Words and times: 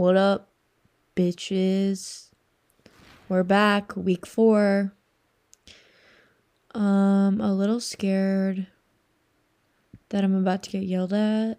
What 0.00 0.16
up, 0.16 0.48
bitches? 1.14 2.30
We're 3.28 3.42
back, 3.42 3.94
week 3.94 4.24
four. 4.24 4.94
Um, 6.74 7.38
a 7.38 7.52
little 7.52 7.80
scared 7.80 8.66
that 10.08 10.24
I'm 10.24 10.34
about 10.34 10.62
to 10.62 10.70
get 10.70 10.84
yelled 10.84 11.12
at 11.12 11.58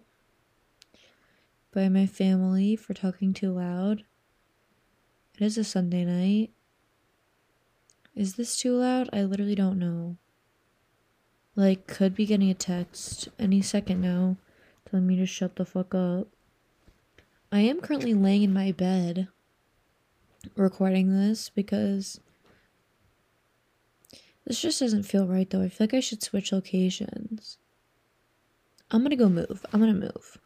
by 1.72 1.88
my 1.88 2.04
family 2.04 2.74
for 2.74 2.94
talking 2.94 3.32
too 3.32 3.52
loud. 3.52 4.02
It 5.38 5.44
is 5.44 5.56
a 5.56 5.62
Sunday 5.62 6.04
night. 6.04 6.50
Is 8.16 8.34
this 8.34 8.56
too 8.56 8.74
loud? 8.74 9.08
I 9.12 9.22
literally 9.22 9.54
don't 9.54 9.78
know. 9.78 10.16
Like, 11.54 11.86
could 11.86 12.16
be 12.16 12.26
getting 12.26 12.50
a 12.50 12.54
text 12.54 13.28
any 13.38 13.62
second 13.62 14.00
now 14.00 14.36
telling 14.90 15.06
me 15.06 15.14
to 15.14 15.26
shut 15.26 15.54
the 15.54 15.64
fuck 15.64 15.94
up. 15.94 16.26
I 17.54 17.60
am 17.60 17.82
currently 17.82 18.14
laying 18.14 18.44
in 18.44 18.54
my 18.54 18.72
bed 18.72 19.28
recording 20.56 21.12
this 21.12 21.50
because 21.50 22.18
this 24.46 24.62
just 24.62 24.80
doesn't 24.80 25.02
feel 25.02 25.26
right 25.26 25.48
though. 25.50 25.60
I 25.60 25.68
feel 25.68 25.84
like 25.84 25.92
I 25.92 26.00
should 26.00 26.22
switch 26.22 26.50
locations. 26.50 27.58
I'm 28.90 29.02
gonna 29.02 29.16
go 29.16 29.28
move. 29.28 29.66
I'm 29.70 29.80
gonna 29.80 29.92
move. 29.92 30.38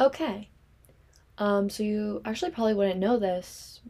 Okay. 0.00 0.50
Um, 1.38 1.70
so 1.70 1.84
you 1.84 2.22
actually 2.24 2.50
probably 2.50 2.74
wouldn't 2.74 2.98
know 2.98 3.16
this, 3.16 3.80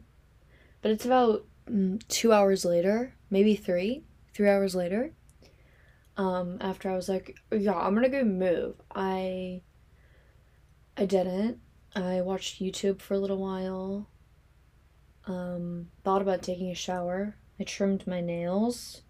but 0.83 0.91
it's 0.91 1.07
about 1.07 1.47
mm, 1.67 2.07
two 2.07 2.31
hours 2.31 2.65
later, 2.65 3.15
maybe 3.31 3.55
three, 3.55 4.03
three 4.35 4.47
hours 4.47 4.75
later. 4.75 5.13
Um, 6.17 6.59
after 6.61 6.91
I 6.91 6.95
was 6.95 7.09
like, 7.09 7.39
yeah, 7.51 7.73
I'm 7.73 7.95
gonna 7.95 8.09
go 8.09 8.23
move. 8.23 8.75
I, 8.93 9.63
I 10.95 11.07
didn't. 11.07 11.61
I 11.95 12.21
watched 12.21 12.61
YouTube 12.61 13.01
for 13.01 13.13
a 13.13 13.19
little 13.19 13.37
while. 13.37 14.07
Um, 15.25 15.89
thought 16.03 16.21
about 16.21 16.41
taking 16.41 16.69
a 16.71 16.75
shower. 16.75 17.35
I 17.59 17.63
trimmed 17.63 18.07
my 18.07 18.21
nails. 18.21 19.01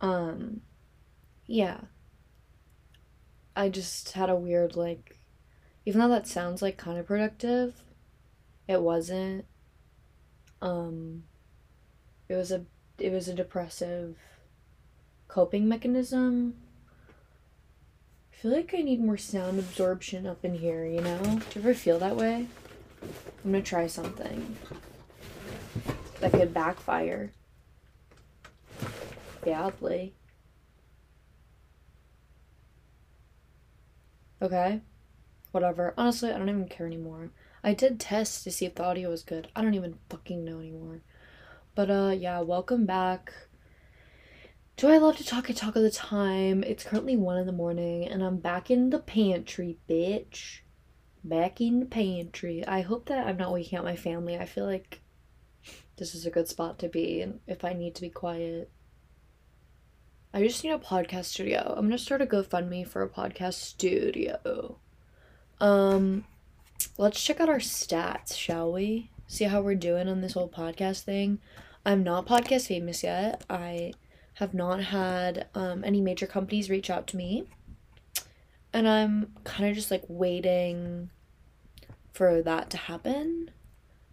Um, 0.00 0.62
yeah. 1.46 1.80
I 3.54 3.68
just 3.68 4.12
had 4.12 4.30
a 4.30 4.36
weird, 4.36 4.76
like, 4.76 5.18
even 5.84 6.00
though 6.00 6.08
that 6.08 6.26
sounds 6.26 6.62
like 6.62 6.76
kind 6.76 6.98
of 6.98 7.06
productive, 7.06 7.82
it 8.68 8.82
wasn't. 8.82 9.44
Um, 10.60 11.24
it 12.28 12.34
was 12.34 12.50
a, 12.50 12.64
it 12.98 13.12
was 13.12 13.28
a 13.28 13.34
depressive 13.34 14.16
coping 15.28 15.68
mechanism. 15.68 16.54
I 18.36 18.42
feel 18.42 18.50
like 18.52 18.74
I 18.74 18.82
need 18.82 19.00
more 19.00 19.16
sound 19.16 19.58
absorption 19.58 20.26
up 20.26 20.44
in 20.44 20.58
here, 20.58 20.84
you 20.84 21.00
know? 21.00 21.18
Do 21.22 21.30
you 21.30 21.60
ever 21.62 21.72
feel 21.72 21.98
that 22.00 22.16
way? 22.16 22.46
I'm 23.42 23.50
gonna 23.50 23.62
try 23.62 23.86
something 23.86 24.56
that 26.20 26.32
could 26.32 26.52
backfire 26.52 27.32
badly. 29.42 30.12
Okay. 34.42 34.82
Whatever. 35.52 35.94
Honestly, 35.96 36.30
I 36.30 36.36
don't 36.36 36.50
even 36.50 36.68
care 36.68 36.86
anymore. 36.86 37.30
I 37.64 37.72
did 37.72 37.98
test 37.98 38.44
to 38.44 38.50
see 38.50 38.66
if 38.66 38.74
the 38.74 38.84
audio 38.84 39.08
was 39.08 39.22
good. 39.22 39.48
I 39.56 39.62
don't 39.62 39.72
even 39.72 39.98
fucking 40.10 40.44
know 40.44 40.58
anymore. 40.58 41.00
But 41.74 41.90
uh 41.90 42.14
yeah, 42.14 42.40
welcome 42.40 42.84
back. 42.84 43.32
Do 44.76 44.88
I 44.88 44.98
love 44.98 45.16
to 45.16 45.24
talk? 45.24 45.48
I 45.48 45.54
talk 45.54 45.74
all 45.74 45.82
the 45.82 45.90
time. 45.90 46.62
It's 46.62 46.84
currently 46.84 47.16
one 47.16 47.38
in 47.38 47.46
the 47.46 47.52
morning 47.52 48.06
and 48.06 48.22
I'm 48.22 48.36
back 48.36 48.70
in 48.70 48.90
the 48.90 48.98
pantry, 48.98 49.78
bitch. 49.88 50.58
Back 51.24 51.62
in 51.62 51.80
the 51.80 51.86
pantry. 51.86 52.62
I 52.66 52.82
hope 52.82 53.06
that 53.06 53.26
I'm 53.26 53.38
not 53.38 53.54
waking 53.54 53.78
up 53.78 53.86
my 53.86 53.96
family. 53.96 54.36
I 54.36 54.44
feel 54.44 54.66
like 54.66 55.00
this 55.96 56.14
is 56.14 56.26
a 56.26 56.30
good 56.30 56.46
spot 56.46 56.78
to 56.80 56.90
be 56.90 57.22
and 57.22 57.40
if 57.46 57.64
I 57.64 57.72
need 57.72 57.94
to 57.94 58.02
be 58.02 58.10
quiet. 58.10 58.70
I 60.34 60.42
just 60.42 60.62
need 60.62 60.72
a 60.72 60.78
podcast 60.78 61.24
studio. 61.24 61.74
I'm 61.74 61.86
gonna 61.86 61.96
start 61.96 62.20
a 62.20 62.26
GoFundMe 62.26 62.86
for 62.86 63.02
a 63.02 63.08
podcast 63.08 63.54
studio. 63.54 64.78
Um, 65.58 66.26
let's 66.98 67.24
check 67.24 67.40
out 67.40 67.48
our 67.48 67.60
stats, 67.60 68.36
shall 68.36 68.70
we? 68.70 69.10
See 69.26 69.44
how 69.44 69.62
we're 69.62 69.74
doing 69.74 70.06
on 70.06 70.20
this 70.20 70.34
whole 70.34 70.50
podcast 70.50 71.04
thing. 71.04 71.38
I'm 71.86 72.02
not 72.02 72.26
podcast 72.26 72.66
famous 72.66 73.02
yet. 73.02 73.42
I 73.48 73.94
have 74.36 74.52
not 74.52 74.82
had 74.84 75.46
um, 75.54 75.82
any 75.82 76.00
major 76.00 76.26
companies 76.26 76.68
reach 76.68 76.90
out 76.90 77.06
to 77.06 77.16
me. 77.16 77.44
And 78.70 78.86
I'm 78.86 79.32
kind 79.44 79.70
of 79.70 79.74
just 79.74 79.90
like 79.90 80.04
waiting 80.08 81.08
for 82.12 82.42
that 82.42 82.68
to 82.70 82.76
happen. 82.76 83.50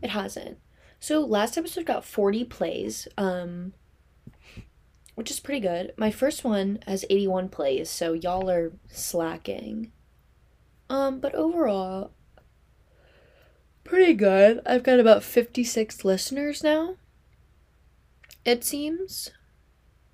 It 0.01 0.11
hasn't. 0.11 0.59
So 0.97 1.19
last 1.19 1.57
episode 1.57 1.85
got 1.85 2.05
40 2.05 2.45
plays, 2.45 3.05
um, 3.17 3.73
which 5.15 5.29
is 5.29 5.41
pretty 5.41 5.59
good. 5.59 5.91
My 5.97 6.09
first 6.09 6.45
one 6.45 6.79
has 6.87 7.03
81 7.09 7.49
plays, 7.49 7.89
so 7.89 8.13
y'all 8.13 8.49
are 8.49 8.71
slacking. 8.87 9.91
Um, 10.89 11.19
but 11.19 11.35
overall, 11.35 12.11
pretty 13.83 14.13
good. 14.13 14.61
I've 14.65 14.83
got 14.83 15.01
about 15.01 15.23
56 15.23 16.05
listeners 16.05 16.63
now. 16.63 16.95
It 18.45 18.63
seems 18.63 19.31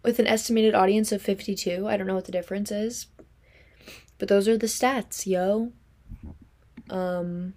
with 0.04 0.20
an 0.20 0.28
estimated 0.28 0.76
audience 0.76 1.12
of 1.12 1.22
52. 1.22 1.88
I 1.88 1.98
don't 1.98 2.08
know 2.08 2.16
what 2.16 2.26
the 2.26 2.32
difference 2.32 2.72
is. 2.72 3.08
But 4.18 4.28
those 4.28 4.48
are 4.48 4.58
the 4.58 4.68
stats, 4.68 5.26
yo. 5.26 5.72
Um 6.90 7.54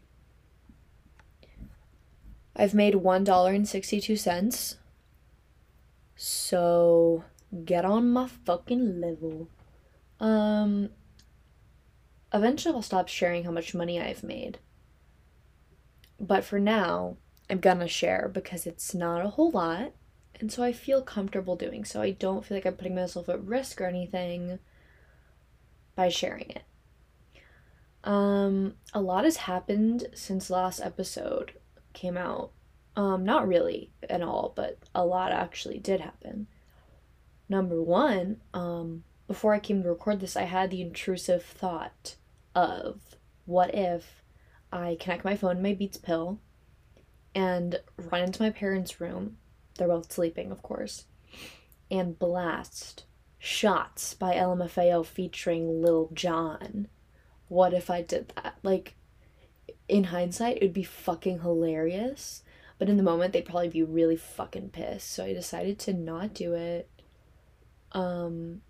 I've 2.54 2.74
made 2.74 2.94
$1.62. 2.94 4.76
So 6.16 7.24
get 7.64 7.84
on 7.84 8.12
my 8.12 8.28
fucking 8.28 9.00
level. 9.00 9.48
Um 10.20 10.90
eventually 12.32 12.74
I'll 12.74 12.82
stop 12.82 13.08
sharing 13.08 13.44
how 13.44 13.50
much 13.50 13.74
money 13.74 14.00
I've 14.00 14.22
made. 14.22 14.58
But 16.20 16.44
for 16.44 16.60
now, 16.60 17.16
I'm 17.50 17.58
gonna 17.58 17.88
share 17.88 18.30
because 18.32 18.66
it's 18.66 18.94
not 18.94 19.24
a 19.24 19.30
whole 19.30 19.50
lot 19.50 19.92
and 20.42 20.50
so 20.50 20.64
I 20.64 20.72
feel 20.72 21.02
comfortable 21.02 21.54
doing 21.54 21.84
so. 21.84 22.02
I 22.02 22.10
don't 22.10 22.44
feel 22.44 22.56
like 22.56 22.66
I'm 22.66 22.74
putting 22.74 22.96
myself 22.96 23.28
at 23.28 23.44
risk 23.44 23.80
or 23.80 23.84
anything 23.86 24.58
by 25.94 26.08
sharing 26.08 26.50
it. 26.50 26.64
Um, 28.02 28.74
a 28.92 29.00
lot 29.00 29.22
has 29.22 29.36
happened 29.36 30.08
since 30.14 30.50
last 30.50 30.80
episode 30.80 31.52
came 31.92 32.16
out. 32.16 32.50
Um, 32.96 33.24
not 33.24 33.46
really 33.46 33.92
at 34.10 34.20
all, 34.20 34.52
but 34.56 34.78
a 34.96 35.06
lot 35.06 35.30
actually 35.30 35.78
did 35.78 36.00
happen. 36.00 36.48
Number 37.48 37.80
one, 37.80 38.40
um, 38.52 39.04
before 39.28 39.54
I 39.54 39.60
came 39.60 39.84
to 39.84 39.90
record 39.90 40.18
this, 40.18 40.36
I 40.36 40.42
had 40.42 40.72
the 40.72 40.82
intrusive 40.82 41.44
thought 41.44 42.16
of 42.52 42.98
what 43.46 43.72
if 43.76 44.24
I 44.72 44.96
connect 44.98 45.24
my 45.24 45.36
phone 45.36 45.54
to 45.54 45.62
my 45.62 45.74
Beats 45.74 45.98
pill 45.98 46.40
and 47.32 47.78
run 47.96 48.22
into 48.22 48.42
my 48.42 48.50
parents' 48.50 49.00
room 49.00 49.36
they're 49.76 49.88
both 49.88 50.12
sleeping, 50.12 50.50
of 50.50 50.62
course. 50.62 51.04
And 51.90 52.18
Blast. 52.18 53.04
Shots 53.38 54.14
by 54.14 54.34
LMFAO 54.34 55.04
featuring 55.04 55.82
Lil 55.82 56.10
Jon. 56.14 56.86
What 57.48 57.74
if 57.74 57.90
I 57.90 58.00
did 58.00 58.32
that? 58.36 58.54
Like, 58.62 58.94
in 59.88 60.04
hindsight, 60.04 60.56
it 60.56 60.62
would 60.62 60.72
be 60.72 60.84
fucking 60.84 61.40
hilarious. 61.40 62.44
But 62.78 62.88
in 62.88 62.96
the 62.96 63.02
moment, 63.02 63.32
they'd 63.32 63.44
probably 63.44 63.68
be 63.68 63.82
really 63.82 64.16
fucking 64.16 64.70
pissed. 64.70 65.10
So 65.10 65.24
I 65.24 65.32
decided 65.32 65.78
to 65.80 65.92
not 65.92 66.34
do 66.34 66.54
it. 66.54 66.88
Um, 67.90 68.62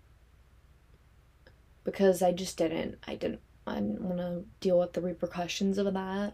because 1.83 2.21
I 2.21 2.31
just 2.31 2.57
didn't. 2.57 2.97
I 3.07 3.15
didn't. 3.15 3.41
I 3.65 3.75
didn't 3.75 4.01
want 4.01 4.17
to 4.17 4.43
deal 4.59 4.79
with 4.79 4.93
the 4.93 5.01
repercussions 5.01 5.77
of 5.77 5.93
that. 5.93 6.33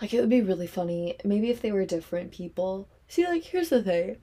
Like, 0.00 0.14
it 0.14 0.20
would 0.20 0.30
be 0.30 0.40
really 0.40 0.66
funny. 0.66 1.16
Maybe 1.24 1.50
if 1.50 1.60
they 1.60 1.72
were 1.72 1.84
different 1.84 2.30
people 2.30 2.88
See, 3.08 3.26
like, 3.26 3.44
here's 3.44 3.68
the 3.68 3.82
thing. 3.82 4.16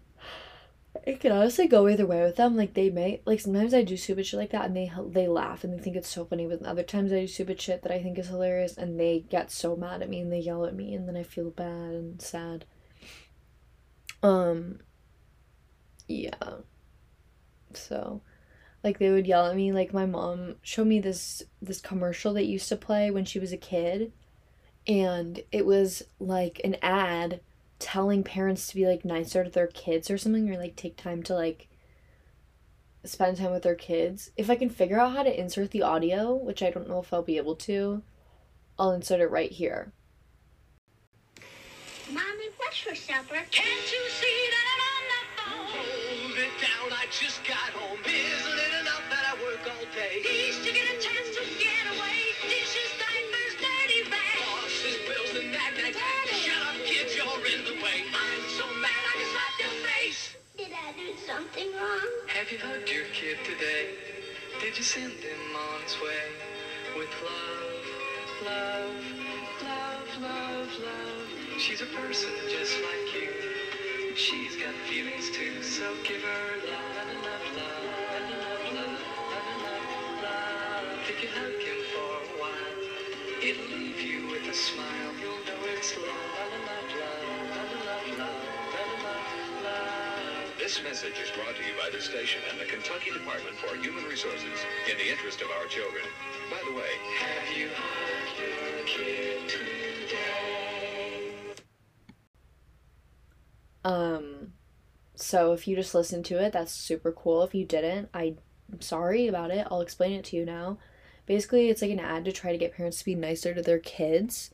It 1.05 1.19
can 1.19 1.31
honestly 1.31 1.67
go 1.67 1.87
either 1.87 2.05
way 2.05 2.21
with 2.21 2.35
them. 2.35 2.55
Like, 2.55 2.73
they 2.75 2.89
may, 2.89 3.21
like, 3.25 3.39
sometimes 3.39 3.73
I 3.73 3.81
do 3.81 3.97
stupid 3.97 4.25
shit 4.25 4.39
like 4.39 4.51
that 4.51 4.65
and 4.65 4.75
they 4.75 4.91
they 5.09 5.27
laugh 5.27 5.63
and 5.63 5.73
they 5.73 5.81
think 5.81 5.95
it's 5.95 6.09
so 6.09 6.25
funny. 6.25 6.45
But 6.45 6.61
other 6.63 6.83
times 6.83 7.11
I 7.11 7.21
do 7.21 7.27
stupid 7.27 7.59
shit 7.59 7.81
that 7.81 7.91
I 7.91 8.01
think 8.01 8.19
is 8.19 8.27
hilarious 8.27 8.77
and 8.77 8.99
they 8.99 9.25
get 9.29 9.51
so 9.51 9.75
mad 9.75 10.01
at 10.01 10.09
me 10.09 10.19
and 10.21 10.31
they 10.31 10.39
yell 10.39 10.65
at 10.65 10.75
me 10.75 10.93
and 10.93 11.07
then 11.07 11.17
I 11.17 11.23
feel 11.23 11.49
bad 11.49 11.67
and 11.67 12.21
sad. 12.21 12.65
Um, 14.21 14.79
yeah. 16.07 16.31
So, 17.73 18.21
like, 18.83 18.99
they 18.99 19.09
would 19.09 19.27
yell 19.27 19.47
at 19.47 19.55
me. 19.55 19.71
Like, 19.71 19.93
my 19.93 20.05
mom 20.05 20.55
showed 20.61 20.87
me 20.87 20.99
this 20.99 21.43
this 21.61 21.81
commercial 21.81 22.33
that 22.33 22.45
used 22.45 22.69
to 22.69 22.75
play 22.75 23.09
when 23.11 23.25
she 23.25 23.39
was 23.39 23.51
a 23.51 23.57
kid, 23.57 24.13
and 24.87 25.41
it 25.51 25.65
was 25.65 26.03
like 26.19 26.61
an 26.63 26.77
ad 26.81 27.41
telling 27.83 28.23
parents 28.23 28.67
to 28.67 28.75
be 28.75 28.87
like 28.87 29.03
nicer 29.03 29.43
to 29.43 29.49
their 29.49 29.67
kids 29.67 30.09
or 30.09 30.17
something 30.17 30.49
or 30.49 30.57
like 30.57 30.77
take 30.77 30.95
time 30.95 31.21
to 31.21 31.35
like 31.35 31.67
spend 33.03 33.35
time 33.35 33.51
with 33.51 33.63
their 33.63 33.75
kids. 33.75 34.31
If 34.37 34.49
I 34.49 34.55
can 34.55 34.69
figure 34.69 34.99
out 34.99 35.11
how 35.13 35.23
to 35.23 35.39
insert 35.39 35.71
the 35.71 35.81
audio, 35.81 36.33
which 36.33 36.63
I 36.63 36.71
don't 36.71 36.87
know 36.87 36.99
if 36.99 37.11
I'll 37.11 37.21
be 37.21 37.35
able 37.35 37.55
to, 37.67 38.01
I'll 38.79 38.93
insert 38.93 39.19
it 39.19 39.29
right 39.29 39.51
here. 39.51 39.91
Mommy, 42.09 42.47
what's 42.55 42.77
for 42.77 42.95
supper? 42.95 43.41
Can't 43.51 43.91
you 43.91 44.03
see 44.07 44.39
that 44.53 44.65
I'm 44.71 44.81
on 44.87 45.03
the 45.11 45.21
phone? 45.35 45.67
Hold 45.75 46.37
it 46.39 46.55
down, 46.63 46.97
I 46.97 47.05
just 47.11 47.43
got 47.43 47.75
home. 47.75 47.99
Isn't 47.99 48.59
it 48.59 48.81
enough 48.81 49.03
that 49.09 49.25
I 49.27 49.43
work 49.43 49.59
all 49.67 49.85
day? 49.91 50.23
Each 50.23 50.63
to 50.63 50.71
get 50.71 50.87
a 50.87 51.01
chance 51.03 51.32
Have 62.43 62.51
you 62.51 62.59
hugged 62.59 62.89
your 62.91 63.05
kid 63.13 63.37
today? 63.45 63.87
Did 64.59 64.75
you 64.75 64.83
send 64.83 65.13
him 65.23 65.55
on 65.55 65.81
his 65.81 65.95
way? 66.01 66.27
With 66.97 67.07
love, 67.23 67.85
love, 68.43 68.99
love, 69.63 70.07
love, 70.21 70.67
love. 70.83 71.27
She's 71.57 71.79
a 71.79 71.85
person 71.95 72.31
just 72.51 72.75
like 72.83 73.15
you. 73.15 73.31
She's 74.17 74.57
got 74.57 74.75
feelings 74.91 75.29
too, 75.31 75.63
so 75.63 75.95
give 76.03 76.21
her 76.21 76.59
love, 76.67 77.15
love, 77.23 77.47
love, 77.55 77.83
love, 78.11 78.75
love, 78.75 78.99
love, 79.63 80.23
love. 80.27 80.99
If 81.07 81.23
you 81.23 81.29
hug 81.29 81.55
him 81.63 81.79
for 81.95 82.11
a 82.11 82.39
while, 82.43 82.75
it'll 83.39 83.71
leave 83.71 84.01
you 84.01 84.27
with 84.27 84.43
a 84.51 84.53
smile. 84.53 85.15
You'll 85.21 85.39
know 85.47 85.63
it's 85.77 85.95
love, 85.95 86.32
This 90.63 90.81
message 90.81 91.19
is 91.21 91.29
brought 91.31 91.57
to 91.57 91.61
you 91.61 91.73
by 91.77 91.89
the 91.89 92.01
station 92.01 92.39
and 92.49 92.57
the 92.57 92.63
Kentucky 92.63 93.11
Department 93.11 93.53
for 93.57 93.75
Human 93.75 94.05
Resources 94.05 94.61
in 94.89 94.97
the 94.97 95.11
interest 95.11 95.41
of 95.41 95.49
our 95.59 95.65
children. 95.65 96.05
By 96.49 96.61
the 96.65 96.73
way, 96.73 96.87
Have 97.19 97.57
you 97.57 97.67
hugged 97.75 98.39
your 98.39 98.85
kid 98.85 99.49
today? 99.49 100.53
Um, 103.83 104.53
so 105.15 105.51
if 105.51 105.67
you 105.67 105.75
just 105.75 105.93
listened 105.93 106.23
to 106.27 106.41
it, 106.41 106.53
that's 106.53 106.71
super 106.71 107.11
cool. 107.11 107.43
If 107.43 107.53
you 107.53 107.65
didn't, 107.65 108.07
I'm 108.13 108.37
sorry 108.79 109.27
about 109.27 109.51
it. 109.51 109.67
I'll 109.69 109.81
explain 109.81 110.13
it 110.13 110.23
to 110.27 110.37
you 110.37 110.45
now. 110.45 110.77
Basically, 111.25 111.67
it's 111.67 111.81
like 111.81 111.91
an 111.91 111.99
ad 111.99 112.23
to 112.23 112.31
try 112.31 112.53
to 112.53 112.57
get 112.57 112.73
parents 112.73 112.99
to 112.99 113.05
be 113.05 113.15
nicer 113.15 113.53
to 113.53 113.61
their 113.61 113.79
kids. 113.79 114.49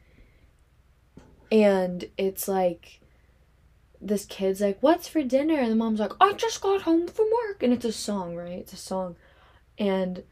And 1.51 2.05
it's 2.17 2.47
like 2.47 2.99
this 4.01 4.25
kid's 4.25 4.61
like, 4.61 4.77
"What's 4.81 5.07
for 5.07 5.23
dinner?" 5.23 5.59
And 5.59 5.71
the 5.71 5.75
mom's 5.75 5.99
like, 5.99 6.13
"I 6.19 6.33
just 6.33 6.61
got 6.61 6.83
home 6.83 7.07
from 7.07 7.27
work." 7.45 7.63
And 7.63 7.73
it's 7.73 7.85
a 7.85 7.91
song, 7.91 8.35
right? 8.35 8.59
It's 8.59 8.73
a 8.73 8.77
song. 8.77 9.15
And 9.77 10.23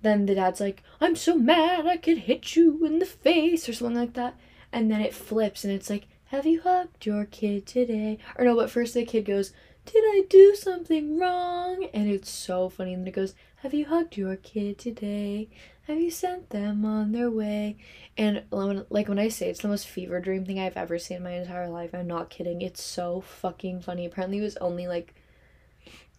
then 0.00 0.26
the 0.26 0.34
dad's 0.34 0.60
like, 0.60 0.82
"I'm 1.00 1.16
so 1.16 1.36
mad 1.36 1.86
I 1.86 1.96
could 1.96 2.18
hit 2.18 2.56
you 2.56 2.84
in 2.84 2.98
the 2.98 3.06
face" 3.06 3.68
or 3.68 3.72
something 3.72 3.96
like 3.96 4.14
that. 4.14 4.36
And 4.72 4.90
then 4.90 5.00
it 5.00 5.14
flips 5.14 5.64
and 5.64 5.72
it's 5.72 5.90
like, 5.90 6.06
"Have 6.26 6.46
you 6.46 6.60
hugged 6.60 7.06
your 7.06 7.24
kid 7.24 7.66
today?" 7.66 8.18
Or 8.36 8.44
no, 8.44 8.54
but 8.54 8.70
first 8.70 8.94
the 8.94 9.04
kid 9.04 9.24
goes, 9.24 9.52
"Did 9.86 10.04
I 10.04 10.24
do 10.28 10.54
something 10.54 11.18
wrong?" 11.18 11.88
And 11.94 12.08
it's 12.08 12.30
so 12.30 12.68
funny. 12.68 12.94
And 12.94 13.02
then 13.02 13.08
it 13.08 13.14
goes, 13.16 13.34
"Have 13.62 13.74
you 13.74 13.86
hugged 13.86 14.16
your 14.16 14.36
kid 14.36 14.78
today? 14.78 15.48
Have 15.88 15.98
you 15.98 16.10
sent 16.10 16.50
them 16.50 16.84
on 16.84 17.12
their 17.12 17.30
way?" 17.30 17.78
And 18.16 18.44
like 18.50 19.08
when 19.08 19.18
I 19.18 19.28
say 19.28 19.48
it's 19.48 19.62
the 19.62 19.68
most 19.68 19.88
fever 19.88 20.20
dream 20.20 20.44
thing 20.44 20.60
I've 20.60 20.76
ever 20.76 20.98
seen 20.98 21.16
in 21.16 21.22
my 21.22 21.32
entire 21.32 21.68
life, 21.68 21.94
I'm 21.94 22.06
not 22.06 22.28
kidding. 22.30 22.60
It's 22.60 22.82
so 22.82 23.22
fucking 23.22 23.80
funny. 23.80 24.04
Apparently, 24.04 24.38
it 24.38 24.42
was 24.42 24.58
only 24.58 24.86
like 24.86 25.14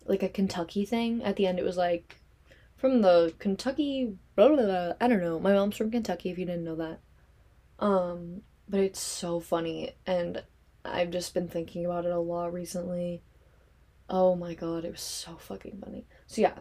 like 0.05 0.23
a 0.23 0.29
Kentucky 0.29 0.85
thing. 0.85 1.21
At 1.23 1.35
the 1.35 1.45
end, 1.45 1.59
it 1.59 1.65
was 1.65 1.77
like 1.77 2.17
from 2.77 3.01
the 3.01 3.33
Kentucky. 3.37 4.17
Blah, 4.35 4.47
blah, 4.47 4.65
blah. 4.65 4.93
I 4.99 5.07
don't 5.07 5.21
know. 5.21 5.39
My 5.39 5.53
mom's 5.53 5.77
from 5.77 5.91
Kentucky. 5.91 6.31
If 6.31 6.39
you 6.39 6.45
didn't 6.45 6.63
know 6.63 6.75
that. 6.75 6.99
Um, 7.77 8.41
but 8.67 8.79
it's 8.79 8.99
so 8.99 9.39
funny, 9.39 9.91
and 10.05 10.43
I've 10.83 11.11
just 11.11 11.33
been 11.33 11.47
thinking 11.47 11.85
about 11.85 12.05
it 12.05 12.11
a 12.11 12.19
lot 12.19 12.53
recently. 12.53 13.21
Oh 14.09 14.35
my 14.35 14.55
god, 14.55 14.83
it 14.83 14.91
was 14.91 15.01
so 15.01 15.35
fucking 15.35 15.79
funny. 15.83 16.07
So 16.25 16.41
yeah, 16.41 16.57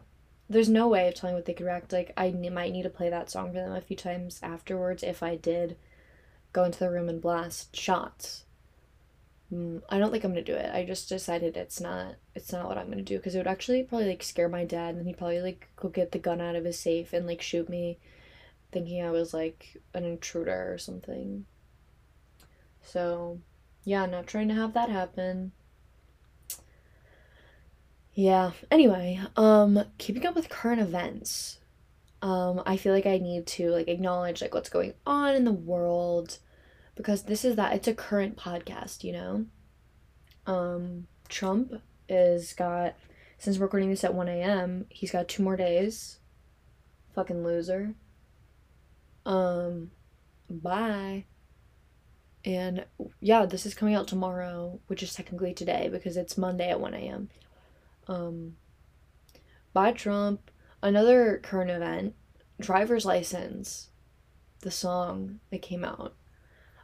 there's 0.48 0.68
no 0.68 0.88
way 0.88 1.08
of 1.08 1.14
telling 1.14 1.36
what 1.36 1.44
they 1.44 1.54
could 1.54 1.66
react 1.66 1.92
like. 1.92 2.12
I 2.16 2.30
might 2.30 2.72
need 2.72 2.84
to 2.84 2.90
play 2.90 3.10
that 3.10 3.30
song 3.30 3.48
for 3.48 3.58
them 3.58 3.72
a 3.72 3.80
few 3.80 3.96
times 3.96 4.40
afterwards 4.42 5.02
if 5.02 5.22
I 5.22 5.36
did 5.36 5.76
go 6.52 6.64
into 6.64 6.78
the 6.78 6.90
room 6.90 7.08
and 7.08 7.20
blast 7.20 7.76
shots. 7.76 8.44
Mm, 9.52 9.82
I 9.88 9.98
don't 9.98 10.10
think 10.10 10.24
I'm 10.24 10.32
gonna 10.32 10.42
do 10.42 10.54
it. 10.54 10.74
I 10.74 10.84
just 10.84 11.08
decided 11.08 11.56
it's 11.56 11.80
not 11.80 12.16
it's 12.34 12.52
not 12.52 12.66
what 12.66 12.78
I'm 12.78 12.88
gonna 12.88 13.02
do 13.02 13.16
because 13.16 13.34
it 13.34 13.38
would 13.38 13.46
actually 13.46 13.82
probably 13.82 14.08
like 14.08 14.22
scare 14.22 14.48
my 14.48 14.64
dad 14.64 14.94
and 14.94 15.06
he'd 15.06 15.18
probably 15.18 15.40
like 15.40 15.68
go 15.76 15.88
get 15.88 16.12
the 16.12 16.18
gun 16.18 16.40
out 16.40 16.56
of 16.56 16.64
his 16.64 16.78
safe 16.78 17.12
and 17.12 17.26
like 17.26 17.42
shoot 17.42 17.68
me, 17.68 17.98
thinking 18.72 19.02
I 19.02 19.10
was 19.10 19.34
like 19.34 19.76
an 19.94 20.04
intruder 20.04 20.72
or 20.72 20.78
something. 20.78 21.46
So, 22.82 23.40
yeah, 23.84 24.06
not 24.06 24.26
trying 24.26 24.48
to 24.48 24.54
have 24.54 24.72
that 24.74 24.88
happen. 24.88 25.52
Yeah. 28.18 28.50
Anyway, 28.68 29.20
um, 29.36 29.84
keeping 29.96 30.26
up 30.26 30.34
with 30.34 30.48
current 30.48 30.80
events. 30.80 31.58
Um, 32.20 32.60
I 32.66 32.76
feel 32.76 32.92
like 32.92 33.06
I 33.06 33.18
need 33.18 33.46
to 33.46 33.70
like 33.70 33.86
acknowledge 33.86 34.42
like 34.42 34.52
what's 34.52 34.68
going 34.68 34.94
on 35.06 35.36
in 35.36 35.44
the 35.44 35.52
world 35.52 36.38
because 36.96 37.22
this 37.22 37.44
is 37.44 37.54
that 37.54 37.74
it's 37.74 37.86
a 37.86 37.94
current 37.94 38.36
podcast, 38.36 39.04
you 39.04 39.12
know. 39.12 39.46
Um, 40.48 41.06
Trump 41.28 41.74
is 42.08 42.54
got 42.54 42.96
since 43.38 43.56
we're 43.56 43.66
recording 43.66 43.90
this 43.90 44.02
at 44.02 44.14
1 44.14 44.26
a.m. 44.26 44.86
He's 44.88 45.12
got 45.12 45.28
two 45.28 45.44
more 45.44 45.56
days. 45.56 46.18
Fucking 47.14 47.44
loser. 47.44 47.94
Um, 49.26 49.92
bye. 50.50 51.24
And 52.44 52.84
yeah, 53.20 53.46
this 53.46 53.64
is 53.64 53.74
coming 53.74 53.94
out 53.94 54.08
tomorrow, 54.08 54.80
which 54.88 55.04
is 55.04 55.14
technically 55.14 55.54
today 55.54 55.88
because 55.88 56.16
it's 56.16 56.36
Monday 56.36 56.68
at 56.68 56.80
1 56.80 56.94
a.m. 56.94 57.28
Um, 58.08 58.56
bye, 59.72 59.92
Trump. 59.92 60.50
Another 60.82 61.40
current 61.42 61.70
event 61.70 62.14
driver's 62.60 63.04
license, 63.04 63.90
the 64.60 64.70
song 64.70 65.40
that 65.50 65.62
came 65.62 65.84
out. 65.84 66.14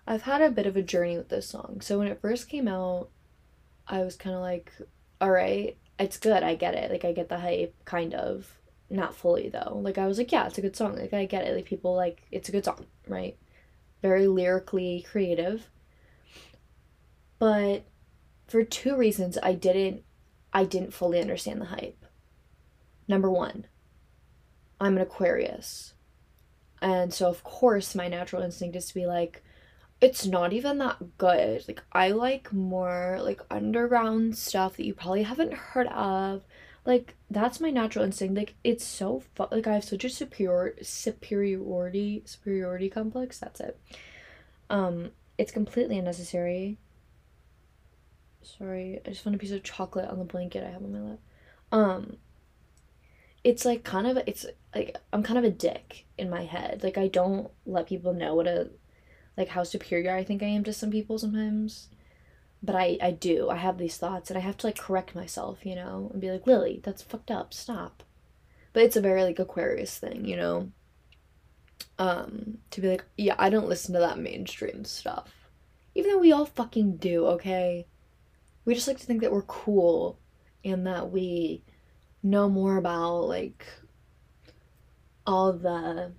I've 0.07 0.23
had 0.23 0.43
a 0.43 0.51
bit 0.51 0.67
of 0.67 0.77
a 0.77 0.83
journey 0.83 1.17
with 1.17 1.31
this 1.31 1.49
song. 1.49 1.81
So 1.81 1.99
when 1.99 2.09
it 2.09 2.21
first 2.21 2.49
came 2.49 2.69
out, 2.69 3.09
I 3.89 4.03
was 4.03 4.17
kind 4.17 4.35
of 4.37 4.43
like, 4.43 4.73
all 5.21 5.31
right, 5.31 5.77
it's 5.99 6.19
good. 6.19 6.43
I 6.43 6.55
get 6.55 6.75
it. 6.75 6.91
Like, 6.91 7.05
I 7.05 7.13
get 7.13 7.29
the 7.29 7.39
hype, 7.39 7.75
kind 7.85 8.15
of. 8.15 8.59
Not 8.91 9.17
fully, 9.17 9.49
though. 9.49 9.81
Like, 9.83 9.97
I 9.97 10.07
was 10.07 10.19
like, 10.19 10.31
yeah, 10.31 10.47
it's 10.47 10.59
a 10.59 10.61
good 10.61 10.77
song. 10.77 10.97
Like, 10.97 11.15
I 11.15 11.25
get 11.25 11.47
it. 11.47 11.55
Like, 11.55 11.65
people, 11.65 11.95
like, 11.95 12.23
it's 12.31 12.49
a 12.49 12.53
good 12.53 12.65
song, 12.65 12.85
right? 13.09 13.37
Very 14.03 14.29
lyrically 14.29 15.07
creative. 15.11 15.71
But 17.39 17.85
for 18.47 18.63
two 18.63 18.95
reasons, 18.95 19.39
I 19.43 19.55
didn't, 19.55 20.03
I 20.55 20.65
didn't 20.65 20.95
fully 20.95 21.21
understand 21.21 21.61
the 21.61 21.67
hype. 21.67 22.07
Number 23.09 23.29
one, 23.29 23.67
I'm 24.81 24.97
an 24.97 25.03
Aquarius. 25.03 25.95
And 26.81 27.13
so, 27.13 27.29
of 27.29 27.43
course, 27.43 27.95
my 27.95 28.09
natural 28.09 28.43
instinct 28.43 28.77
is 28.77 28.87
to 28.87 28.95
be 28.95 29.05
like, 29.05 29.43
it's 30.01 30.27
not 30.27 30.53
even 30.53 30.79
that 30.79 31.19
good. 31.19 31.65
Like, 31.67 31.83
I 31.93 32.11
like 32.11 32.53
more 32.53 33.19
like 33.21 33.41
underground 33.51 34.37
stuff 34.37 34.77
that 34.77 34.87
you 34.87 34.95
probably 34.95 35.23
haven't 35.23 35.55
heard 35.55 35.89
of. 35.89 36.45
Like, 36.85 37.15
that's 37.31 37.61
my 37.61 37.71
natural 37.71 38.05
instinct. 38.05 38.37
Like, 38.37 38.55
it's 38.63 38.85
so. 38.85 39.23
Like, 39.51 39.67
I 39.67 39.75
have 39.75 39.85
such 39.85 40.05
a 40.05 40.11
superior 40.11 40.75
superiority 40.83 42.23
superiority 42.27 42.91
complex. 42.91 43.39
That's 43.39 43.61
it. 43.61 43.81
Um, 44.69 45.11
it's 45.39 45.53
completely 45.53 45.99
unnecessary. 45.99 46.79
Sorry, 48.45 49.01
I 49.05 49.11
just 49.11 49.23
found 49.23 49.37
a 49.37 49.39
piece 49.39 49.51
of 49.51 49.63
chocolate 49.63 50.09
on 50.09 50.19
the 50.19 50.25
blanket 50.25 50.65
I 50.65 50.71
have 50.71 50.83
on 50.83 50.93
my 50.93 51.01
lap. 51.01 51.19
Um, 51.73 52.19
it's 53.45 53.65
like 53.65 53.85
kind 53.85 54.07
of 54.07 54.19
it's 54.27 54.47
like 54.75 54.97
I'm 55.13 55.23
kind 55.23 55.39
of 55.39 55.45
a 55.45 55.51
dick 55.51 56.07
in 56.17 56.31
my 56.31 56.45
head. 56.45 56.83
Like 56.83 56.99
I 56.99 57.09
don't 57.09 57.51
let 57.67 57.87
people 57.87 58.15
know 58.15 58.35
what 58.35 58.47
a 58.47 58.71
like 59.37 59.49
how 59.49 59.65
superior 59.65 60.15
I 60.15 60.25
think 60.25 60.43
I 60.43 60.47
am 60.47 60.65
to 60.65 60.73
some 60.73 60.91
people 60.91 61.19
sometimes. 61.19 61.89
But 62.63 62.75
I 62.77 62.99
I 63.03 63.11
do. 63.11 63.51
I 63.51 63.57
have 63.57 63.77
these 63.79 63.99
thoughts 63.99 64.31
and 64.31 64.39
I 64.39 64.41
have 64.41 64.57
to 64.59 64.67
like 64.67 64.79
correct 64.79 65.15
myself, 65.15 65.67
you 65.67 65.75
know, 65.75 66.11
and 66.13 66.21
be 66.21 66.31
like, 66.31 66.47
"Lily, 66.47 66.81
that's 66.83 67.03
fucked 67.03 67.31
up. 67.31 67.53
Stop." 67.53 68.03
But 68.73 68.83
it's 68.85 68.97
a 68.97 69.01
very 69.01 69.23
like 69.23 69.39
Aquarius 69.39 69.99
thing, 69.99 70.25
you 70.25 70.37
know. 70.37 70.71
Um 71.99 72.59
to 72.71 72.81
be 72.81 72.89
like, 72.89 73.05
"Yeah, 73.19 73.37
I 73.39 73.51
don't 73.51 73.69
listen 73.69 73.93
to 73.95 74.01
that 74.01 74.19
mainstream 74.19 74.85
stuff." 74.85 75.31
Even 75.95 76.13
though 76.13 76.19
we 76.19 76.33
all 76.33 76.47
fucking 76.47 76.97
do, 76.97 77.27
okay? 77.27 77.87
We 78.65 78.75
just 78.75 78.89
like 78.89 78.99
to 78.99 79.07
think 79.07 79.21
that 79.21 79.33
we're 79.33 79.43
cool 79.43 80.19
and 80.65 80.87
that 80.87 81.11
we 81.11 81.63
know 82.23 82.49
more 82.49 82.77
about 82.77 83.29
like 83.29 83.67
all 85.27 85.53
the 85.53 86.13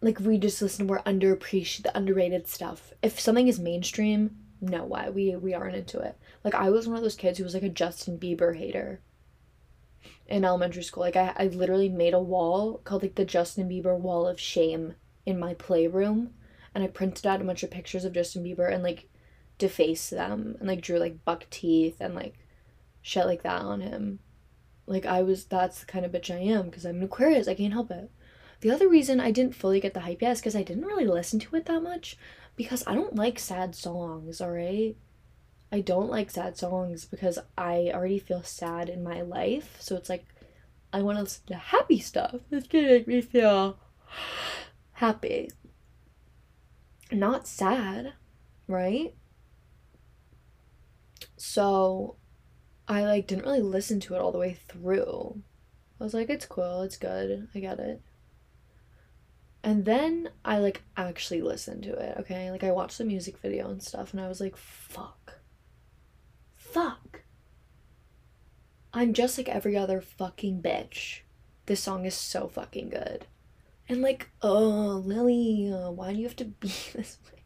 like 0.00 0.18
we 0.20 0.36
just 0.36 0.60
listen 0.60 0.86
to 0.86 0.92
more 0.92 1.02
underappreciated 1.04 1.84
the 1.84 1.96
underrated 1.96 2.46
stuff. 2.48 2.92
If 3.02 3.18
something 3.20 3.48
is 3.48 3.58
mainstream 3.58 4.36
no 4.60 4.84
why 4.84 5.10
we 5.10 5.34
we 5.36 5.54
aren't 5.54 5.76
into 5.76 5.98
it. 5.98 6.16
Like 6.44 6.54
i 6.54 6.70
was 6.70 6.86
one 6.86 6.96
of 6.96 7.02
those 7.02 7.16
kids 7.16 7.38
who 7.38 7.44
was 7.44 7.54
like 7.54 7.62
a 7.62 7.68
justin 7.68 8.18
bieber 8.18 8.56
hater 8.56 9.00
in 10.26 10.44
elementary 10.44 10.82
school. 10.82 11.02
Like 11.02 11.16
i, 11.16 11.32
I 11.36 11.46
literally 11.46 11.88
made 11.88 12.14
a 12.14 12.20
wall 12.20 12.80
called 12.84 13.02
like 13.02 13.14
the 13.14 13.24
justin 13.24 13.68
bieber 13.68 13.98
wall 13.98 14.26
of 14.26 14.38
shame 14.38 14.94
in 15.26 15.38
my 15.38 15.54
playroom 15.54 16.34
and 16.74 16.82
I 16.82 16.88
printed 16.88 17.26
out 17.26 17.40
a 17.40 17.44
bunch 17.44 17.62
of 17.62 17.70
pictures 17.70 18.04
of 18.04 18.12
Justin 18.12 18.44
Bieber 18.44 18.72
and 18.72 18.82
like 18.82 19.08
defaced 19.62 20.10
them 20.10 20.56
and 20.58 20.66
like 20.66 20.80
drew 20.80 20.98
like 20.98 21.24
buck 21.24 21.46
teeth 21.48 22.00
and 22.00 22.16
like 22.16 22.34
shit 23.00 23.26
like 23.26 23.44
that 23.44 23.62
on 23.62 23.80
him. 23.80 24.18
Like 24.86 25.06
I 25.06 25.22
was 25.22 25.44
that's 25.44 25.78
the 25.80 25.86
kind 25.86 26.04
of 26.04 26.10
bitch 26.10 26.34
I 26.34 26.40
am 26.40 26.66
because 26.66 26.84
I'm 26.84 26.96
an 26.96 27.04
Aquarius. 27.04 27.46
I 27.46 27.54
can't 27.54 27.72
help 27.72 27.92
it. 27.92 28.10
The 28.60 28.72
other 28.72 28.88
reason 28.88 29.20
I 29.20 29.30
didn't 29.30 29.54
fully 29.54 29.78
get 29.78 29.94
the 29.94 30.00
hype 30.00 30.20
yet 30.20 30.32
is 30.32 30.40
because 30.40 30.56
I 30.56 30.64
didn't 30.64 30.84
really 30.84 31.06
listen 31.06 31.38
to 31.38 31.56
it 31.56 31.66
that 31.66 31.80
much 31.80 32.16
because 32.56 32.82
I 32.86 32.94
don't 32.94 33.14
like 33.14 33.38
sad 33.38 33.76
songs, 33.76 34.40
alright? 34.40 34.96
I 35.70 35.80
don't 35.80 36.10
like 36.10 36.30
sad 36.30 36.58
songs 36.58 37.04
because 37.04 37.38
I 37.56 37.92
already 37.94 38.18
feel 38.18 38.42
sad 38.42 38.88
in 38.88 39.04
my 39.04 39.22
life. 39.22 39.76
So 39.78 39.94
it's 39.94 40.08
like 40.08 40.24
I 40.92 41.02
want 41.02 41.18
to 41.18 41.22
listen 41.22 41.46
to 41.46 41.54
happy 41.54 42.00
stuff. 42.00 42.34
It's 42.50 42.66
gonna 42.66 42.88
make 42.88 43.06
me 43.06 43.20
feel 43.20 43.78
happy. 44.94 45.52
Not 47.12 47.46
sad, 47.46 48.14
right? 48.66 49.14
So 51.44 52.18
I 52.86 53.04
like 53.04 53.26
didn't 53.26 53.44
really 53.44 53.62
listen 53.62 53.98
to 53.98 54.14
it 54.14 54.20
all 54.20 54.30
the 54.30 54.38
way 54.38 54.56
through. 54.68 55.42
I 56.00 56.04
was 56.04 56.14
like, 56.14 56.30
it's 56.30 56.46
cool, 56.46 56.82
it's 56.82 56.96
good, 56.96 57.48
I 57.52 57.58
get 57.58 57.80
it. 57.80 58.00
And 59.64 59.84
then 59.84 60.30
I 60.44 60.58
like 60.58 60.84
actually 60.96 61.42
listened 61.42 61.82
to 61.82 61.94
it, 61.94 62.16
okay? 62.20 62.52
Like 62.52 62.62
I 62.62 62.70
watched 62.70 62.96
the 62.96 63.04
music 63.04 63.38
video 63.38 63.68
and 63.68 63.82
stuff 63.82 64.12
and 64.12 64.20
I 64.20 64.28
was 64.28 64.40
like, 64.40 64.56
fuck. 64.56 65.40
Fuck. 66.54 67.22
I'm 68.94 69.12
just 69.12 69.36
like 69.36 69.48
every 69.48 69.76
other 69.76 70.00
fucking 70.00 70.62
bitch. 70.62 71.22
This 71.66 71.80
song 71.80 72.06
is 72.06 72.14
so 72.14 72.46
fucking 72.46 72.90
good. 72.90 73.26
And 73.88 74.00
like, 74.00 74.30
oh, 74.42 75.02
Lily, 75.04 75.72
uh, 75.74 75.90
why 75.90 76.12
do 76.12 76.18
you 76.18 76.24
have 76.24 76.36
to 76.36 76.44
be 76.60 76.68
this 76.94 77.18
way? 77.24 77.41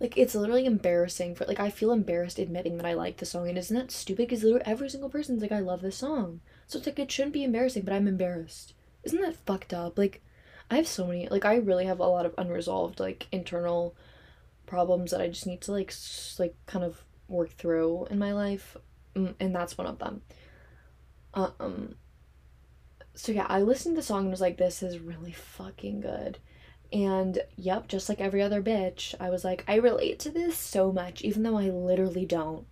Like, 0.00 0.16
it's 0.16 0.34
literally 0.34 0.66
embarrassing 0.66 1.34
for 1.34 1.44
like 1.46 1.60
I 1.60 1.70
feel 1.70 1.92
embarrassed 1.92 2.38
admitting 2.38 2.76
that 2.76 2.86
I 2.86 2.94
like 2.94 3.16
the 3.18 3.26
song, 3.26 3.48
and 3.48 3.58
isn't 3.58 3.76
that 3.76 3.90
stupid? 3.90 4.28
Because 4.28 4.42
literally 4.44 4.64
every 4.66 4.88
single 4.90 5.10
person's 5.10 5.42
like, 5.42 5.52
I 5.52 5.60
love 5.60 5.80
this 5.82 5.96
song, 5.96 6.40
so 6.66 6.78
it's 6.78 6.86
like 6.86 6.98
it 6.98 7.10
shouldn't 7.10 7.32
be 7.34 7.44
embarrassing, 7.44 7.82
but 7.84 7.92
I'm 7.94 8.08
embarrassed. 8.08 8.74
Isn't 9.04 9.20
that 9.22 9.36
fucked 9.46 9.74
up? 9.74 9.98
Like, 9.98 10.22
I 10.70 10.76
have 10.76 10.88
so 10.88 11.06
many 11.06 11.28
like 11.28 11.44
I 11.44 11.56
really 11.56 11.86
have 11.86 12.00
a 12.00 12.06
lot 12.06 12.26
of 12.26 12.34
unresolved 12.38 13.00
like 13.00 13.26
internal 13.32 13.94
problems 14.66 15.10
that 15.12 15.20
I 15.20 15.28
just 15.28 15.46
need 15.46 15.60
to 15.62 15.72
like 15.72 15.90
s- 15.90 16.36
like 16.38 16.54
kind 16.66 16.84
of 16.84 17.02
work 17.28 17.50
through 17.52 18.06
in 18.10 18.18
my 18.18 18.32
life, 18.32 18.76
Mm, 19.16 19.34
and 19.40 19.54
that's 19.54 19.78
one 19.78 19.86
of 19.88 19.98
them. 19.98 20.22
Um. 21.34 21.94
So 23.14 23.32
yeah, 23.32 23.46
I 23.48 23.60
listened 23.60 23.96
to 23.96 24.00
the 24.00 24.06
song 24.06 24.22
and 24.22 24.30
was 24.30 24.40
like, 24.40 24.56
"This 24.56 24.82
is 24.82 24.98
really 24.98 25.32
fucking 25.32 26.00
good." 26.00 26.38
And 26.92 27.40
yep, 27.56 27.88
just 27.88 28.08
like 28.08 28.20
every 28.20 28.40
other 28.40 28.62
bitch, 28.62 29.14
I 29.20 29.30
was 29.30 29.44
like, 29.44 29.64
I 29.68 29.74
relate 29.76 30.18
to 30.20 30.30
this 30.30 30.56
so 30.56 30.90
much, 30.90 31.22
even 31.22 31.42
though 31.42 31.58
I 31.58 31.68
literally 31.68 32.24
don't. 32.24 32.66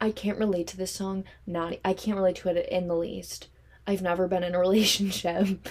I 0.00 0.10
can't 0.12 0.38
relate 0.38 0.66
to 0.68 0.76
this 0.76 0.92
song. 0.92 1.24
Not, 1.46 1.78
I 1.84 1.92
can't 1.92 2.16
relate 2.16 2.36
to 2.36 2.48
it 2.48 2.68
in 2.68 2.88
the 2.88 2.96
least. 2.96 3.48
I've 3.86 4.02
never 4.02 4.28
been 4.28 4.42
in 4.42 4.54
a 4.54 4.58
relationship. 4.60 5.68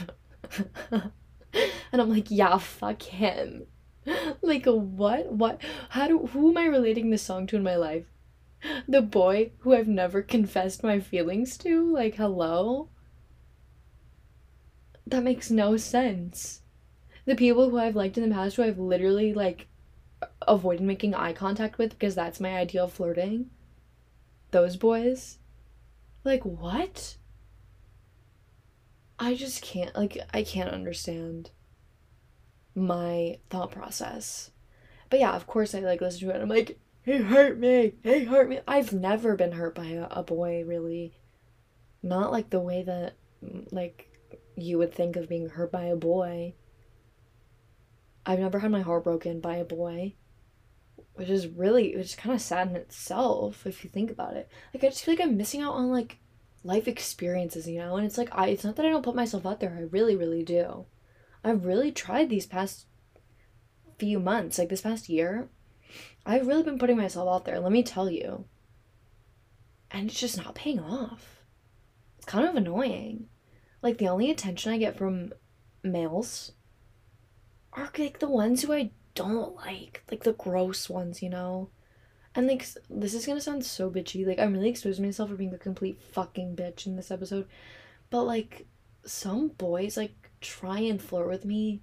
and 0.91 2.01
I'm 2.01 2.09
like, 2.09 2.29
yeah, 2.29 2.57
fuck 2.57 3.01
him. 3.01 3.67
Like, 4.41 4.65
what? 4.65 5.33
What? 5.33 5.61
How 5.89 6.07
do, 6.07 6.27
who 6.27 6.51
am 6.51 6.57
I 6.57 6.65
relating 6.65 7.09
this 7.09 7.23
song 7.23 7.45
to 7.47 7.57
in 7.57 7.63
my 7.63 7.75
life? 7.75 8.05
The 8.87 9.01
boy 9.01 9.51
who 9.59 9.73
I've 9.73 9.89
never 9.89 10.21
confessed 10.21 10.81
my 10.81 11.01
feelings 11.01 11.57
to? 11.57 11.91
Like, 11.93 12.15
hello? 12.15 12.87
That 15.05 15.23
makes 15.23 15.51
no 15.51 15.75
sense. 15.75 16.61
The 17.27 17.35
people 17.35 17.69
who 17.69 17.77
I've 17.77 17.97
liked 17.97 18.17
in 18.17 18.27
the 18.27 18.33
past 18.33 18.55
who 18.55 18.63
I've 18.63 18.79
literally, 18.79 19.33
like, 19.33 19.67
avoided 20.47 20.81
making 20.81 21.13
eye 21.13 21.33
contact 21.33 21.77
with 21.77 21.91
because 21.91 22.15
that's 22.15 22.39
my 22.39 22.57
idea 22.57 22.81
of 22.83 22.93
flirting. 22.93 23.49
Those 24.51 24.77
boys. 24.77 25.37
Like, 26.23 26.45
what? 26.45 27.17
I 29.19 29.35
just 29.35 29.61
can't, 29.61 29.93
like, 29.93 30.17
I 30.33 30.41
can't 30.41 30.69
understand 30.69 31.51
my 32.73 33.39
thought 33.49 33.71
process. 33.71 34.51
But 35.09 35.19
yeah, 35.19 35.33
of 35.35 35.47
course 35.47 35.75
I 35.75 35.79
like 35.79 35.99
listen 35.99 36.29
to 36.29 36.35
it 36.35 36.41
I'm 36.41 36.47
like, 36.47 36.79
he 37.03 37.17
hurt 37.17 37.57
me, 37.57 37.95
he 38.03 38.23
hurt 38.23 38.47
me. 38.47 38.61
I've 38.65 38.93
never 38.93 39.35
been 39.35 39.51
hurt 39.53 39.75
by 39.75 39.87
a, 39.87 40.07
a 40.11 40.23
boy, 40.23 40.63
really. 40.65 41.13
Not 42.01 42.31
like 42.31 42.51
the 42.51 42.61
way 42.61 42.83
that, 42.83 43.15
like, 43.71 44.17
you 44.55 44.77
would 44.77 44.93
think 44.93 45.17
of 45.17 45.27
being 45.27 45.49
hurt 45.49 45.73
by 45.73 45.85
a 45.85 45.95
boy. 45.97 46.53
I've 48.27 48.39
never 48.39 48.59
had 48.59 48.71
my 48.71 48.81
heart 48.81 49.05
broken 49.05 49.39
by 49.39 49.55
a 49.55 49.63
boy. 49.63 50.15
Which 51.13 51.29
is 51.29 51.47
really, 51.47 51.95
which 51.95 52.07
is 52.07 52.15
kind 52.15 52.35
of 52.35 52.41
sad 52.41 52.69
in 52.69 52.75
itself 52.75 53.65
if 53.65 53.83
you 53.83 53.89
think 53.89 54.11
about 54.11 54.35
it. 54.35 54.49
Like, 54.73 54.83
I 54.83 54.89
just 54.89 55.03
feel 55.03 55.15
like 55.15 55.23
I'm 55.23 55.37
missing 55.37 55.61
out 55.61 55.73
on, 55.73 55.89
like, 55.89 56.17
life 56.63 56.87
experiences, 56.87 57.67
you 57.67 57.79
know? 57.79 57.95
And 57.95 58.05
it's 58.05 58.17
like, 58.17 58.29
I, 58.33 58.49
it's 58.49 58.63
not 58.63 58.75
that 58.75 58.85
I 58.85 58.89
don't 58.89 59.03
put 59.03 59.15
myself 59.15 59.45
out 59.45 59.61
there, 59.61 59.75
I 59.75 59.83
really, 59.83 60.15
really 60.15 60.43
do. 60.43 60.85
I've 61.43 61.65
really 61.65 61.91
tried 61.91 62.29
these 62.29 62.45
past 62.45 62.85
few 63.97 64.19
months, 64.19 64.59
like 64.59 64.69
this 64.69 64.81
past 64.81 65.07
year. 65.07 65.47
I've 66.25 66.45
really 66.45 66.63
been 66.63 66.77
putting 66.77 66.97
myself 66.97 67.29
out 67.29 67.45
there, 67.45 67.59
let 67.59 67.71
me 67.71 67.81
tell 67.81 68.09
you. 68.09 68.45
And 69.89 70.09
it's 70.09 70.19
just 70.19 70.37
not 70.37 70.53
paying 70.53 70.79
off. 70.79 71.43
It's 72.17 72.25
kind 72.25 72.45
of 72.45 72.55
annoying. 72.55 73.27
Like, 73.81 73.97
the 73.97 74.09
only 74.09 74.29
attention 74.29 74.73
I 74.73 74.77
get 74.77 74.97
from 74.97 75.31
males 75.81 76.51
are 77.77 77.91
like 77.97 78.19
the 78.19 78.29
ones 78.29 78.63
who 78.63 78.73
I 78.73 78.91
don't 79.15 79.55
like, 79.55 80.03
like 80.11 80.23
the 80.23 80.33
gross 80.33 80.89
ones, 80.89 81.21
you 81.21 81.29
know? 81.29 81.69
And 82.35 82.47
like, 82.47 82.67
this 82.89 83.13
is 83.13 83.25
gonna 83.25 83.41
sound 83.41 83.65
so 83.65 83.89
bitchy. 83.89 84.25
Like, 84.25 84.39
I'm 84.39 84.53
really 84.53 84.69
exposing 84.69 85.05
myself 85.05 85.29
for 85.29 85.35
being 85.35 85.53
a 85.53 85.57
complete 85.57 86.01
fucking 86.01 86.55
bitch 86.55 86.85
in 86.85 86.95
this 86.95 87.11
episode. 87.11 87.47
But 88.09 88.23
like, 88.23 88.67
some 89.05 89.49
boys 89.49 89.97
like 89.97 90.29
try 90.41 90.79
and 90.79 91.01
flirt 91.01 91.27
with 91.27 91.45
me, 91.45 91.81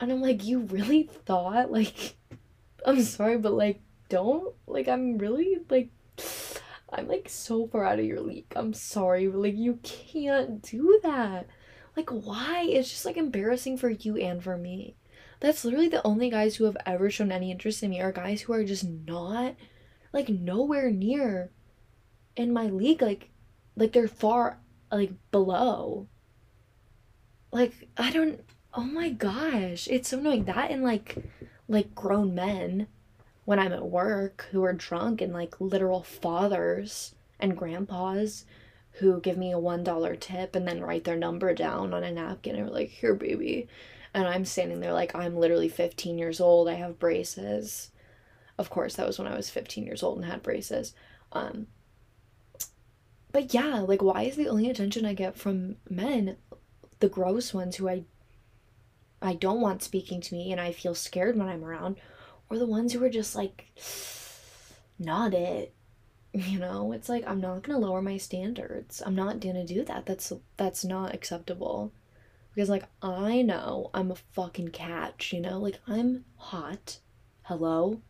and 0.00 0.10
I'm 0.10 0.22
like, 0.22 0.44
you 0.44 0.60
really 0.60 1.04
thought? 1.26 1.70
Like, 1.70 2.16
I'm 2.86 3.02
sorry, 3.02 3.38
but 3.38 3.52
like, 3.52 3.80
don't. 4.08 4.54
Like, 4.66 4.88
I'm 4.88 5.18
really 5.18 5.58
like, 5.68 5.90
I'm 6.92 7.08
like 7.08 7.28
so 7.28 7.66
far 7.66 7.84
out 7.84 7.98
of 7.98 8.04
your 8.04 8.20
league. 8.20 8.46
I'm 8.56 8.74
sorry, 8.74 9.26
but 9.28 9.40
like, 9.40 9.56
you 9.56 9.78
can't 9.82 10.62
do 10.62 11.00
that. 11.02 11.46
Like, 11.96 12.10
why? 12.10 12.66
It's 12.68 12.88
just 12.88 13.04
like 13.04 13.16
embarrassing 13.16 13.76
for 13.76 13.90
you 13.90 14.16
and 14.16 14.42
for 14.42 14.56
me. 14.56 14.96
That's 15.42 15.64
literally 15.64 15.88
the 15.88 16.06
only 16.06 16.30
guys 16.30 16.54
who 16.54 16.66
have 16.66 16.76
ever 16.86 17.10
shown 17.10 17.32
any 17.32 17.50
interest 17.50 17.82
in 17.82 17.90
me 17.90 18.00
are 18.00 18.12
guys 18.12 18.42
who 18.42 18.52
are 18.52 18.62
just 18.62 18.84
not 18.84 19.56
like 20.12 20.28
nowhere 20.28 20.88
near 20.92 21.50
in 22.36 22.52
my 22.52 22.66
league 22.66 23.02
like 23.02 23.30
like 23.74 23.90
they're 23.90 24.06
far 24.06 24.60
like 24.92 25.10
below. 25.32 26.06
Like 27.50 27.88
i 27.96 28.12
don't 28.12 28.40
oh 28.72 28.84
my 28.84 29.10
gosh 29.10 29.88
it's 29.88 30.10
so 30.10 30.20
annoying. 30.20 30.44
That 30.44 30.70
and 30.70 30.84
like 30.84 31.18
like 31.66 31.92
grown 31.92 32.36
men 32.36 32.86
when 33.44 33.58
i'm 33.58 33.72
at 33.72 33.84
work 33.84 34.46
who 34.52 34.62
are 34.62 34.72
drunk 34.72 35.20
and 35.20 35.32
like 35.32 35.60
literal 35.60 36.04
fathers 36.04 37.16
and 37.40 37.56
grandpas 37.56 38.44
who 39.00 39.20
give 39.20 39.36
me 39.36 39.50
a 39.50 39.58
one 39.58 39.82
dollar 39.82 40.14
tip 40.14 40.54
and 40.54 40.68
then 40.68 40.82
write 40.82 41.02
their 41.02 41.16
number 41.16 41.52
down 41.52 41.92
on 41.92 42.04
a 42.04 42.12
napkin 42.12 42.54
and 42.54 42.68
are 42.68 42.72
like 42.72 42.90
here 42.90 43.14
baby 43.14 43.66
and 44.14 44.26
i'm 44.26 44.44
standing 44.44 44.80
there 44.80 44.92
like 44.92 45.14
i'm 45.14 45.36
literally 45.36 45.68
15 45.68 46.18
years 46.18 46.40
old. 46.40 46.68
I 46.68 46.74
have 46.74 46.98
braces. 46.98 47.90
Of 48.58 48.70
course 48.70 48.96
that 48.96 49.06
was 49.06 49.18
when 49.18 49.28
i 49.28 49.36
was 49.36 49.50
15 49.50 49.84
years 49.84 50.02
old 50.02 50.18
and 50.18 50.26
had 50.26 50.42
braces. 50.42 50.94
Um 51.32 51.68
but 53.30 53.54
yeah 53.54 53.80
like 53.80 54.02
why 54.02 54.22
is 54.22 54.36
the 54.36 54.48
only 54.48 54.68
attention 54.68 55.06
i 55.06 55.14
get 55.14 55.38
from 55.38 55.76
men 55.88 56.36
the 57.00 57.08
gross 57.08 57.54
ones 57.54 57.76
who 57.76 57.88
i 57.88 58.04
i 59.22 59.32
don't 59.32 59.62
want 59.62 59.82
speaking 59.82 60.20
to 60.20 60.34
me 60.34 60.52
and 60.52 60.60
i 60.60 60.70
feel 60.70 60.94
scared 60.94 61.36
when 61.36 61.48
i'm 61.48 61.64
around 61.64 61.96
or 62.50 62.58
the 62.58 62.66
ones 62.66 62.92
who 62.92 63.02
are 63.02 63.08
just 63.08 63.34
like 63.34 63.72
not 64.98 65.34
it? 65.34 65.74
You 66.34 66.58
know? 66.58 66.92
It's 66.92 67.08
like 67.10 67.24
i'm 67.26 67.40
not 67.40 67.62
gonna 67.62 67.78
lower 67.78 68.00
my 68.00 68.16
standards. 68.16 69.02
I'm 69.04 69.14
not 69.14 69.40
gonna 69.40 69.66
do 69.66 69.84
that. 69.84 70.06
That's 70.06 70.32
that's 70.56 70.82
not 70.82 71.14
acceptable 71.14 71.92
because 72.54 72.68
like 72.68 72.84
i 73.02 73.42
know 73.42 73.90
i'm 73.94 74.10
a 74.10 74.16
fucking 74.32 74.68
catch 74.68 75.32
you 75.32 75.40
know 75.40 75.58
like 75.58 75.78
i'm 75.86 76.24
hot 76.36 76.98
hello 77.42 78.00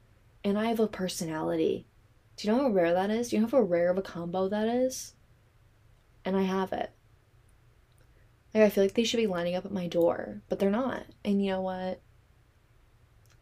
and 0.44 0.58
i 0.58 0.66
have 0.66 0.80
a 0.80 0.86
personality 0.86 1.86
do 2.36 2.46
you 2.46 2.54
know 2.54 2.62
how 2.62 2.68
rare 2.68 2.92
that 2.92 3.10
is 3.10 3.28
do 3.28 3.36
you 3.36 3.42
know 3.42 3.48
how 3.48 3.60
rare 3.60 3.90
of 3.90 3.98
a 3.98 4.02
combo 4.02 4.48
that 4.48 4.68
is 4.68 5.14
and 6.24 6.36
i 6.36 6.42
have 6.42 6.72
it 6.72 6.90
like 8.54 8.62
i 8.64 8.68
feel 8.68 8.84
like 8.84 8.94
they 8.94 9.04
should 9.04 9.18
be 9.18 9.26
lining 9.26 9.54
up 9.54 9.64
at 9.64 9.72
my 9.72 9.86
door 9.86 10.42
but 10.48 10.58
they're 10.58 10.70
not 10.70 11.04
and 11.24 11.44
you 11.44 11.50
know 11.50 11.60
what 11.60 12.00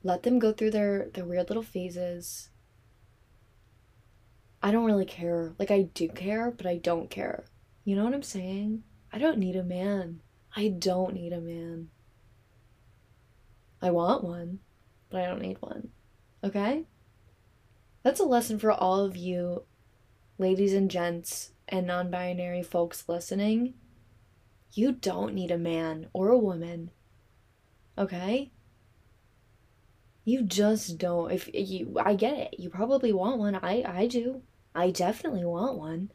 let 0.02 0.22
them 0.22 0.38
go 0.38 0.52
through 0.52 0.70
their 0.70 1.08
their 1.12 1.24
weird 1.24 1.48
little 1.48 1.62
phases 1.62 2.50
I 4.62 4.70
don't 4.70 4.84
really 4.84 5.06
care. 5.06 5.54
Like, 5.58 5.70
I 5.70 5.82
do 5.82 6.08
care, 6.08 6.50
but 6.50 6.66
I 6.66 6.76
don't 6.76 7.08
care. 7.08 7.44
You 7.84 7.96
know 7.96 8.04
what 8.04 8.14
I'm 8.14 8.22
saying? 8.22 8.82
I 9.12 9.18
don't 9.18 9.38
need 9.38 9.56
a 9.56 9.62
man. 9.62 10.20
I 10.56 10.68
don't 10.68 11.14
need 11.14 11.32
a 11.32 11.40
man. 11.40 11.90
I 13.82 13.90
want 13.90 14.24
one. 14.24 14.60
but 15.08 15.22
I 15.22 15.26
don't 15.26 15.42
need 15.42 15.58
one. 15.60 15.90
Okay? 16.44 16.84
That's 18.02 18.20
a 18.20 18.24
lesson 18.24 18.58
for 18.58 18.70
all 18.70 19.00
of 19.00 19.16
you 19.16 19.64
ladies 20.38 20.72
and 20.72 20.90
gents 20.90 21.52
and 21.68 21.86
non 21.86 22.10
binary 22.10 22.62
folks 22.62 23.08
listening. 23.08 23.74
You 24.72 24.92
don't 24.92 25.34
need 25.34 25.50
a 25.50 25.58
man 25.58 26.08
or 26.12 26.28
a 26.28 26.38
woman. 26.38 26.90
Okay? 27.98 28.50
You 30.24 30.42
just 30.42 30.98
don't. 30.98 31.30
If 31.30 31.50
you, 31.52 31.96
I 32.04 32.14
get 32.14 32.34
it. 32.34 32.60
You 32.60 32.70
probably 32.70 33.12
want 33.12 33.38
one. 33.38 33.56
I, 33.56 33.82
I 33.86 34.06
do. 34.06 34.42
I 34.74 34.90
definitely 34.90 35.44
want 35.44 35.76
one. 35.76 36.10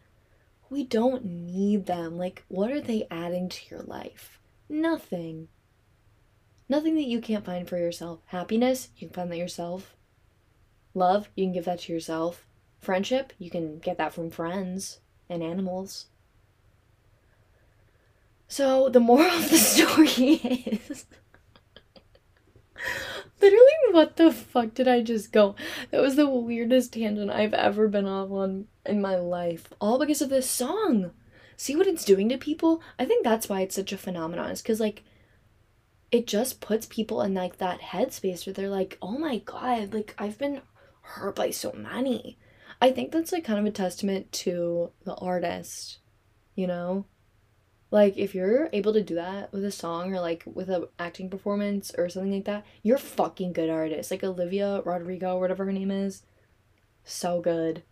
We 0.75 0.83
don't 0.83 1.23
need 1.23 1.85
them. 1.85 2.17
Like, 2.17 2.43
what 2.49 2.69
are 2.69 2.81
they 2.81 3.07
adding 3.09 3.47
to 3.47 3.61
your 3.71 3.83
life? 3.83 4.41
Nothing. 4.67 5.47
Nothing 6.67 6.95
that 6.95 7.05
you 7.05 7.21
can't 7.21 7.45
find 7.45 7.65
for 7.65 7.77
yourself. 7.77 8.19
Happiness, 8.25 8.89
you 8.97 9.07
can 9.07 9.15
find 9.15 9.31
that 9.31 9.37
yourself. 9.37 9.95
Love, 10.93 11.29
you 11.33 11.45
can 11.45 11.53
give 11.53 11.63
that 11.63 11.79
to 11.79 11.93
yourself. 11.93 12.45
Friendship, 12.81 13.31
you 13.39 13.49
can 13.49 13.79
get 13.79 13.97
that 13.99 14.13
from 14.13 14.29
friends 14.29 14.99
and 15.29 15.41
animals. 15.41 16.07
So, 18.49 18.89
the 18.89 18.99
moral 18.99 19.31
of 19.31 19.49
the 19.49 19.57
story 19.57 20.33
is. 20.89 21.05
Literally, 23.41 23.65
what 23.91 24.15
the 24.15 24.31
fuck 24.31 24.73
did 24.73 24.87
I 24.87 25.01
just 25.01 25.31
go? 25.31 25.55
That 25.91 26.01
was 26.01 26.15
the 26.15 26.29
weirdest 26.29 26.93
tangent 26.93 27.29
I've 27.31 27.53
ever 27.53 27.87
been 27.87 28.07
off 28.07 28.31
on 28.31 28.67
in 28.85 29.01
my 29.01 29.15
life. 29.15 29.67
All 29.79 29.99
because 29.99 30.21
of 30.21 30.29
this 30.29 30.49
song. 30.49 31.11
See 31.57 31.75
what 31.75 31.87
it's 31.87 32.05
doing 32.05 32.29
to 32.29 32.37
people? 32.37 32.81
I 32.99 33.05
think 33.05 33.23
that's 33.23 33.47
why 33.47 33.61
it's 33.61 33.75
such 33.75 33.91
a 33.91 33.97
phenomenon. 33.97 34.51
Is 34.51 34.61
because, 34.61 34.79
like, 34.79 35.03
it 36.11 36.27
just 36.27 36.61
puts 36.61 36.85
people 36.85 37.21
in, 37.21 37.33
like, 37.33 37.57
that 37.57 37.81
headspace 37.81 38.45
where 38.45 38.53
they're 38.53 38.69
like, 38.69 38.97
oh 39.01 39.17
my 39.17 39.39
god, 39.39 39.93
like, 39.93 40.15
I've 40.17 40.37
been 40.37 40.61
hurt 41.01 41.35
by 41.35 41.51
so 41.51 41.73
many. 41.73 42.37
I 42.81 42.91
think 42.91 43.11
that's, 43.11 43.31
like, 43.31 43.43
kind 43.43 43.59
of 43.59 43.65
a 43.65 43.71
testament 43.71 44.31
to 44.33 44.91
the 45.03 45.15
artist, 45.15 45.99
you 46.55 46.67
know? 46.67 47.05
Like, 47.95 48.17
if 48.17 48.35
you're 48.35 48.67
able 48.73 48.91
to 48.91 49.01
do 49.01 49.15
that 49.15 49.53
with 49.53 49.63
a 49.63 49.71
song 49.71 50.13
or 50.13 50.19
like 50.19 50.43
with 50.45 50.69
an 50.69 50.83
acting 50.99 51.29
performance 51.29 51.93
or 51.97 52.09
something 52.09 52.33
like 52.33 52.43
that, 52.43 52.65
you're 52.83 52.97
fucking 52.97 53.53
good 53.53 53.69
artist. 53.69 54.11
Like 54.11 54.21
Olivia 54.21 54.81
Rodrigo, 54.81 55.39
whatever 55.39 55.63
her 55.63 55.71
name 55.71 55.91
is. 55.91 56.23
So 57.05 57.39
good. 57.39 57.83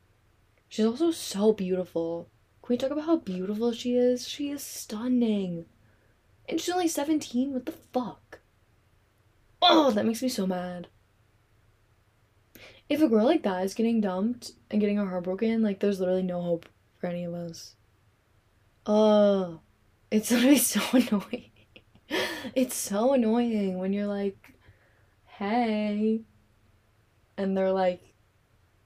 She's 0.68 0.86
also 0.86 1.12
so 1.12 1.54
beautiful. 1.54 2.28
Can 2.62 2.74
we 2.74 2.78
talk 2.78 2.92
about 2.92 3.06
how 3.06 3.16
beautiful 3.16 3.72
she 3.72 3.96
is? 3.96 4.28
She 4.28 4.50
is 4.50 4.62
stunning. 4.62 5.68
And 6.50 6.60
she's 6.60 6.74
only 6.74 6.90
17? 6.90 7.54
What 7.54 7.66
the 7.66 7.72
fuck? 7.72 8.40
Oh, 9.62 9.92
that 9.92 10.06
makes 10.06 10.22
me 10.22 10.28
so 10.28 10.46
mad. 10.46 10.88
If 12.90 13.02
a 13.02 13.08
girl 13.08 13.24
like 13.24 13.44
that 13.44 13.64
is 13.64 13.74
getting 13.74 14.02
dumped 14.02 14.52
and 14.70 14.82
getting 14.82 14.98
her 14.98 15.08
heart 15.08 15.24
broken, 15.24 15.62
like, 15.62 15.80
there's 15.80 16.02
literally 16.02 16.24
no 16.24 16.42
hope 16.42 16.68
for 17.00 17.08
any 17.08 17.24
of 17.24 17.34
us. 17.34 17.76
Oh. 18.86 19.62
It's 20.14 20.30
literally 20.32 20.58
so 20.58 20.82
annoying. 20.94 21.50
It's 22.54 22.76
so 22.76 23.14
annoying 23.14 23.80
when 23.80 23.94
you're 23.94 24.06
like, 24.06 24.54
hey. 25.26 26.22
And 27.36 27.58
they're 27.58 27.72
like, 27.72 28.14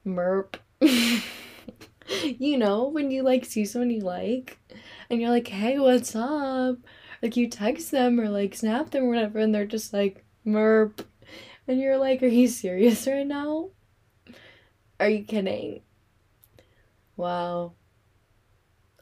merp. 0.06 0.56
you 0.80 2.58
know, 2.58 2.88
when 2.88 3.12
you 3.12 3.24
like 3.24 3.44
see 3.44 3.66
someone 3.66 3.90
you 3.90 4.00
like 4.00 4.58
and 5.10 5.20
you're 5.20 5.30
like, 5.30 5.50
hey, 5.50 5.78
what's 5.78 6.16
up? 6.16 6.78
Like 7.22 7.36
you 7.36 7.50
text 7.50 7.92
them 7.92 8.22
or 8.22 8.30
like 8.30 8.56
snap 8.56 8.92
them 8.92 9.04
or 9.04 9.10
whatever, 9.10 9.40
and 9.40 9.54
they're 9.54 9.66
just 9.66 9.92
like, 9.92 10.24
merp. 10.46 11.04
And 11.68 11.82
you're 11.82 11.98
like, 11.98 12.24
are 12.24 12.28
you 12.28 12.48
serious 12.48 13.06
right 13.06 13.28
now? 13.28 13.72
Are 15.00 15.10
you 15.10 15.24
kidding? 15.26 15.82
Wow. 17.18 17.74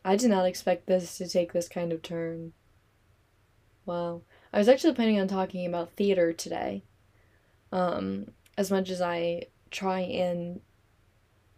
I 0.06 0.16
did 0.16 0.30
not 0.30 0.46
expect 0.46 0.86
this 0.86 1.18
to 1.18 1.28
take 1.28 1.52
this 1.52 1.68
kind 1.68 1.92
of 1.92 2.04
turn. 2.04 2.54
Wow. 3.88 4.22
I 4.54 4.60
was 4.60 4.70
actually 4.70 4.94
planning 4.94 5.20
on 5.20 5.28
talking 5.28 5.66
about 5.66 5.94
theater 5.94 6.32
today. 6.32 6.84
Um, 7.72 8.28
as 8.56 8.70
much 8.70 8.92
as 8.92 9.02
I 9.02 9.48
try 9.72 10.02
and 10.02 10.62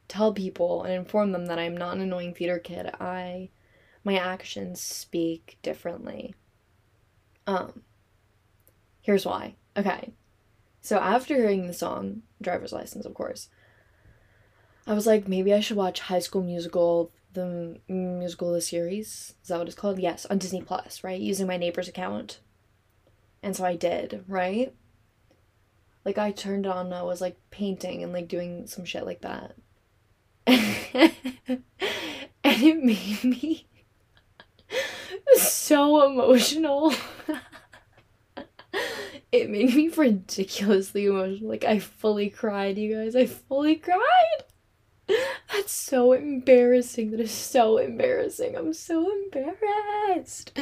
tell 0.08 0.34
people 0.34 0.84
and 0.84 0.94
inform 0.94 1.34
them 1.34 1.48
that 1.48 1.60
I'm 1.60 1.76
not 1.76 1.98
an 1.98 2.02
annoying 2.02 2.34
theater 2.34 2.58
kid, 2.58 2.90
I 3.02 3.50
my 4.06 4.18
actions 4.18 4.82
speak 4.82 5.58
differently. 5.62 6.34
Um 7.46 7.84
here's 9.02 9.26
why. 9.26 9.56
Okay. 9.76 10.14
So 10.80 10.98
after 10.98 11.36
hearing 11.36 11.68
the 11.68 11.74
song, 11.74 12.22
driver's 12.42 12.72
license, 12.72 13.06
of 13.06 13.14
course, 13.14 13.50
I 14.88 14.94
was 14.94 15.06
like, 15.06 15.28
maybe 15.28 15.54
I 15.54 15.60
should 15.60 15.76
watch 15.76 16.00
High 16.00 16.20
School 16.20 16.44
Musical 16.44 17.12
the 17.38 17.80
musical 17.88 18.52
the 18.52 18.62
series? 18.62 19.36
Is 19.42 19.50
that 19.50 19.60
what 19.60 19.68
it's 19.68 19.76
called? 19.76 20.00
Yes 20.00 20.26
on 20.26 20.38
disney 20.38 20.62
plus 20.62 21.04
right? 21.04 21.20
Using 21.20 21.48
my 21.48 21.58
neighbor's 21.58 21.88
account. 21.88 22.40
And 23.44 23.56
so 23.56 23.64
i 23.64 23.76
did 23.76 24.24
right? 24.28 24.74
Like 26.04 26.18
i 26.18 26.32
turned 26.32 26.66
it 26.66 26.72
on 26.72 26.88
and 26.88 26.96
i 26.96 27.04
was 27.04 27.22
like 27.22 27.38
painting 27.52 28.04
and 28.04 28.12
like 28.12 28.28
doing 28.28 28.68
some 28.68 28.86
shit 28.86 29.06
like 29.06 29.22
that. 29.22 29.56
And 32.44 32.64
it 32.64 32.82
made 32.82 33.24
me 33.26 33.68
so 35.36 36.10
emotional. 36.10 36.94
It 39.32 39.50
made 39.50 39.76
me 39.76 39.90
ridiculously 39.90 41.06
emotional. 41.08 41.50
Like 41.50 41.66
i 41.66 41.80
fully 41.80 42.30
cried 42.30 42.78
you 42.78 42.96
guys. 42.96 43.16
I 43.16 43.26
fully 43.26 43.76
cried 43.76 44.44
that's 45.52 45.72
so 45.72 46.14
embarrassing. 46.14 47.12
That 47.12 47.20
is 47.20 47.32
so 47.32 47.78
embarrassing. 47.78 48.56
I'm 48.56 48.74
so 48.74 49.12
embarrassed. 49.12 50.58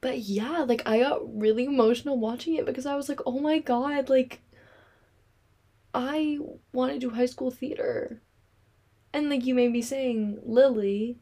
But 0.00 0.18
yeah, 0.20 0.60
like 0.60 0.82
I 0.86 1.00
got 1.00 1.40
really 1.40 1.64
emotional 1.64 2.18
watching 2.18 2.54
it 2.54 2.66
because 2.66 2.86
I 2.86 2.96
was 2.96 3.08
like, 3.08 3.20
oh 3.26 3.40
my 3.40 3.58
god, 3.58 4.08
like 4.08 4.40
I 5.94 6.38
want 6.72 6.92
to 6.92 6.98
do 6.98 7.10
high 7.10 7.26
school 7.26 7.50
theater. 7.50 8.22
And 9.12 9.30
like 9.30 9.44
you 9.44 9.54
may 9.54 9.68
be 9.68 9.82
saying, 9.82 10.40
Lily, 10.44 11.18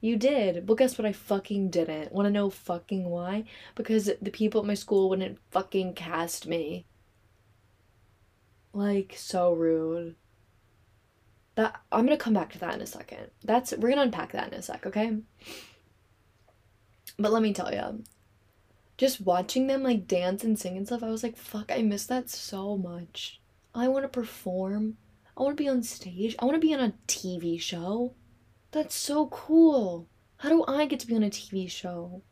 you 0.00 0.16
did. 0.16 0.68
Well, 0.68 0.76
guess 0.76 0.98
what? 0.98 1.06
I 1.06 1.12
fucking 1.12 1.70
didn't. 1.70 2.12
Want 2.12 2.26
to 2.26 2.30
know 2.30 2.50
fucking 2.50 3.08
why? 3.08 3.44
Because 3.74 4.10
the 4.20 4.30
people 4.30 4.60
at 4.60 4.66
my 4.66 4.74
school 4.74 5.08
wouldn't 5.08 5.38
fucking 5.50 5.94
cast 5.94 6.46
me. 6.46 6.86
Like, 8.72 9.14
so 9.16 9.52
rude 9.52 10.16
that 11.54 11.80
I'm 11.90 12.04
gonna 12.04 12.16
come 12.16 12.34
back 12.34 12.52
to 12.52 12.58
that 12.60 12.74
in 12.74 12.80
a 12.80 12.86
second. 12.86 13.30
That's 13.44 13.72
we're 13.72 13.90
gonna 13.90 14.02
unpack 14.02 14.32
that 14.32 14.48
in 14.52 14.58
a 14.58 14.62
sec, 14.62 14.86
okay? 14.86 15.16
But 17.18 17.32
let 17.32 17.42
me 17.42 17.52
tell 17.52 17.72
you, 17.72 18.04
just 18.96 19.20
watching 19.20 19.66
them 19.66 19.82
like 19.82 20.06
dance 20.06 20.44
and 20.44 20.58
sing 20.58 20.76
and 20.76 20.86
stuff, 20.86 21.02
I 21.02 21.10
was 21.10 21.22
like, 21.22 21.36
fuck, 21.36 21.70
I 21.70 21.82
miss 21.82 22.06
that 22.06 22.30
so 22.30 22.76
much. 22.76 23.40
I 23.74 23.88
want 23.88 24.04
to 24.04 24.08
perform. 24.08 24.96
I 25.36 25.42
want 25.42 25.56
to 25.56 25.62
be 25.62 25.68
on 25.68 25.82
stage. 25.82 26.36
I 26.38 26.44
want 26.44 26.56
to 26.56 26.66
be 26.66 26.74
on 26.74 26.80
a 26.80 26.94
TV 27.06 27.60
show. 27.60 28.14
That's 28.70 28.94
so 28.94 29.26
cool. 29.26 30.06
How 30.38 30.48
do 30.48 30.64
I 30.66 30.86
get 30.86 31.00
to 31.00 31.06
be 31.06 31.16
on 31.16 31.22
a 31.22 31.30
TV 31.30 31.70
show? 31.70 32.22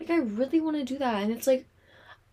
Like, 0.00 0.10
I 0.10 0.16
really 0.16 0.60
want 0.60 0.76
to 0.76 0.84
do 0.84 0.98
that. 0.98 1.22
And 1.22 1.32
it's 1.32 1.46
like, 1.46 1.66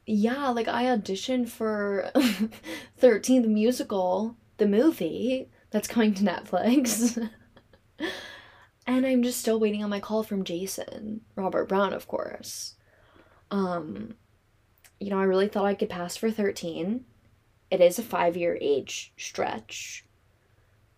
yeah, 0.05 0.49
like 0.49 0.67
I 0.67 0.85
auditioned 0.85 1.49
for 1.49 2.11
13 2.97 3.43
the 3.43 3.47
musical, 3.47 4.35
the 4.57 4.67
movie 4.67 5.49
that's 5.71 5.87
coming 5.87 6.13
to 6.15 6.23
Netflix. 6.23 7.17
and 8.87 9.05
I'm 9.05 9.23
just 9.23 9.39
still 9.39 9.59
waiting 9.59 9.83
on 9.83 9.89
my 9.89 9.99
call 9.99 10.23
from 10.23 10.43
Jason, 10.43 11.21
Robert 11.35 11.67
Brown, 11.67 11.93
of 11.93 12.07
course. 12.07 12.75
Um, 13.49 14.15
you 14.99 15.09
know, 15.09 15.19
I 15.19 15.23
really 15.23 15.47
thought 15.47 15.65
I 15.65 15.73
could 15.73 15.89
pass 15.89 16.15
for 16.15 16.29
13. 16.29 17.05
It 17.71 17.81
is 17.81 17.97
a 17.97 18.03
five 18.03 18.37
year 18.37 18.57
age 18.61 19.13
stretch. 19.17 20.05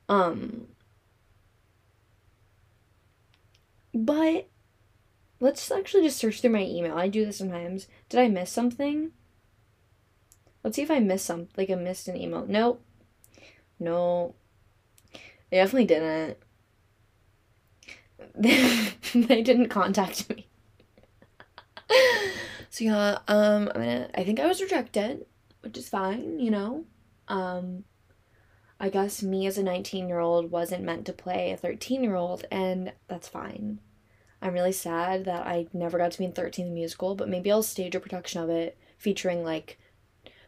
Um, 0.10 0.68
but 3.94 4.50
let's 5.40 5.70
actually 5.72 6.04
just 6.04 6.18
search 6.18 6.42
through 6.42 6.52
my 6.52 6.64
email. 6.64 6.98
I 6.98 7.08
do 7.08 7.26
this 7.26 7.38
sometimes. 7.38 7.88
Did 8.10 8.20
I 8.20 8.28
miss 8.28 8.52
something? 8.52 9.12
Let's 10.64 10.78
see 10.78 10.82
if 10.82 10.92
I 10.92 11.00
missed 11.00 11.26
some, 11.26 11.50
like 11.58 11.70
I 11.70 11.76
missed 11.76 12.08
an 12.08 12.18
email. 12.18 12.46
Nope. 12.48 12.84
No. 13.80 14.36
They 15.54 15.60
definitely 15.60 15.86
didn't. 15.86 16.38
they 19.28 19.44
didn't 19.44 19.70
contact 19.70 20.28
me. 20.28 20.48
so 22.72 22.84
yeah, 22.84 23.20
um, 23.28 23.72
I 23.76 23.78
mean, 23.78 24.08
I 24.16 24.24
think 24.24 24.40
I 24.40 24.48
was 24.48 24.64
rejected, 24.64 25.28
which 25.62 25.78
is 25.78 25.88
fine, 25.88 26.40
you 26.40 26.50
know. 26.50 26.86
Um, 27.28 27.84
I 28.80 28.90
guess 28.90 29.22
me 29.22 29.46
as 29.46 29.60
a 29.60 29.64
19 29.64 30.08
year 30.08 30.18
old 30.18 30.50
wasn't 30.50 30.86
meant 30.86 31.06
to 31.06 31.14
play 31.14 31.52
a 31.52 31.58
13 31.58 32.04
year 32.04 32.16
old, 32.16 32.46
and 32.50 32.92
that's 33.08 33.28
fine. 33.28 33.80
I'm 34.42 34.56
really 34.56 34.72
sad 34.72 35.26
that 35.26 35.46
I 35.46 35.68
never 35.72 36.00
got 36.00 36.14
to 36.14 36.18
be 36.18 36.26
in 36.26 36.32
13 36.32 36.66
the 36.66 36.72
musical, 36.74 37.14
but 37.14 37.30
maybe 37.30 37.52
I'll 37.52 37.62
stage 37.62 37.94
a 37.94 38.00
production 38.00 38.42
of 38.42 38.50
it 38.50 38.76
featuring 38.98 39.44
like 39.44 39.78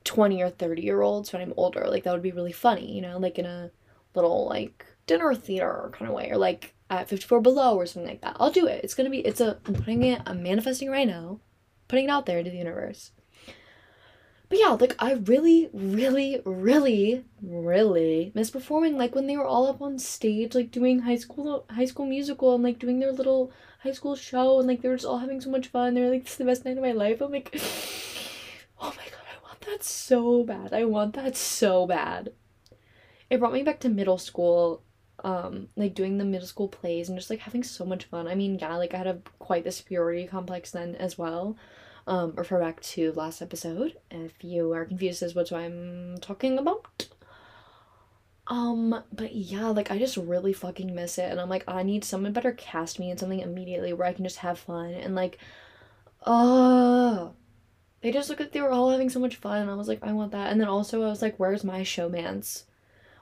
20 0.04 0.42
or 0.42 0.50
30 0.50 0.82
year 0.82 1.04
olds 1.04 1.32
when 1.32 1.44
I'm 1.44 1.54
older. 1.58 1.86
Like 1.88 2.06
that 2.06 2.14
would 2.14 2.24
be 2.24 2.32
really 2.32 2.52
funny, 2.52 2.92
you 2.92 3.04
know, 3.04 3.20
like 3.20 3.38
in 3.38 3.46
a 3.46 3.70
little 4.16 4.48
like 4.48 4.84
dinner 5.08 5.34
theater 5.36 5.92
kind 5.94 6.10
of 6.10 6.16
way 6.16 6.30
or 6.30 6.38
like 6.38 6.74
at 6.90 7.10
54 7.10 7.42
below 7.42 7.76
or 7.76 7.86
something 7.86 8.10
like 8.10 8.22
that. 8.22 8.38
I'll 8.40 8.52
do 8.52 8.68
it. 8.68 8.84
It's 8.84 8.96
to 8.96 9.10
be 9.10 9.20
it's 9.20 9.42
a 9.42 9.58
I'm 9.66 9.76
putting 9.76 10.04
it 10.04 10.22
I'm 10.26 10.44
manifesting 10.44 10.90
right 10.90 11.08
now. 11.08 11.40
Putting 11.88 12.06
it 12.06 12.12
out 12.12 12.26
there 12.26 12.40
into 12.40 12.52
the 12.52 12.58
universe. 12.58 13.12
But 14.48 14.60
yeah, 14.60 14.70
like 14.70 14.96
I 15.00 15.14
really, 15.14 15.70
really, 15.74 16.42
really, 16.46 17.26
really 17.42 18.32
miss 18.36 18.52
performing. 18.52 18.98
Like 18.98 19.16
when 19.16 19.28
they 19.28 19.38
were 19.38 19.46
all 19.46 19.68
up 19.68 19.82
on 19.82 19.98
stage, 19.98 20.54
like 20.54 20.72
doing 20.72 21.00
high 21.00 21.16
school, 21.16 21.66
high 21.70 21.86
school 21.86 22.06
musical, 22.06 22.54
and 22.54 22.64
like 22.64 22.78
doing 22.78 23.00
their 23.00 23.12
little 23.12 23.52
high 23.82 23.92
school 23.92 24.16
show, 24.16 24.60
and 24.60 24.68
like 24.68 24.82
they 24.82 24.90
were 24.90 24.96
just 24.96 25.06
all 25.06 25.18
having 25.18 25.42
so 25.42 25.50
much 25.50 25.68
fun. 25.68 25.94
They're 25.94 26.12
like, 26.12 26.24
"This 26.24 26.34
is 26.34 26.38
the 26.38 26.46
best 26.46 26.64
night 26.64 26.78
of 26.78 26.84
my 26.84 26.92
life." 26.92 27.22
I'm 27.22 27.32
like, 27.32 27.50
oh 28.80 28.94
my 28.96 29.06
god, 29.06 29.26
I 29.34 29.48
want 29.48 29.62
that 29.62 29.84
so 29.84 30.44
bad. 30.44 30.74
I 30.74 30.86
want 30.86 31.16
that 31.16 31.36
so 31.36 31.88
bad. 31.88 32.32
It 33.30 33.40
brought 33.40 33.54
me 33.54 33.64
back 33.64 33.80
to 33.82 33.90
middle 33.90 34.20
school, 34.20 34.84
um, 35.26 35.70
like 35.76 35.96
doing 35.96 36.18
the 36.18 36.24
middle 36.24 36.48
school 36.48 36.68
plays 36.68 37.10
and 37.10 37.18
just 37.18 37.32
like 37.32 37.40
having 37.40 37.64
so 37.64 37.84
much 37.84 38.06
fun. 38.06 38.28
I 38.28 38.36
mean, 38.36 38.60
yeah, 38.60 38.76
like 38.76 38.94
I 38.94 38.98
had 38.98 39.08
a 39.08 39.22
quite 39.40 39.64
the 39.64 39.72
superiority 39.72 40.28
complex 40.28 40.72
then 40.72 40.96
as 40.96 41.18
well 41.18 41.58
um, 42.08 42.34
refer 42.36 42.60
back 42.60 42.80
to 42.82 43.12
last 43.14 43.42
episode 43.42 43.98
if 44.12 44.44
you 44.44 44.72
are 44.74 44.86
confused 44.86 45.24
as 45.24 45.34
what 45.34 45.52
I'm 45.52 46.18
talking 46.22 46.60
about. 46.60 47.08
Um, 48.48 49.04
but 49.12 49.34
yeah, 49.34 49.70
like 49.70 49.90
I 49.90 49.98
just 49.98 50.18
really 50.18 50.54
fucking 50.54 50.94
miss 50.94 51.18
it, 51.18 51.32
and 51.32 51.42
I'm 51.42 51.50
like, 51.50 51.64
I 51.68 51.82
need 51.82 52.04
someone 52.04 52.32
better 52.32 52.52
cast 52.52 53.00
me 53.00 53.10
in 53.10 53.18
something 53.18 53.40
immediately 53.40 53.94
where 53.94 54.08
I 54.08 54.14
can 54.14 54.24
just 54.24 54.38
have 54.38 54.60
fun 54.60 54.92
and 54.94 55.16
like, 55.16 55.40
uh 56.24 57.30
they 58.02 58.12
just 58.12 58.30
look 58.30 58.40
like 58.40 58.52
they 58.52 58.62
were 58.62 58.70
all 58.70 58.92
having 58.92 59.10
so 59.10 59.20
much 59.20 59.38
fun, 59.38 59.62
and 59.64 59.72
I 59.72 59.74
was 59.74 59.88
like, 59.88 60.04
I 60.04 60.14
want 60.14 60.32
that. 60.34 60.52
And 60.52 60.62
then 60.62 60.68
also 60.68 61.02
I 61.02 61.08
was 61.08 61.24
like, 61.24 61.38
where's 61.38 61.64
my 61.64 61.82
showmance? 61.82 62.66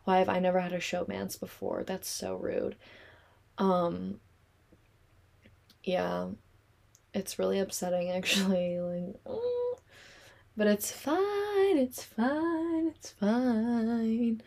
Why 0.05 0.19
have 0.19 0.29
I 0.29 0.39
never 0.39 0.59
had 0.59 0.73
a 0.73 0.79
showmance 0.79 1.39
before? 1.39 1.83
That's 1.83 2.09
so 2.09 2.35
rude. 2.35 2.75
Um, 3.57 4.19
yeah, 5.83 6.27
it's 7.13 7.39
really 7.39 7.59
upsetting 7.59 8.09
actually 8.15 8.79
like 8.79 9.23
mm. 9.25 9.77
but 10.57 10.67
it's 10.67 10.91
fine 10.91 11.77
it's 11.77 12.03
fine 12.03 12.87
it's 12.95 13.11
fine 13.11 14.41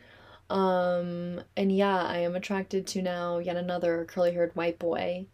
um 0.49 1.41
and 1.57 1.73
yeah 1.73 2.05
i 2.05 2.19
am 2.19 2.37
attracted 2.37 2.87
to 2.87 3.03
now 3.03 3.39
yet 3.39 3.57
another 3.57 4.05
curly 4.09 4.33
haired 4.33 4.55
white 4.55 4.79
boy 4.79 5.27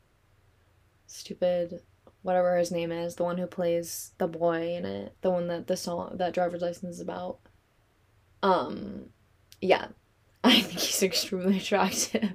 stupid 1.06 1.82
whatever 2.22 2.56
his 2.56 2.70
name 2.70 2.90
is 2.90 3.16
the 3.16 3.24
one 3.24 3.36
who 3.36 3.46
plays 3.46 4.12
the 4.18 4.26
boy 4.26 4.74
in 4.74 4.86
it 4.86 5.14
the 5.20 5.30
one 5.30 5.48
that 5.48 5.66
the 5.66 5.76
song 5.76 6.12
that 6.16 6.32
driver's 6.32 6.62
license 6.62 6.94
is 6.94 7.00
about 7.00 7.38
um 8.42 9.04
yeah 9.60 9.88
i 10.44 10.60
think 10.60 10.80
he's 10.80 11.02
extremely 11.02 11.58
attractive 11.58 12.32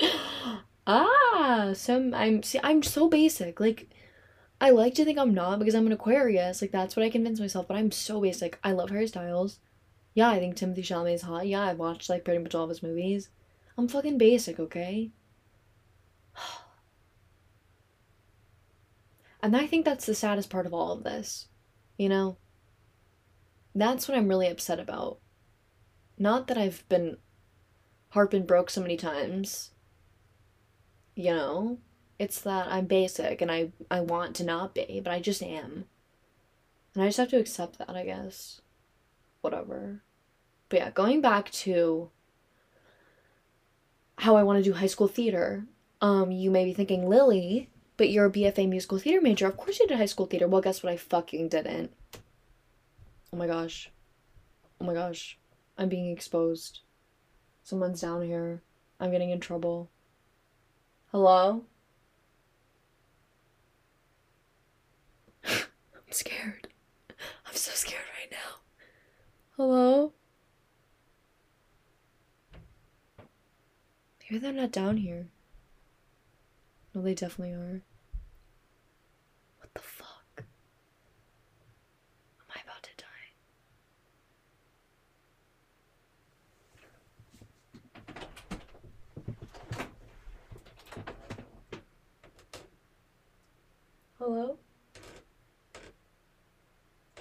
ah 0.86 1.72
so 1.74 2.10
i'm 2.14 2.42
see 2.42 2.60
i'm 2.62 2.82
so 2.82 3.08
basic 3.08 3.60
like 3.60 3.88
I 4.60 4.70
like 4.70 4.94
to 4.94 5.04
think 5.04 5.18
I'm 5.18 5.34
not 5.34 5.58
because 5.58 5.74
I'm 5.74 5.86
an 5.86 5.92
Aquarius. 5.92 6.60
Like 6.60 6.72
that's 6.72 6.96
what 6.96 7.04
I 7.04 7.10
convince 7.10 7.38
myself. 7.38 7.68
But 7.68 7.76
I'm 7.76 7.92
so 7.92 8.20
basic. 8.20 8.58
I 8.64 8.72
love 8.72 8.90
Harry 8.90 9.06
Styles. 9.06 9.60
Yeah, 10.14 10.28
I 10.30 10.38
think 10.38 10.56
Timothée 10.56 10.78
Chalamet 10.78 11.14
is 11.14 11.22
hot. 11.22 11.46
Yeah, 11.46 11.62
I've 11.62 11.78
watched 11.78 12.08
like 12.08 12.24
pretty 12.24 12.42
much 12.42 12.54
all 12.54 12.64
of 12.64 12.70
his 12.70 12.82
movies. 12.82 13.30
I'm 13.76 13.88
fucking 13.88 14.18
basic, 14.18 14.58
okay? 14.58 15.10
And 19.40 19.56
I 19.56 19.68
think 19.68 19.84
that's 19.84 20.04
the 20.04 20.16
saddest 20.16 20.50
part 20.50 20.66
of 20.66 20.74
all 20.74 20.90
of 20.90 21.04
this. 21.04 21.46
You 21.96 22.08
know? 22.08 22.38
That's 23.72 24.08
what 24.08 24.18
I'm 24.18 24.26
really 24.26 24.48
upset 24.48 24.80
about. 24.80 25.20
Not 26.18 26.48
that 26.48 26.58
I've 26.58 26.82
been 26.88 27.18
been 28.30 28.46
broke 28.46 28.70
so 28.70 28.80
many 28.80 28.96
times. 28.96 29.70
You 31.14 31.34
know? 31.34 31.78
It's 32.18 32.40
that 32.40 32.66
I'm 32.68 32.86
basic 32.86 33.40
and 33.40 33.50
I 33.50 33.70
I 33.90 34.00
want 34.00 34.34
to 34.36 34.44
not 34.44 34.74
be, 34.74 35.00
but 35.02 35.12
I 35.12 35.20
just 35.20 35.42
am. 35.42 35.84
And 36.94 37.04
I 37.04 37.06
just 37.06 37.18
have 37.18 37.28
to 37.28 37.38
accept 37.38 37.78
that, 37.78 37.90
I 37.90 38.04
guess. 38.04 38.60
Whatever. 39.40 40.02
But 40.68 40.80
yeah, 40.80 40.90
going 40.90 41.20
back 41.20 41.50
to 41.52 42.10
how 44.18 44.36
I 44.36 44.42
want 44.42 44.58
to 44.58 44.68
do 44.68 44.74
high 44.74 44.86
school 44.86 45.08
theater. 45.08 45.64
Um, 46.00 46.30
you 46.30 46.50
may 46.50 46.64
be 46.64 46.74
thinking, 46.74 47.08
Lily, 47.08 47.70
but 47.96 48.10
you're 48.10 48.26
a 48.26 48.30
BFA 48.30 48.68
musical 48.68 48.98
theater 48.98 49.20
major. 49.20 49.46
Of 49.46 49.56
course 49.56 49.78
you 49.78 49.86
did 49.86 49.96
high 49.96 50.06
school 50.06 50.26
theater. 50.26 50.48
Well, 50.48 50.60
guess 50.60 50.82
what? 50.82 50.92
I 50.92 50.96
fucking 50.96 51.48
didn't. 51.48 51.92
Oh 53.32 53.36
my 53.36 53.46
gosh. 53.46 53.90
Oh 54.80 54.84
my 54.84 54.94
gosh. 54.94 55.38
I'm 55.76 55.88
being 55.88 56.10
exposed. 56.10 56.80
Someone's 57.68 58.00
down 58.00 58.22
here. 58.22 58.62
I'm 58.98 59.10
getting 59.10 59.28
in 59.28 59.40
trouble. 59.40 59.90
Hello? 61.10 61.64
I'm 65.46 65.58
scared. 66.10 66.68
I'm 67.46 67.54
so 67.54 67.72
scared 67.74 68.04
right 68.18 68.32
now. 68.32 68.60
Hello? 69.58 70.14
Maybe 74.22 74.38
they're 74.38 74.50
not 74.54 74.72
down 74.72 74.96
here. 74.96 75.26
No, 76.94 77.02
they 77.02 77.12
definitely 77.12 77.52
are. 77.52 77.82
What 79.58 79.74
the 79.74 79.82
fuck? 79.82 80.24
Am 80.38 80.44
I 82.48 82.60
about 82.64 82.82
to 82.84 82.90
die? 82.96 83.04
Hello? 94.30 94.58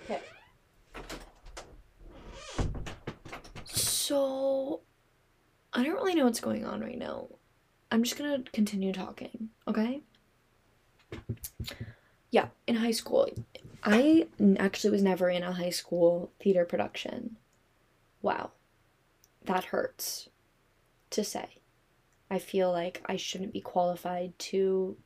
Okay. 0.04 0.20
So, 3.64 4.82
I 5.72 5.86
don't 5.86 5.96
really 5.96 6.16
know 6.16 6.26
what's 6.26 6.42
going 6.42 6.66
on 6.66 6.82
right 6.82 6.98
now. 6.98 7.30
I'm 7.94 8.04
just 8.04 8.18
gonna 8.18 8.44
continue 8.52 8.92
talking, 8.92 9.52
okay? 9.70 10.02
Yeah, 12.30 12.50
in 12.68 12.76
high 12.76 12.92
school, 12.92 13.30
I 13.82 14.28
actually 14.60 14.92
was 14.92 15.02
never 15.02 15.30
in 15.30 15.44
a 15.44 15.54
high 15.54 15.70
school 15.70 16.34
theater 16.42 16.66
production. 16.66 17.38
Wow. 18.22 18.52
That 19.46 19.64
hurts 19.64 20.28
to 21.12 21.24
say. 21.24 21.60
I 22.30 22.38
feel 22.38 22.70
like 22.70 23.02
I 23.06 23.16
shouldn't 23.16 23.54
be 23.54 23.62
qualified 23.62 24.38
to 24.40 24.98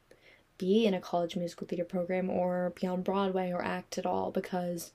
be 0.62 0.86
in 0.86 0.94
a 0.94 1.02
college 1.02 1.36
musical 1.36 1.66
theater 1.66 1.84
program 1.84 2.30
or 2.30 2.72
be 2.80 2.86
on 2.86 3.02
Broadway 3.02 3.52
or 3.52 3.64
act 3.64 3.98
at 3.98 4.06
all 4.06 4.30
because 4.30 4.92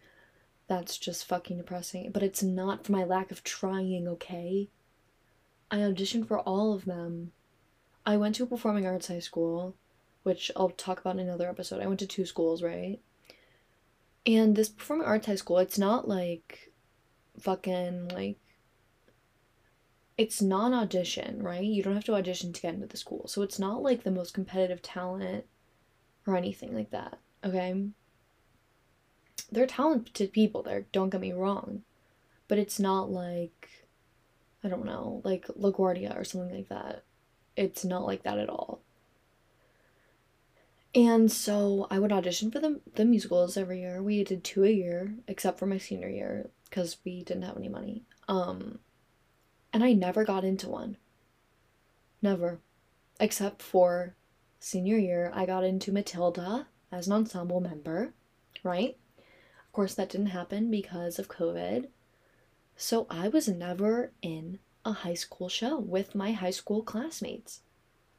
that's 0.69 0.97
just 0.97 1.27
fucking 1.27 1.57
depressing. 1.57 2.13
But 2.13 2.23
it's 2.23 2.43
not 2.43 2.87
for 2.87 2.93
my 2.93 3.03
lack 3.03 3.33
of 3.33 3.43
trying, 3.43 4.07
okay? 4.07 4.69
I 5.69 5.79
auditioned 5.79 6.29
for 6.29 6.39
all 6.39 6.73
of 6.73 6.85
them. 6.85 7.33
I 8.07 8.17
went 8.17 8.37
to 8.37 8.45
a 8.45 8.47
performing 8.47 8.87
arts 8.87 9.09
high 9.09 9.19
school, 9.19 9.75
which 10.23 10.53
I'll 10.55 10.71
talk 10.71 11.01
about 11.01 11.17
in 11.17 11.27
another 11.27 11.49
episode. 11.49 11.83
I 11.83 11.89
went 11.89 11.99
to 11.99 12.07
two 12.07 12.25
schools, 12.25 12.63
right? 12.63 13.01
And 14.25 14.55
this 14.55 14.69
performing 14.69 15.07
arts 15.09 15.27
high 15.27 15.35
school, 15.35 15.59
it's 15.59 15.79
not 15.79 16.07
like 16.07 16.73
fucking 17.41 18.09
like 18.09 18.39
it's 20.17 20.41
non 20.41 20.73
audition, 20.73 21.43
right? 21.43 21.65
You 21.65 21.83
don't 21.83 21.95
have 21.95 22.05
to 22.05 22.15
audition 22.15 22.53
to 22.53 22.63
get 22.63 22.75
into 22.75 22.87
the 22.87 22.97
school. 22.97 23.27
So 23.27 23.43
it's 23.43 23.59
not 23.59 23.83
like 23.83 24.05
the 24.05 24.13
most 24.13 24.33
competitive 24.33 24.81
talent 24.81 25.45
or 26.27 26.37
anything 26.37 26.75
like 26.75 26.91
that, 26.91 27.19
okay? 27.45 27.87
They're 29.51 29.67
talented 29.67 30.33
people 30.33 30.63
there, 30.63 30.87
don't 30.93 31.11
get 31.11 31.21
me 31.21 31.33
wrong. 31.33 31.83
But 32.49 32.59
it's 32.59 32.79
not 32.79 33.11
like, 33.11 33.69
I 34.63 34.69
don't 34.69 34.85
know, 34.85 35.21
like 35.25 35.47
LaGuardia 35.49 36.19
or 36.19 36.25
something 36.25 36.55
like 36.55 36.69
that. 36.69 37.03
It's 37.57 37.85
not 37.85 38.07
like 38.07 38.23
that 38.23 38.39
at 38.39 38.49
all. 38.49 38.81
And 40.95 41.31
so 41.31 41.87
I 41.91 41.99
would 41.99 42.13
audition 42.13 42.51
for 42.51 42.59
the, 42.59 42.81
the 42.95 43.05
musicals 43.05 43.57
every 43.57 43.81
year. 43.81 44.03
We 44.03 44.25
did 44.25 44.43
two 44.43 44.65
a 44.65 44.71
year, 44.71 45.15
except 45.29 45.59
for 45.59 45.67
my 45.67 45.79
senior 45.79 46.09
year, 46.09 46.49
because 46.69 46.97
we 47.05 47.23
didn't 47.23 47.43
have 47.43 47.57
any 47.57 47.69
money. 47.69 48.05
Um, 48.29 48.79
and 49.73 49.85
I 49.85 49.93
never 49.93 50.25
got 50.25 50.43
into 50.43 50.69
one. 50.69 50.97
Never. 52.23 52.61
Except 53.21 53.61
for 53.61 54.16
senior 54.59 54.97
year, 54.97 55.31
I 55.35 55.47
got 55.47 55.65
into 55.65 55.93
Matilda 55.93 56.67
as 56.91 57.07
an 57.07 57.13
ensemble 57.13 57.61
member, 57.61 58.15
right? 58.63 58.97
Of 59.19 59.73
course, 59.73 59.95
that 59.95 60.11
didn't 60.11 60.29
happen 60.29 60.71
because 60.71 61.19
of 61.19 61.29
COVID. 61.29 61.89
So 62.77 63.07
I 63.11 63.29
was 63.29 63.49
never 63.49 64.13
in 64.23 64.59
a 64.85 64.93
high 64.93 65.15
school 65.15 65.49
show 65.49 65.79
with 65.79 66.15
my 66.15 66.33
high 66.33 66.51
school 66.51 66.83
classmates. 66.83 67.61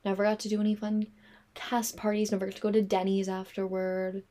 Never 0.04 0.24
got 0.24 0.40
to 0.42 0.50
do 0.50 0.60
any 0.60 0.76
fun 0.76 1.08
cast 1.54 1.98
parties, 1.98 2.32
never 2.32 2.46
got 2.46 2.56
to 2.56 2.62
go 2.62 2.72
to 2.72 2.82
Denny's 2.82 3.30
afterward. 3.30 4.24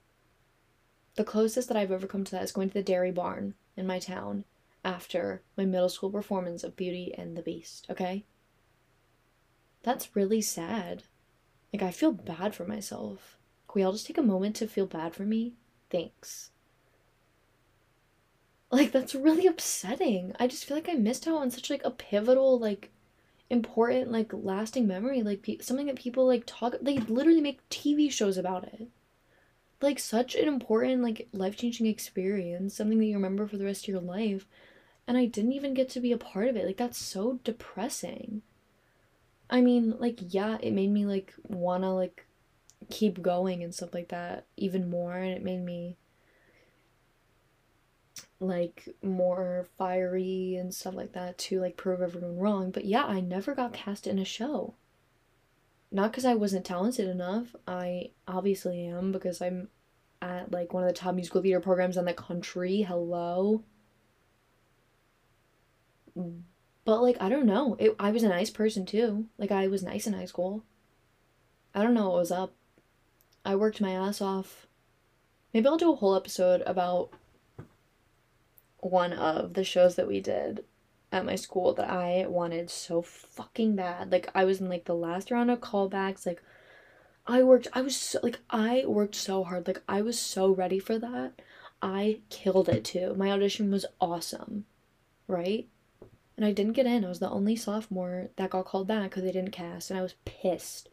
The 1.17 1.25
closest 1.25 1.69
that 1.69 1.77
I've 1.77 1.91
ever 1.91 2.07
come 2.07 2.25
to 2.25 2.33
that 2.33 2.43
is 2.43 2.53
going 2.53 2.69
to 2.69 2.75
the 2.75 2.83
Dairy 2.83 3.11
Barn 3.11 3.55
in 3.77 3.87
my 3.87 3.99
town 3.99 4.45
after 4.85 5.43
my 5.57 5.65
middle 5.65 5.89
school 5.89 6.11
performance 6.11 6.63
of 6.63 6.77
Beauty 6.77 7.13
and 7.17 7.37
the 7.37 7.43
Beast, 7.43 7.87
okay? 7.91 8.25
That's 9.83 10.15
really 10.15 10.43
sad. 10.43 11.05
Like, 11.77 11.83
I 11.83 11.91
feel 11.91 12.13
bad 12.13 12.55
for 12.55 12.65
myself. 12.65 13.37
Can 13.69 13.81
we 13.81 13.85
all 13.85 13.93
just 13.93 14.07
take 14.07 14.17
a 14.17 14.23
moment 14.23 14.57
to 14.57 14.67
feel 14.67 14.87
bad 14.87 15.15
for 15.15 15.25
me? 15.25 15.53
Thanks. 15.91 16.51
Like, 18.71 18.93
that's 18.93 19.15
really 19.15 19.47
upsetting. 19.47 20.35
I 20.41 20.47
just 20.47 20.65
feel 20.65 20.75
like 20.75 20.89
I 20.89 20.95
missed 20.95 21.29
out 21.29 21.37
on 21.37 21.51
such, 21.51 21.69
like, 21.69 21.85
a 21.85 21.91
pivotal, 21.91 22.59
like, 22.59 22.93
important, 23.51 24.11
like, 24.11 24.33
lasting 24.33 24.87
memory. 24.87 25.23
Like, 25.23 25.43
pe- 25.43 25.59
something 25.59 25.85
that 25.85 25.97
people, 25.97 26.27
like, 26.27 26.45
talk, 26.47 26.77
they 26.81 26.97
literally 26.97 27.43
make 27.43 27.69
TV 27.69 28.11
shows 28.11 28.39
about 28.39 28.65
it. 28.65 28.89
Like, 29.83 29.99
such 29.99 30.35
an 30.35 30.49
important, 30.49 31.03
like, 31.03 31.29
life 31.33 31.59
changing 31.59 31.89
experience, 31.89 32.75
something 32.75 32.99
that 32.99 33.05
you 33.05 33.17
remember 33.17 33.47
for 33.47 33.59
the 33.59 33.67
rest 33.67 33.85
of 33.85 33.89
your 33.89 34.01
life. 34.01 34.47
And 35.07 35.19
I 35.19 35.27
didn't 35.27 35.53
even 35.53 35.75
get 35.75 35.91
to 35.91 36.01
be 36.01 36.13
a 36.13 36.17
part 36.17 36.49
of 36.49 36.57
it. 36.57 36.65
Like, 36.65 36.79
that's 36.79 36.97
so 36.97 37.39
depressing. 37.45 38.41
I 39.49 39.61
mean, 39.61 39.95
like, 39.99 40.19
yeah, 40.35 40.59
it 40.61 40.73
made 40.73 40.91
me, 40.91 41.07
like, 41.07 41.35
wanna, 41.49 41.95
like, 41.95 42.27
keep 42.91 43.23
going 43.23 43.63
and 43.63 43.75
stuff 43.75 43.95
like 43.95 44.09
that 44.09 44.47
even 44.57 44.91
more. 44.91 45.15
And 45.15 45.33
it 45.33 45.43
made 45.43 45.65
me, 45.65 45.97
like, 48.41 48.89
more 49.03 49.67
fiery 49.79 50.57
and 50.57 50.75
stuff 50.75 50.95
like 50.95 51.13
that 51.13 51.39
to, 51.39 51.61
like, 51.61 51.77
prove 51.77 52.03
everyone 52.03 52.39
wrong. 52.39 52.71
But 52.71 52.85
yeah, 52.85 53.05
I 53.05 53.21
never 53.21 53.55
got 53.55 53.73
cast 53.73 54.07
in 54.07 54.19
a 54.19 54.25
show. 54.25 54.75
Not 55.93 56.11
because 56.11 56.25
I 56.25 56.35
wasn't 56.35 56.67
talented 56.67 57.09
enough. 57.09 57.55
I 57.67 58.11
obviously 58.27 58.85
am 58.87 59.13
because 59.13 59.41
I'm 59.41 59.69
at, 60.21 60.51
like, 60.51 60.73
one 60.73 60.83
of 60.83 60.89
the 60.89 60.95
top 60.95 61.15
musical 61.15 61.41
theater 61.41 61.61
programs 61.61 61.97
in 61.97 62.05
the 62.05 62.13
country. 62.13 62.83
Hello. 62.83 63.63
But 66.87 67.03
like 67.03 67.17
I 67.21 67.29
don't 67.29 67.47
know. 67.47 67.77
It, 67.81 67.97
I 67.99 68.13
was 68.13 68.23
a 68.23 68.29
nice 68.29 68.49
person 68.49 68.87
too. 68.87 69.27
Like 69.37 69.51
I 69.51 69.67
was 69.67 69.83
nice 69.83 70.07
in 70.07 70.13
high 70.15 70.25
school. 70.25 70.63
I 71.75 71.83
don't 71.83 71.95
know 71.95 72.09
what 72.09 72.19
was 72.19 72.31
up. 72.31 72.55
I 73.45 73.57
worked 73.57 73.81
my 73.81 73.91
ass 73.91 74.23
off. 74.23 74.67
Maybe 75.53 75.67
I'll 75.67 75.77
do 75.77 75.93
a 75.93 75.97
whole 75.97 76.15
episode 76.15 76.63
about 76.65 77.11
one 78.79 79.13
of 79.13 79.55
the 79.55 79.65
shows 79.65 79.97
that 79.97 80.07
we 80.07 80.21
did 80.21 80.65
at 81.11 81.25
my 81.25 81.35
school 81.35 81.75
that 81.75 81.91
I 81.91 82.27
wanted 82.29 82.71
so 82.71 83.03
fucking 83.03 83.75
bad. 83.75 84.13
Like 84.13 84.31
I 84.33 84.45
was 84.45 84.61
in 84.61 84.69
like 84.69 84.85
the 84.85 84.95
last 84.95 85.33
round 85.33 85.51
of 85.51 85.61
callbacks. 85.61 86.25
Like 86.25 86.41
I 87.27 87.43
worked 87.43 87.67
I 87.73 87.81
was 87.81 87.97
so 87.97 88.21
like 88.23 88.39
I 88.49 88.85
worked 88.87 89.17
so 89.17 89.43
hard. 89.43 89.67
Like 89.67 89.83
I 89.89 90.03
was 90.03 90.21
so 90.21 90.53
ready 90.53 90.79
for 90.79 91.01
that. 91.01 91.43
I 91.83 92.21
killed 92.31 92.69
it 92.69 92.85
too. 92.85 93.15
My 93.15 93.33
audition 93.33 93.73
was 93.73 93.87
awesome. 94.01 94.67
Right? 95.27 95.67
And 96.37 96.45
I 96.45 96.53
didn't 96.53 96.75
get 96.75 96.87
in. 96.87 97.05
I 97.05 97.09
was 97.09 97.19
the 97.19 97.31
only 97.31 97.57
sophomore 97.57 98.29
that 98.37 98.51
got 98.51 98.67
called 98.67 98.87
back 98.87 99.11
because 99.11 99.23
they 99.23 99.33
didn't 99.33 99.53
cast, 99.53 99.91
and 99.91 99.99
I 99.99 100.03
was 100.03 100.15
pissed. 100.25 100.91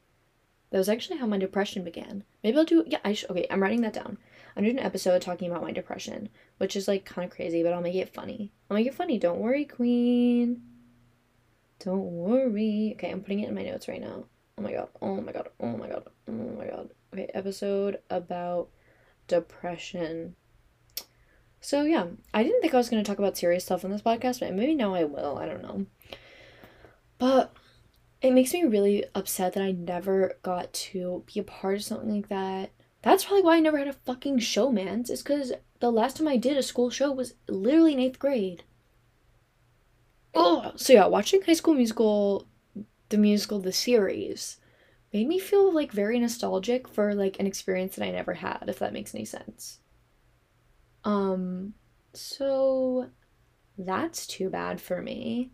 That 0.72 0.78
was 0.78 0.90
actually 0.90 1.20
how 1.20 1.28
my 1.28 1.38
depression 1.38 1.84
began. 1.84 2.24
Maybe 2.44 2.58
I'll 2.58 2.66
do. 2.66 2.84
Yeah, 2.88 3.00
I 3.04 3.14
should. 3.14 3.30
Okay, 3.30 3.46
I'm 3.52 3.62
writing 3.62 3.82
that 3.82 3.94
down. 3.94 4.18
I'm 4.56 4.64
doing 4.64 4.80
an 4.80 4.86
episode 4.86 5.22
talking 5.22 5.50
about 5.50 5.62
my 5.62 5.72
depression, 5.72 6.30
which 6.58 6.76
is 6.76 6.88
like 6.88 7.06
kind 7.06 7.26
of 7.30 7.36
crazy, 7.36 7.62
but 7.62 7.74
I'll 7.74 7.82
make 7.82 7.96
it 7.96 8.14
funny. 8.14 8.52
I'll 8.70 8.78
make 8.78 8.88
it 8.88 8.96
funny. 8.96 9.20
Don't 9.20 9.40
worry, 9.40 9.66
Queen. 9.66 10.64
Don't 11.80 12.12
worry. 12.12 12.94
Okay, 12.96 13.12
I'm 13.12 13.22
putting 13.22 13.42
it 13.42 13.50
in 13.50 13.56
my 13.56 13.64
notes 13.64 13.88
right 13.88 14.02
now. 14.02 14.26
Oh 14.58 14.62
my 14.62 14.72
god. 14.72 14.88
Oh 15.02 15.22
my 15.22 15.32
god. 15.32 15.50
Oh 15.60 15.78
my 15.78 15.90
god. 15.90 16.08
Oh 16.28 16.32
my 16.32 16.66
god. 16.66 16.90
Okay, 17.14 17.30
episode 17.34 18.00
about 18.10 18.70
depression. 19.28 20.36
So 21.64 21.84
yeah, 21.84 22.08
I 22.34 22.44
didn't 22.44 22.60
think 22.60 22.74
I 22.74 22.78
was 22.78 22.90
going 22.90 23.02
to 23.02 23.10
talk 23.10 23.20
about 23.20 23.38
serious 23.38 23.64
stuff 23.64 23.86
on 23.86 23.92
this 23.92 24.02
podcast, 24.02 24.42
but 24.42 24.54
maybe 24.54 24.76
now 24.76 24.94
I 24.94 25.06
will. 25.06 25.38
I 25.38 25.46
don't 25.46 25.62
know. 25.62 25.86
But 27.18 27.56
it 28.22 28.34
makes 28.34 28.54
me 28.54 28.66
really 28.66 29.06
upset 29.16 29.54
that 29.54 29.64
I 29.64 29.72
never 29.72 30.34
got 30.44 30.74
to 30.74 31.24
be 31.34 31.40
a 31.40 31.44
part 31.44 31.76
of 31.76 31.84
something 31.84 32.14
like 32.14 32.28
that. 32.28 32.72
That's 33.02 33.24
probably 33.24 33.44
why 33.44 33.56
I 33.56 33.62
never 33.62 33.78
had 33.78 33.88
a 33.88 33.94
fucking 33.94 34.40
showmance. 34.40 35.10
It's 35.10 35.22
because 35.22 35.54
the 35.80 35.90
last 35.90 36.18
time 36.18 36.28
I 36.28 36.36
did 36.36 36.58
a 36.58 36.64
school 36.64 36.90
show 36.90 37.14
was 37.14 37.36
literally 37.48 37.94
in 37.94 38.00
eighth 38.02 38.20
grade. 38.20 38.64
Oh, 40.36 40.74
so 40.76 40.92
yeah, 40.92 41.06
watching 41.06 41.44
High 41.44 41.54
School 41.54 41.76
Musical, 41.76 42.46
the 43.08 43.18
musical, 43.18 43.60
the 43.60 43.72
series, 43.72 44.58
made 45.14 45.30
me 45.30 45.40
feel 45.40 45.74
like 45.74 45.94
very 45.94 46.20
nostalgic 46.20 46.90
for 46.90 47.16
like 47.16 47.40
an 47.40 47.48
experience 47.48 47.96
that 47.96 48.06
I 48.06 48.12
never 48.12 48.34
had, 48.34 48.66
if 48.68 48.80
that 48.80 48.92
makes 48.92 49.16
any 49.16 49.24
sense. 49.24 49.80
Um, 51.04 51.74
so 52.14 53.10
that's 53.78 54.28
too 54.28 54.50
bad 54.50 54.80
for 54.80 55.02
me. 55.02 55.52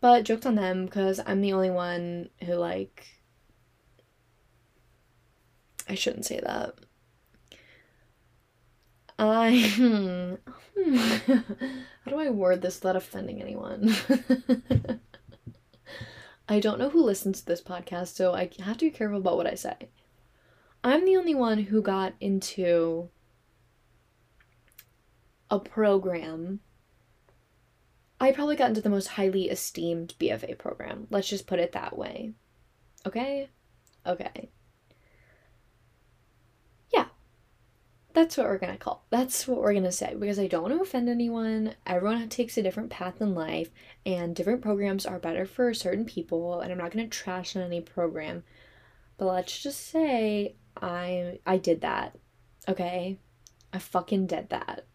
But 0.00 0.24
joked 0.24 0.46
on 0.46 0.54
them 0.54 0.84
because 0.84 1.20
I'm 1.26 1.40
the 1.40 1.52
only 1.52 1.70
one 1.70 2.30
who 2.44 2.54
like 2.54 3.06
I 5.88 5.94
shouldn't 5.94 6.26
say 6.26 6.40
that. 6.40 6.74
I 9.18 10.38
how 12.04 12.10
do 12.10 12.18
I 12.18 12.30
word 12.30 12.62
this 12.62 12.76
without 12.76 12.96
offending 12.96 13.40
anyone? 13.40 13.94
I 16.48 16.60
don't 16.60 16.78
know 16.78 16.90
who 16.90 17.02
listens 17.02 17.40
to 17.40 17.46
this 17.46 17.62
podcast, 17.62 18.14
so 18.14 18.32
I 18.32 18.50
have 18.62 18.78
to 18.78 18.84
be 18.84 18.90
careful 18.90 19.18
about 19.18 19.36
what 19.36 19.48
I 19.48 19.54
say. 19.54 19.74
I'm 20.84 21.04
the 21.04 21.16
only 21.16 21.34
one 21.34 21.58
who 21.58 21.82
got 21.82 22.14
into 22.20 23.08
a 25.50 25.58
program. 25.58 26.60
I 28.20 28.32
probably 28.32 28.56
got 28.56 28.70
into 28.70 28.80
the 28.80 28.88
most 28.88 29.08
highly 29.08 29.50
esteemed 29.50 30.14
BFA 30.18 30.58
program. 30.58 31.06
Let's 31.10 31.28
just 31.28 31.46
put 31.46 31.58
it 31.58 31.72
that 31.72 31.96
way. 31.96 32.32
Okay? 33.04 33.50
Okay. 34.06 34.50
Yeah. 36.92 37.06
That's 38.14 38.36
what 38.36 38.46
we're 38.46 38.58
gonna 38.58 38.78
call. 38.78 39.04
That's 39.10 39.46
what 39.46 39.60
we're 39.60 39.74
gonna 39.74 39.92
say 39.92 40.14
because 40.18 40.38
I 40.38 40.46
don't 40.46 40.62
want 40.62 40.74
to 40.74 40.80
offend 40.80 41.08
anyone. 41.08 41.74
Everyone 41.86 42.28
takes 42.28 42.56
a 42.56 42.62
different 42.62 42.90
path 42.90 43.20
in 43.20 43.34
life, 43.34 43.70
and 44.06 44.34
different 44.34 44.62
programs 44.62 45.04
are 45.04 45.18
better 45.18 45.44
for 45.44 45.74
certain 45.74 46.06
people. 46.06 46.60
And 46.60 46.72
I'm 46.72 46.78
not 46.78 46.92
gonna 46.92 47.08
trash 47.08 47.54
on 47.54 47.62
any 47.62 47.82
program, 47.82 48.44
but 49.18 49.26
let's 49.26 49.62
just 49.62 49.88
say 49.88 50.56
I 50.80 51.40
I 51.46 51.58
did 51.58 51.82
that. 51.82 52.16
Okay, 52.68 53.18
I 53.72 53.78
fucking 53.78 54.26
did 54.26 54.48
that 54.48 54.86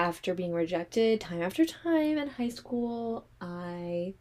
after 0.00 0.32
being 0.32 0.54
rejected 0.54 1.20
time 1.20 1.42
after 1.42 1.66
time 1.66 2.16
in 2.16 2.26
high 2.26 2.48
school, 2.48 3.26
I 3.38 4.14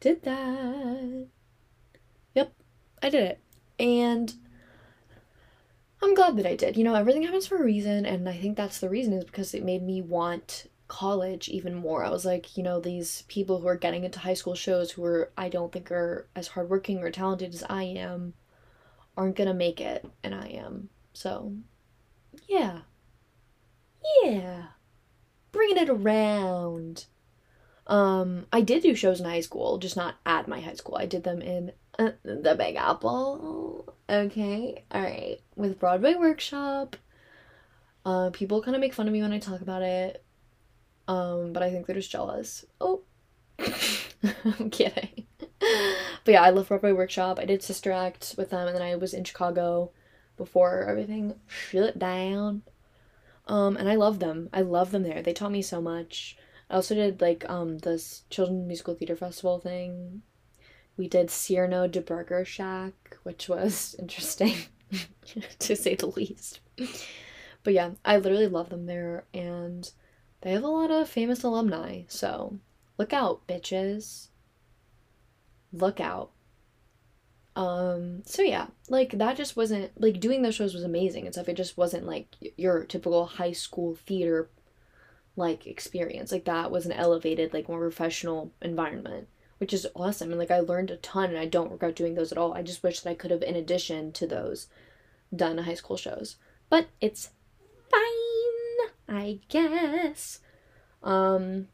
did 0.00 0.24
that. 0.24 1.28
Yep, 2.34 2.52
I 3.00 3.08
did 3.08 3.22
it. 3.22 3.40
And 3.78 4.34
I'm 6.02 6.14
glad 6.14 6.36
that 6.36 6.46
I 6.46 6.56
did. 6.56 6.76
You 6.76 6.82
know, 6.82 6.96
everything 6.96 7.22
happens 7.22 7.46
for 7.46 7.58
a 7.58 7.64
reason, 7.64 8.04
and 8.04 8.28
I 8.28 8.36
think 8.36 8.56
that's 8.56 8.80
the 8.80 8.88
reason 8.88 9.12
is 9.12 9.24
because 9.24 9.54
it 9.54 9.64
made 9.64 9.84
me 9.84 10.02
want 10.02 10.66
college 10.88 11.48
even 11.48 11.76
more. 11.76 12.04
I 12.04 12.10
was 12.10 12.24
like, 12.24 12.56
you 12.56 12.64
know, 12.64 12.80
these 12.80 13.22
people 13.28 13.60
who 13.60 13.68
are 13.68 13.76
getting 13.76 14.02
into 14.02 14.18
high 14.18 14.34
school 14.34 14.56
shows 14.56 14.90
who 14.90 15.04
are 15.04 15.30
I 15.38 15.48
don't 15.48 15.70
think 15.70 15.92
are 15.92 16.26
as 16.34 16.48
hardworking 16.48 16.98
or 16.98 17.12
talented 17.12 17.54
as 17.54 17.62
I 17.70 17.84
am 17.84 18.34
aren't 19.16 19.36
gonna 19.36 19.54
make 19.54 19.80
it, 19.80 20.04
and 20.24 20.34
I 20.34 20.48
am. 20.48 20.88
So, 21.12 21.54
yeah. 22.48 22.80
Yeah. 24.22 24.64
Bringing 25.52 25.78
it 25.78 25.88
around. 25.88 27.06
Um, 27.86 28.46
I 28.52 28.60
did 28.60 28.82
do 28.82 28.94
shows 28.94 29.20
in 29.20 29.26
high 29.26 29.40
school, 29.40 29.78
just 29.78 29.96
not 29.96 30.16
at 30.24 30.48
my 30.48 30.60
high 30.60 30.74
school. 30.74 30.96
I 30.96 31.06
did 31.06 31.24
them 31.24 31.42
in 31.42 31.72
uh, 31.98 32.12
the 32.22 32.54
Big 32.54 32.76
Apple. 32.76 33.94
Okay, 34.08 34.84
all 34.90 35.02
right, 35.02 35.38
with 35.56 35.78
Broadway 35.78 36.14
Workshop. 36.14 36.96
Uh, 38.04 38.30
people 38.30 38.62
kind 38.62 38.74
of 38.74 38.80
make 38.80 38.94
fun 38.94 39.06
of 39.06 39.12
me 39.12 39.22
when 39.22 39.32
I 39.32 39.38
talk 39.38 39.60
about 39.60 39.82
it. 39.82 40.24
Um, 41.08 41.52
but 41.52 41.62
I 41.62 41.70
think 41.70 41.86
they're 41.86 41.96
just 41.96 42.10
jealous. 42.10 42.64
Oh, 42.80 43.02
I'm 43.58 44.70
kidding. 44.70 45.26
But 46.24 46.32
yeah, 46.32 46.42
I 46.42 46.50
love 46.50 46.68
Broadway 46.68 46.92
Workshop. 46.92 47.38
I 47.38 47.44
did 47.44 47.62
Sister 47.62 47.90
Act 47.90 48.34
with 48.38 48.50
them, 48.50 48.66
and 48.66 48.76
then 48.76 48.82
I 48.82 48.94
was 48.96 49.12
in 49.12 49.24
Chicago 49.24 49.90
before 50.36 50.84
everything 50.84 51.34
shut 51.46 51.98
down. 51.98 52.62
Um, 53.46 53.76
and 53.76 53.88
I 53.88 53.96
love 53.96 54.18
them. 54.18 54.48
I 54.52 54.60
love 54.60 54.90
them 54.92 55.02
there. 55.02 55.22
They 55.22 55.32
taught 55.32 55.52
me 55.52 55.62
so 55.62 55.80
much. 55.80 56.36
I 56.70 56.76
also 56.76 56.94
did 56.94 57.20
like 57.20 57.48
um 57.50 57.78
this 57.78 58.22
children's 58.30 58.66
musical 58.66 58.94
theater 58.94 59.16
festival 59.16 59.58
thing. 59.58 60.22
We 60.96 61.08
did 61.08 61.30
Cyrano 61.30 61.86
de 61.86 62.00
Burger 62.00 62.44
Shack, 62.44 63.16
which 63.22 63.48
was 63.48 63.96
interesting 63.98 64.54
to 65.58 65.76
say 65.76 65.94
the 65.94 66.06
least. 66.06 66.60
But 67.62 67.74
yeah, 67.74 67.92
I 68.04 68.16
literally 68.16 68.48
love 68.48 68.70
them 68.70 68.86
there 68.86 69.24
and 69.32 69.90
they 70.40 70.52
have 70.52 70.64
a 70.64 70.68
lot 70.68 70.90
of 70.90 71.08
famous 71.08 71.44
alumni, 71.44 72.02
so 72.08 72.58
look 72.98 73.12
out, 73.12 73.46
bitches. 73.46 74.28
Look 75.72 76.00
out. 76.00 76.32
Um, 77.54 78.22
so 78.24 78.42
yeah, 78.42 78.68
like 78.88 79.18
that 79.18 79.36
just 79.36 79.56
wasn't 79.56 80.00
like 80.00 80.20
doing 80.20 80.42
those 80.42 80.54
shows 80.54 80.74
was 80.74 80.84
amazing 80.84 81.26
and 81.26 81.34
stuff. 81.34 81.48
It 81.48 81.56
just 81.56 81.76
wasn't 81.76 82.06
like 82.06 82.28
your 82.56 82.84
typical 82.84 83.26
high 83.26 83.52
school 83.52 83.94
theater 83.94 84.48
like 85.36 85.66
experience. 85.66 86.32
Like 86.32 86.44
that 86.46 86.70
was 86.70 86.86
an 86.86 86.92
elevated, 86.92 87.52
like 87.52 87.68
more 87.68 87.80
professional 87.80 88.52
environment, 88.62 89.28
which 89.58 89.74
is 89.74 89.86
awesome. 89.94 90.30
And 90.30 90.38
like 90.38 90.50
I 90.50 90.60
learned 90.60 90.90
a 90.90 90.96
ton 90.96 91.30
and 91.30 91.38
I 91.38 91.46
don't 91.46 91.72
regret 91.72 91.96
doing 91.96 92.14
those 92.14 92.32
at 92.32 92.38
all. 92.38 92.54
I 92.54 92.62
just 92.62 92.82
wish 92.82 93.00
that 93.00 93.10
I 93.10 93.14
could 93.14 93.30
have, 93.30 93.42
in 93.42 93.56
addition 93.56 94.12
to 94.12 94.26
those, 94.26 94.68
done 95.34 95.58
high 95.58 95.74
school 95.74 95.98
shows. 95.98 96.36
But 96.70 96.88
it's 97.02 97.30
fine, 97.90 98.88
I 99.08 99.40
guess. 99.48 100.40
Um 101.02 101.68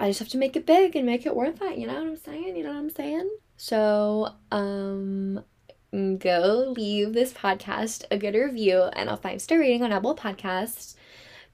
I 0.00 0.08
just 0.08 0.20
have 0.20 0.28
to 0.28 0.38
make 0.38 0.56
it 0.56 0.66
big 0.66 0.94
and 0.96 1.06
make 1.06 1.26
it 1.26 1.34
worth 1.34 1.60
it, 1.62 1.78
you 1.78 1.86
know 1.86 1.94
what 1.94 2.06
I'm 2.06 2.16
saying? 2.16 2.56
You 2.56 2.64
know 2.64 2.70
what 2.70 2.78
I'm 2.78 2.90
saying? 2.90 3.28
So, 3.58 4.34
um 4.52 5.44
go 5.92 6.72
leave 6.76 7.12
this 7.12 7.32
podcast 7.32 8.04
a 8.10 8.18
good 8.18 8.34
review 8.34 8.82
and 8.92 9.08
a 9.08 9.16
five 9.16 9.42
star 9.42 9.58
rating 9.58 9.82
on 9.82 9.92
Apple 9.92 10.14
Podcasts 10.14 10.94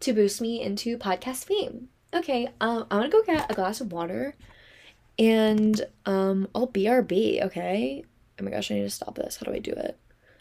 to 0.01 0.13
boost 0.13 0.41
me 0.41 0.61
into 0.61 0.99
podcast 0.99 1.47
fame. 1.47 1.89
Okay, 2.13 2.49
um, 2.61 2.87
I'm 2.91 2.99
gonna 2.99 3.09
go 3.09 3.23
get 3.23 3.51
a 3.51 3.55
glass 3.55 3.81
of 3.81 3.91
water 3.91 4.35
and 5.19 5.81
um, 6.05 6.47
I'll 6.55 6.69
BRB, 6.69 7.43
okay? 7.45 8.05
Oh 8.39 8.45
my 8.45 8.51
gosh, 8.51 8.71
I 8.71 8.75
need 8.75 8.83
to 8.83 8.91
stop 8.91 9.15
this. 9.15 9.39
How 9.39 9.47
do 9.47 9.57
I 9.57 9.59
do 9.59 9.73
it? 9.73 9.99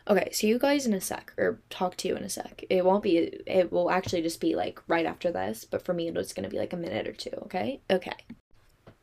Okay, 0.08 0.30
see 0.34 0.48
you 0.48 0.60
guys 0.60 0.86
in 0.86 0.94
a 0.94 1.00
sec, 1.00 1.32
or 1.38 1.62
talk 1.70 1.96
to 1.98 2.10
you 2.10 2.16
in 2.18 2.24
a 2.24 2.30
sec. 2.30 2.66
It 2.70 2.84
won't 2.84 3.04
be, 3.04 3.40
it 3.48 3.72
will 3.72 3.90
actually 3.90 4.22
just 4.22 4.42
be 4.42 4.54
like 4.56 4.82
right 4.88 5.06
after 5.06 5.32
this, 5.32 5.64
but 5.64 5.86
for 5.86 5.94
me, 5.94 6.10
it's 6.10 6.34
gonna 6.34 6.50
be 6.50 6.60
like 6.60 6.74
a 6.74 6.78
minute 6.78 7.08
or 7.08 7.14
two, 7.14 7.32
okay? 7.44 7.80
Okay. 7.90 8.18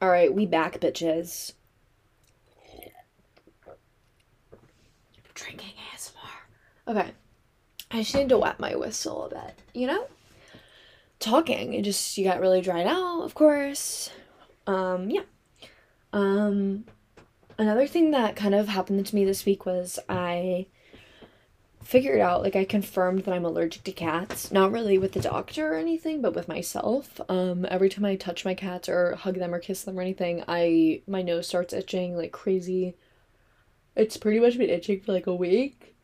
Alright, 0.02 0.34
we 0.34 0.44
back, 0.44 0.78
bitches. 0.80 1.54
Drinking 5.42 5.72
ASMR. 5.94 6.88
Okay. 6.88 7.12
I 7.90 8.02
just 8.02 8.14
need 8.14 8.28
to 8.28 8.38
wet 8.38 8.60
my 8.60 8.76
whistle 8.76 9.24
a 9.24 9.28
bit, 9.30 9.58
you 9.74 9.86
know? 9.86 10.06
Talking, 11.18 11.74
it 11.74 11.82
just, 11.82 12.16
you 12.18 12.24
got 12.24 12.40
really 12.40 12.60
dried 12.60 12.86
out, 12.86 13.22
of 13.22 13.34
course. 13.34 14.10
Um, 14.66 15.10
yeah. 15.10 15.22
Um, 16.12 16.84
another 17.58 17.86
thing 17.86 18.10
that 18.10 18.36
kind 18.36 18.54
of 18.54 18.68
happened 18.68 19.04
to 19.06 19.14
me 19.14 19.24
this 19.24 19.44
week 19.44 19.66
was 19.66 19.98
I 20.08 20.66
figured 21.82 22.20
out, 22.20 22.42
like, 22.42 22.54
I 22.54 22.64
confirmed 22.64 23.24
that 23.24 23.34
I'm 23.34 23.44
allergic 23.44 23.82
to 23.84 23.92
cats. 23.92 24.52
Not 24.52 24.72
really 24.72 24.98
with 24.98 25.12
the 25.12 25.20
doctor 25.20 25.72
or 25.72 25.76
anything, 25.76 26.22
but 26.22 26.34
with 26.34 26.48
myself. 26.48 27.20
Um, 27.28 27.66
every 27.68 27.88
time 27.88 28.04
I 28.04 28.16
touch 28.16 28.44
my 28.44 28.54
cats 28.54 28.88
or 28.88 29.16
hug 29.16 29.36
them 29.36 29.54
or 29.54 29.58
kiss 29.58 29.82
them 29.82 29.98
or 29.98 30.02
anything, 30.02 30.44
I, 30.46 31.02
my 31.08 31.22
nose 31.22 31.48
starts 31.48 31.72
itching 31.72 32.16
like 32.16 32.32
crazy. 32.32 32.94
It's 33.96 34.16
pretty 34.16 34.40
much 34.40 34.58
been 34.58 34.70
itching 34.70 35.00
for 35.00 35.12
like 35.12 35.26
a 35.26 35.34
week. 35.34 35.94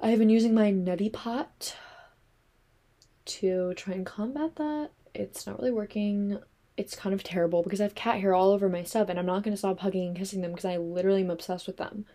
I 0.00 0.10
have 0.10 0.18
been 0.18 0.30
using 0.30 0.54
my 0.54 0.72
neti 0.72 1.12
pot 1.12 1.76
to 3.24 3.74
try 3.74 3.94
and 3.94 4.06
combat 4.06 4.56
that. 4.56 4.90
It's 5.14 5.46
not 5.46 5.58
really 5.58 5.70
working. 5.70 6.38
It's 6.76 6.94
kind 6.94 7.14
of 7.14 7.24
terrible 7.24 7.62
because 7.62 7.80
I 7.80 7.84
have 7.84 7.94
cat 7.94 8.20
hair 8.20 8.34
all 8.34 8.50
over 8.50 8.68
my 8.68 8.84
stuff 8.84 9.08
and 9.08 9.18
I'm 9.18 9.26
not 9.26 9.42
going 9.42 9.52
to 9.52 9.58
stop 9.58 9.80
hugging 9.80 10.08
and 10.08 10.16
kissing 10.16 10.40
them 10.40 10.52
because 10.52 10.64
I 10.64 10.76
literally 10.76 11.22
am 11.22 11.30
obsessed 11.30 11.66
with 11.66 11.76
them. 11.76 12.06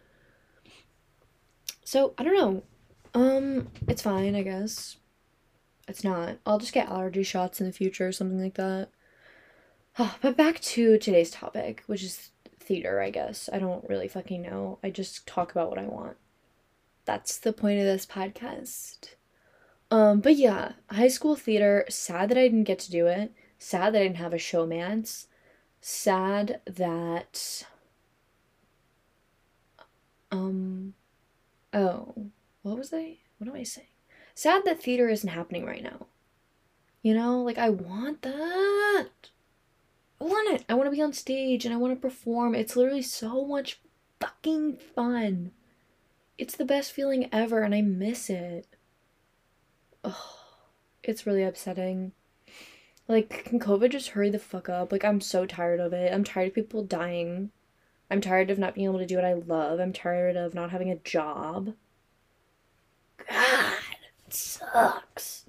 So, 1.84 2.14
I 2.18 2.24
don't 2.24 2.36
know. 2.36 2.64
Um, 3.14 3.68
it's 3.88 4.02
fine, 4.02 4.36
I 4.36 4.44
guess. 4.44 4.98
It's 5.88 6.04
not. 6.04 6.38
I'll 6.46 6.60
just 6.60 6.74
get 6.74 6.88
allergy 6.88 7.24
shots 7.24 7.60
in 7.60 7.68
the 7.68 7.74
future 7.74 8.08
or 8.08 8.12
something 8.12 8.42
like 8.42 8.56
that. 8.56 8.90
but 10.22 10.38
back 10.38 10.60
to 10.62 10.98
today's 10.98 11.32
topic, 11.32 11.84
which 11.88 12.04
is 12.04 12.32
theater, 12.64 13.02
I 13.02 13.10
guess. 13.10 13.50
I 13.52 13.60
don't 13.60 13.88
really 13.88 14.08
fucking 14.08 14.42
know. 14.42 14.80
I 14.84 14.90
just 14.90 15.28
talk 15.28 15.52
about 15.52 15.70
what 15.70 15.80
I 15.80 15.86
want. 15.86 16.18
That's 17.06 17.38
the 17.38 17.54
point 17.54 17.80
of 17.80 17.86
this 17.86 18.06
podcast. 18.06 19.16
Um, 19.92 20.22
but 20.22 20.36
yeah, 20.36 20.74
high 20.90 21.08
school 21.08 21.36
theater, 21.36 21.86
sad 21.90 22.30
that 22.30 22.38
I 22.38 22.44
didn't 22.44 22.64
get 22.64 22.80
to 22.80 22.92
do 22.92 23.08
it. 23.08 23.32
Sad 23.60 23.94
that 23.94 24.00
I 24.00 24.04
didn't 24.04 24.18
have 24.18 24.34
a 24.34 24.38
showmance. 24.38 25.28
Sad 25.82 26.62
that 26.66 27.66
um 30.32 30.94
oh, 31.74 32.14
what 32.64 32.78
was 32.78 32.94
I? 32.94 33.18
What 33.38 33.50
am 33.50 33.56
I 33.56 33.64
saying? 33.64 33.88
Sad 34.34 34.64
that 34.66 34.82
theater 34.82 35.10
isn't 35.10 35.30
happening 35.30 35.66
right 35.66 35.84
now. 35.84 36.08
You 37.04 37.14
know, 37.14 37.42
like 37.44 37.58
I 37.58 37.70
want 37.70 38.22
that. 38.24 39.10
I 40.24 40.26
want 40.26 40.54
it. 40.54 40.66
I 40.70 40.74
want 40.76 40.88
to 40.88 40.96
be 40.96 41.02
on 41.02 41.12
stage 41.12 41.66
and 41.66 41.74
I 41.74 41.78
want 41.78 41.94
to 41.94 42.00
perform. 42.00 42.56
It's 42.56 42.78
literally 42.78 43.02
so 43.02 43.46
much 43.46 43.82
fucking 44.22 44.78
fun. 44.78 45.52
It's 46.38 46.56
the 46.56 46.64
best 46.64 46.94
feeling 46.94 47.28
ever 47.34 47.62
and 47.62 47.76
I 47.76 47.82
miss 47.82 48.30
it. 48.30 48.66
Oh, 50.02 50.40
it's 51.04 51.28
really 51.28 51.44
upsetting. 51.44 52.14
Like, 53.06 53.44
can 53.44 53.60
COVID 53.60 53.92
just 53.92 54.10
hurry 54.10 54.30
the 54.30 54.40
fuck 54.40 54.70
up? 54.70 54.94
Like, 54.94 55.04
I'm 55.04 55.20
so 55.20 55.46
tired 55.46 55.82
of 55.82 55.92
it. 55.92 56.14
I'm 56.14 56.24
tired 56.24 56.50
of 56.50 56.56
people 56.56 56.86
dying. 56.86 57.52
I'm 58.10 58.22
tired 58.22 58.50
of 58.50 58.58
not 58.58 58.76
being 58.76 58.88
able 58.88 59.00
to 59.00 59.06
do 59.06 59.18
what 59.18 59.26
I 59.26 59.34
love. 59.34 59.82
I'm 59.82 59.92
tired 59.92 60.38
of 60.38 60.54
not 60.54 60.72
having 60.72 60.90
a 60.90 60.96
job. 60.96 61.74
God, 63.30 63.74
it 64.26 64.34
sucks. 64.34 65.46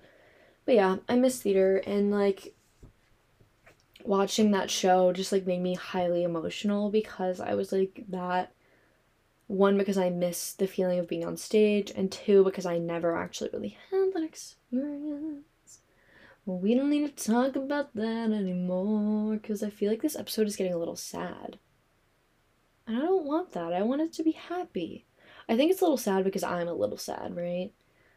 But 0.65 0.75
yeah, 0.75 0.97
I 1.09 1.15
miss 1.15 1.41
theater 1.41 1.77
and 1.87 2.11
like 2.11 2.54
watching 4.05 4.51
that 4.51 4.71
show 4.71 5.13
just 5.13 5.33
like 5.33 5.47
made 5.47 5.63
me 5.63 5.75
highly 5.75 6.23
emotional 6.23 6.91
because 6.91 7.41
I 7.41 7.55
was 7.55 7.73
like 7.73 8.05
that 8.09 8.53
one 9.47 9.77
because 9.77 9.99
I 9.99 10.11
miss 10.11 10.53
the 10.53 10.67
feeling 10.67 10.99
of 10.99 11.09
being 11.09 11.25
on 11.25 11.37
stage 11.37 11.93
and 11.95 12.13
two 12.13 12.45
because 12.45 12.67
I 12.67 12.79
never 12.79 13.17
actually 13.17 13.51
really 13.53 13.77
had 13.91 14.13
that 14.15 14.23
experience. 14.23 15.81
Well, 16.47 16.59
we 16.59 16.75
don't 16.75 16.91
need 16.91 17.17
to 17.17 17.25
talk 17.33 17.57
about 17.57 17.95
that 17.95 18.31
anymore 18.31 19.37
because 19.37 19.63
I 19.63 19.71
feel 19.71 19.91
like 19.91 20.03
this 20.03 20.17
episode 20.17 20.47
is 20.47 20.57
getting 20.57 20.75
a 20.75 20.79
little 20.79 20.97
sad. 20.97 21.59
And 22.87 22.99
I 22.99 23.01
don't 23.01 23.25
want 23.25 23.53
that. 23.53 23.73
I 23.73 23.83
want 23.83 24.03
it 24.03 24.13
to 24.15 24.23
be 24.23 24.33
happy. 24.33 25.07
I 25.49 25.57
think 25.57 25.71
it's 25.71 25.81
a 25.81 25.85
little 25.85 25.97
sad 25.97 26.25
because 26.25 26.43
I'm 26.43 26.69
a 26.69 26.75
little 26.75 26.99
sad, 26.99 27.35
right? 27.35 27.73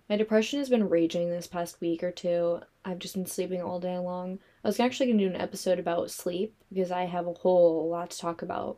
My 0.09 0.15
depression 0.15 0.59
has 0.59 0.69
been 0.69 0.89
raging 0.89 1.29
this 1.29 1.47
past 1.47 1.81
week 1.81 2.01
or 2.01 2.11
two. 2.11 2.61
I've 2.85 2.99
just 2.99 3.15
been 3.15 3.25
sleeping 3.25 3.61
all 3.61 3.79
day 3.79 3.97
long. 3.97 4.39
I 4.63 4.67
was 4.67 4.79
actually 4.79 5.07
going 5.07 5.17
to 5.19 5.29
do 5.29 5.35
an 5.35 5.41
episode 5.41 5.79
about 5.79 6.11
sleep 6.11 6.55
because 6.71 6.91
I 6.91 7.05
have 7.05 7.27
a 7.27 7.33
whole 7.33 7.89
lot 7.89 8.11
to 8.11 8.17
talk 8.17 8.41
about 8.41 8.77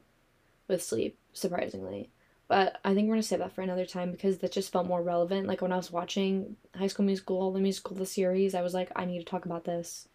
with 0.67 0.81
sleep, 0.81 1.17
surprisingly. 1.33 2.09
But 2.47 2.79
I 2.83 2.95
think 2.95 3.07
we're 3.07 3.13
going 3.13 3.21
to 3.21 3.27
save 3.27 3.39
that 3.39 3.53
for 3.53 3.61
another 3.61 3.85
time 3.85 4.11
because 4.11 4.39
that 4.39 4.51
just 4.51 4.71
felt 4.71 4.87
more 4.87 5.03
relevant. 5.03 5.47
Like 5.47 5.61
when 5.61 5.71
I 5.71 5.77
was 5.77 5.91
watching 5.91 6.55
High 6.75 6.87
School 6.87 7.05
Musical, 7.05 7.51
the 7.51 7.59
musical, 7.59 7.95
the 7.95 8.07
series, 8.07 8.55
I 8.55 8.63
was 8.63 8.73
like, 8.73 8.91
I 8.95 9.05
need 9.05 9.19
to 9.19 9.25
talk 9.25 9.45
about 9.45 9.65
this. 9.65 10.07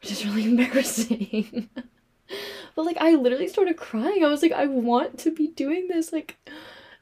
Which 0.00 0.12
is 0.12 0.24
really 0.24 0.44
embarrassing. 0.50 1.68
but 2.76 2.84
like, 2.84 2.98
I 3.00 3.16
literally 3.16 3.48
started 3.48 3.76
crying. 3.76 4.24
I 4.24 4.28
was 4.28 4.40
like, 4.40 4.52
I 4.52 4.66
want 4.66 5.18
to 5.20 5.32
be 5.32 5.48
doing 5.48 5.88
this. 5.88 6.12
Like, 6.12 6.36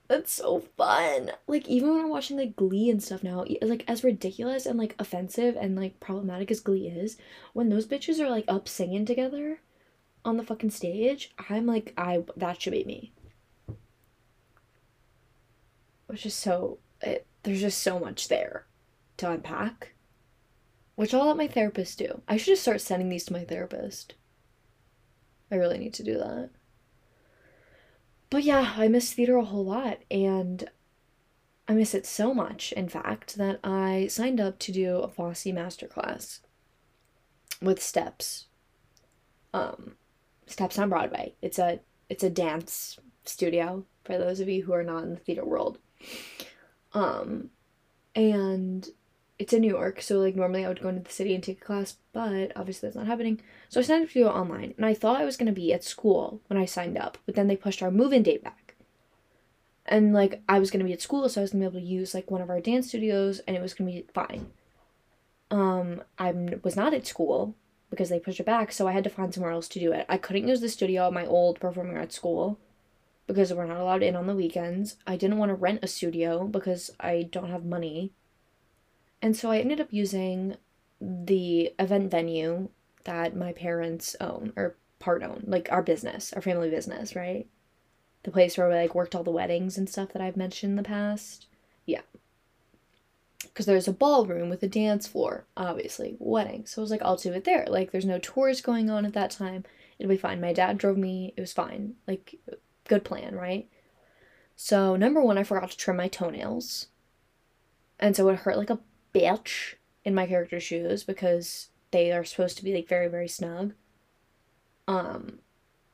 that's 0.09 0.33
so 0.33 0.61
fun. 0.77 1.31
Like 1.47 1.67
even 1.69 1.91
when 1.91 2.01
I'm 2.01 2.11
watching 2.11 2.37
like 2.37 2.57
Glee 2.57 2.91
and 2.91 3.03
stuff 3.03 3.23
now, 3.23 3.45
like 3.63 3.85
as 3.89 4.05
ridiculous 4.05 4.67
and 4.67 4.79
like 4.79 4.95
offensive 4.99 5.57
and 5.57 5.77
like 5.77 6.01
problematic 6.01 6.51
as 6.51 6.61
Glee 6.61 6.89
is, 6.89 7.17
when 7.53 7.69
those 7.71 7.87
bitches 7.87 8.21
are 8.21 8.29
like 8.29 8.45
up 8.47 8.69
singing 8.69 9.07
together 9.07 9.61
on 10.25 10.37
the 10.37 10.43
fucking 10.43 10.71
stage, 10.71 11.33
I'm 11.49 11.67
like 11.67 11.95
I 11.97 12.25
that 12.37 12.61
should 12.61 12.73
be 12.73 12.85
me. 12.85 13.13
Which 16.07 16.27
is 16.27 16.35
so 16.35 16.79
it, 17.01 17.27
there's 17.43 17.61
just 17.61 17.83
so 17.83 17.99
much 17.99 18.29
there 18.29 18.67
to 19.17 19.31
unpack. 19.31 19.95
Which 20.97 21.15
I'll 21.15 21.27
let 21.27 21.37
my 21.37 21.49
therapist 21.49 21.99
do. 21.99 22.21
I 22.29 22.37
should 22.37 22.53
just 22.53 22.63
start 22.63 22.81
sending 22.81 23.09
these 23.09 23.25
to 23.25 23.33
my 23.33 23.45
therapist. 23.45 24.15
I 25.51 25.57
really 25.57 25.79
need 25.79 25.95
to 25.95 26.05
do 26.05 26.19
that 26.19 26.51
but 28.35 28.43
yeah, 28.43 28.75
I 28.77 28.89
miss 28.89 29.13
theater 29.13 29.37
a 29.37 29.45
whole 29.45 29.65
lot, 29.65 30.01
and 30.11 30.69
I 31.69 31.73
miss 31.73 31.95
it 31.95 32.05
so 32.05 32.35
much, 32.35 32.73
in 32.73 32.89
fact, 32.89 33.37
that 33.37 33.61
I 33.63 34.09
signed 34.09 34.41
up 34.41 34.59
to 34.59 34.73
do 34.73 34.97
a 34.97 35.09
Fosse 35.09 35.45
masterclass 35.45 36.41
with 37.63 37.81
Steps. 37.81 38.47
Um, 39.53 39.95
Steps 40.49 40.81
on 40.81 40.89
Broadway. 40.89 41.37
It's 41.43 41.61
a 41.61 41.79
it's 42.09 42.25
a 42.25 42.29
dance 42.29 42.99
studio 43.25 43.87
for 44.03 44.19
those 44.19 44.41
of 44.41 44.49
you 44.49 44.65
who 44.65 44.73
are 44.73 44.83
not 44.83 45.05
in 45.05 45.11
the 45.11 45.21
theater 45.21 45.45
world. 45.45 45.79
Um, 46.93 47.51
and 48.17 48.89
it's 49.39 49.53
in 49.53 49.63
New 49.63 49.69
York, 49.69 50.01
so 50.01 50.19
like 50.19 50.37
normally 50.37 50.65
I 50.65 50.69
would 50.69 50.81
go 50.81 50.89
into 50.89 51.03
the 51.03 51.11
city 51.11 51.35
and 51.35 51.43
take 51.43 51.61
a 51.61 51.65
class, 51.65 51.97
but 52.13 52.53
obviously 52.55 52.87
that's 52.87 52.97
not 52.97 53.07
happening. 53.07 53.41
So 53.69 53.81
I 53.81 53.83
signed 53.83 54.05
up 54.05 54.11
to 54.11 54.15
do 54.15 54.27
it 54.27 54.31
online, 54.31 54.75
and 54.77 54.87
I 54.87 54.95
thought 54.95 55.21
I 55.21 55.25
was 55.25 55.37
gonna 55.37 55.53
be 55.53 55.73
at 55.73 55.83
school 55.83 56.41
when 56.49 56.59
I 56.59 56.65
signed 56.65 56.97
up, 56.97 57.19
but 57.27 57.35
then 57.35 57.49
they 57.49 57.57
pushed 57.57 57.83
our 57.83 57.91
move-in 57.91 58.23
date 58.23 58.45
back. 58.45 58.77
And 59.87 60.15
like 60.15 60.43
I 60.49 60.59
was 60.59 60.71
gonna 60.71 60.85
be 60.85 60.93
at 60.93 61.03
school, 61.03 61.29
so 61.29 61.41
I 61.41 61.43
was 61.43 61.51
gonna 61.51 61.69
be 61.69 61.77
able 61.77 61.87
to 61.87 61.93
use 61.93 62.15
like 62.15 62.31
one 62.31 62.43
of 62.43 62.51
our 62.51 62.61
dance 62.61 62.89
studios, 62.89 63.41
and 63.41 63.57
it 63.57 63.63
was 63.63 63.75
gonna 63.75 63.91
be 63.91 64.07
fine. 64.15 64.53
Um, 65.51 66.03
I 66.19 66.33
was 66.63 66.77
not 66.77 66.95
at 66.95 67.07
school 67.07 67.55
because 67.91 68.09
they 68.09 68.21
pushed 68.21 68.41
it 68.41 68.47
back, 68.47 68.73
so 68.73 68.87
I 68.87 68.93
had 68.93 69.05
to 69.05 69.11
find 69.11 69.35
somewhere 69.35 69.53
else 69.53 69.69
to 69.69 69.81
do 69.81 69.93
it. 69.93 70.07
I 70.09 70.17
couldn't 70.17 70.49
use 70.49 70.61
the 70.61 70.69
studio 70.69 71.07
at 71.07 71.13
my 71.13 71.27
old 71.27 71.61
performing 71.61 71.97
arts 71.97 72.17
school 72.17 72.59
because 73.27 73.53
we're 73.53 73.67
not 73.67 73.79
allowed 73.79 74.03
in 74.03 74.17
on 74.17 74.27
the 74.27 74.35
weekends. 74.35 74.97
I 75.07 75.17
didn't 75.17 75.39
want 75.39 75.51
to 75.51 75.55
rent 75.55 75.81
a 75.83 75.87
studio 75.87 76.45
because 76.45 76.91
I 77.01 77.29
don't 77.31 77.51
have 77.51 77.65
money. 77.65 78.13
And 79.25 79.35
so 79.35 79.51
I 79.51 79.57
ended 79.57 79.81
up 79.81 79.91
using 79.91 80.59
the 81.01 81.73
event 81.79 82.11
venue 82.11 82.69
that 83.05 83.35
my 83.35 83.55
parents 83.55 84.15
own 84.21 84.53
or 84.55 84.77
part 84.99 85.23
own, 85.23 85.45
like 85.47 85.73
our 85.73 85.83
business, 85.83 86.35
our 86.35 86.43
family 86.43 86.69
business, 86.69 87.17
right? 87.17 87.47
The 88.25 88.31
place 88.31 88.59
where 88.59 88.69
we 88.69 88.75
like 88.75 88.95
worked 88.95 89.15
all 89.15 89.23
the 89.23 89.31
weddings 89.31 89.79
and 89.79 89.89
stuff 89.89 90.13
that 90.13 90.21
I've 90.21 90.37
mentioned 90.37 90.73
in 90.73 90.77
the 90.77 90.83
past. 90.83 91.47
Yeah. 91.87 92.03
Because 93.41 93.65
there's 93.65 93.89
a 93.89 93.95
ballroom 93.95 94.51
with 94.51 94.63
a 94.63 94.69
dance 94.69 95.07
floor, 95.07 95.47
obviously, 95.57 96.17
wedding. 96.19 96.67
So 96.67 96.83
I 96.83 96.85
was 96.85 96.91
like, 96.91 97.01
I'll 97.01 97.17
do 97.17 97.33
it 97.33 97.45
there. 97.45 97.65
Like, 97.67 97.93
there's 97.93 98.05
no 98.05 98.19
tours 98.19 98.61
going 98.61 98.91
on 98.91 99.07
at 99.07 99.15
that 99.15 99.31
time. 99.31 99.65
It'll 99.99 100.11
be 100.11 100.19
fine. 100.19 100.39
My 100.39 100.53
dad 100.53 100.77
drove 100.77 100.99
me. 100.99 101.33
It 101.35 101.41
was 101.41 101.55
fine. 101.55 101.95
Like, 102.07 102.39
good 102.87 103.05
plan, 103.05 103.37
right? 103.37 103.71
So, 104.55 104.97
number 104.97 105.23
one, 105.23 105.39
I 105.39 105.45
forgot 105.45 105.71
to 105.71 105.79
trim 105.79 105.97
my 105.97 106.09
toenails. 106.09 106.89
And 107.99 108.15
so 108.15 108.29
it 108.29 108.41
hurt 108.41 108.59
like 108.59 108.69
a 108.69 108.81
bitch 109.15 109.75
in 110.05 110.15
my 110.15 110.27
character's 110.27 110.63
shoes 110.63 111.05
because 111.05 111.69
they 111.91 112.13
are 112.13 112.25
supposed 112.25 112.57
to 112.59 112.65
be 112.65 112.75
like 112.75 112.89
very, 112.89 113.09
very 113.09 113.29
snug. 113.29 113.73
Um, 114.87 115.39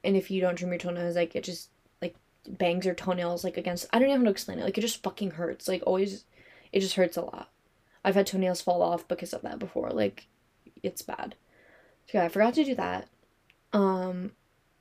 and 0.03 0.17
if 0.17 0.31
you 0.31 0.41
don't 0.41 0.57
trim 0.57 0.71
your 0.71 0.79
toenails, 0.79 1.17
like 1.17 1.37
it 1.37 1.45
just 1.45 1.71
like 2.01 2.17
bangs 2.49 2.87
your 2.87 2.95
toenails 2.95 3.45
like 3.45 3.57
against. 3.57 3.87
I 3.93 3.99
don't 3.99 4.09
even 4.09 4.21
know 4.21 4.25
how 4.25 4.31
to 4.31 4.33
explain 4.33 4.59
it. 4.59 4.65
Like 4.65 4.79
it 4.79 4.83
just 4.83 5.03
fucking 5.03 5.33
hurts. 5.33 5.69
Like 5.69 5.83
always, 5.87 6.25
it 6.73 6.81
just 6.81 6.97
hurts 6.97 7.17
a 7.17 7.23
lot. 7.23 7.51
I've 8.05 8.15
had 8.15 8.27
toenails 8.27 8.63
fall 8.63 8.83
off 8.83 9.07
because 9.07 9.33
of 9.33 9.43
that 9.43 9.59
before. 9.59 9.91
Like, 9.91 10.27
it's 10.83 11.03
bad. 11.03 11.35
So 12.07 12.19
yeah, 12.19 12.25
I 12.25 12.29
forgot 12.29 12.55
to 12.55 12.65
do 12.65 12.75
that. 12.77 13.09
Um, 13.73 14.33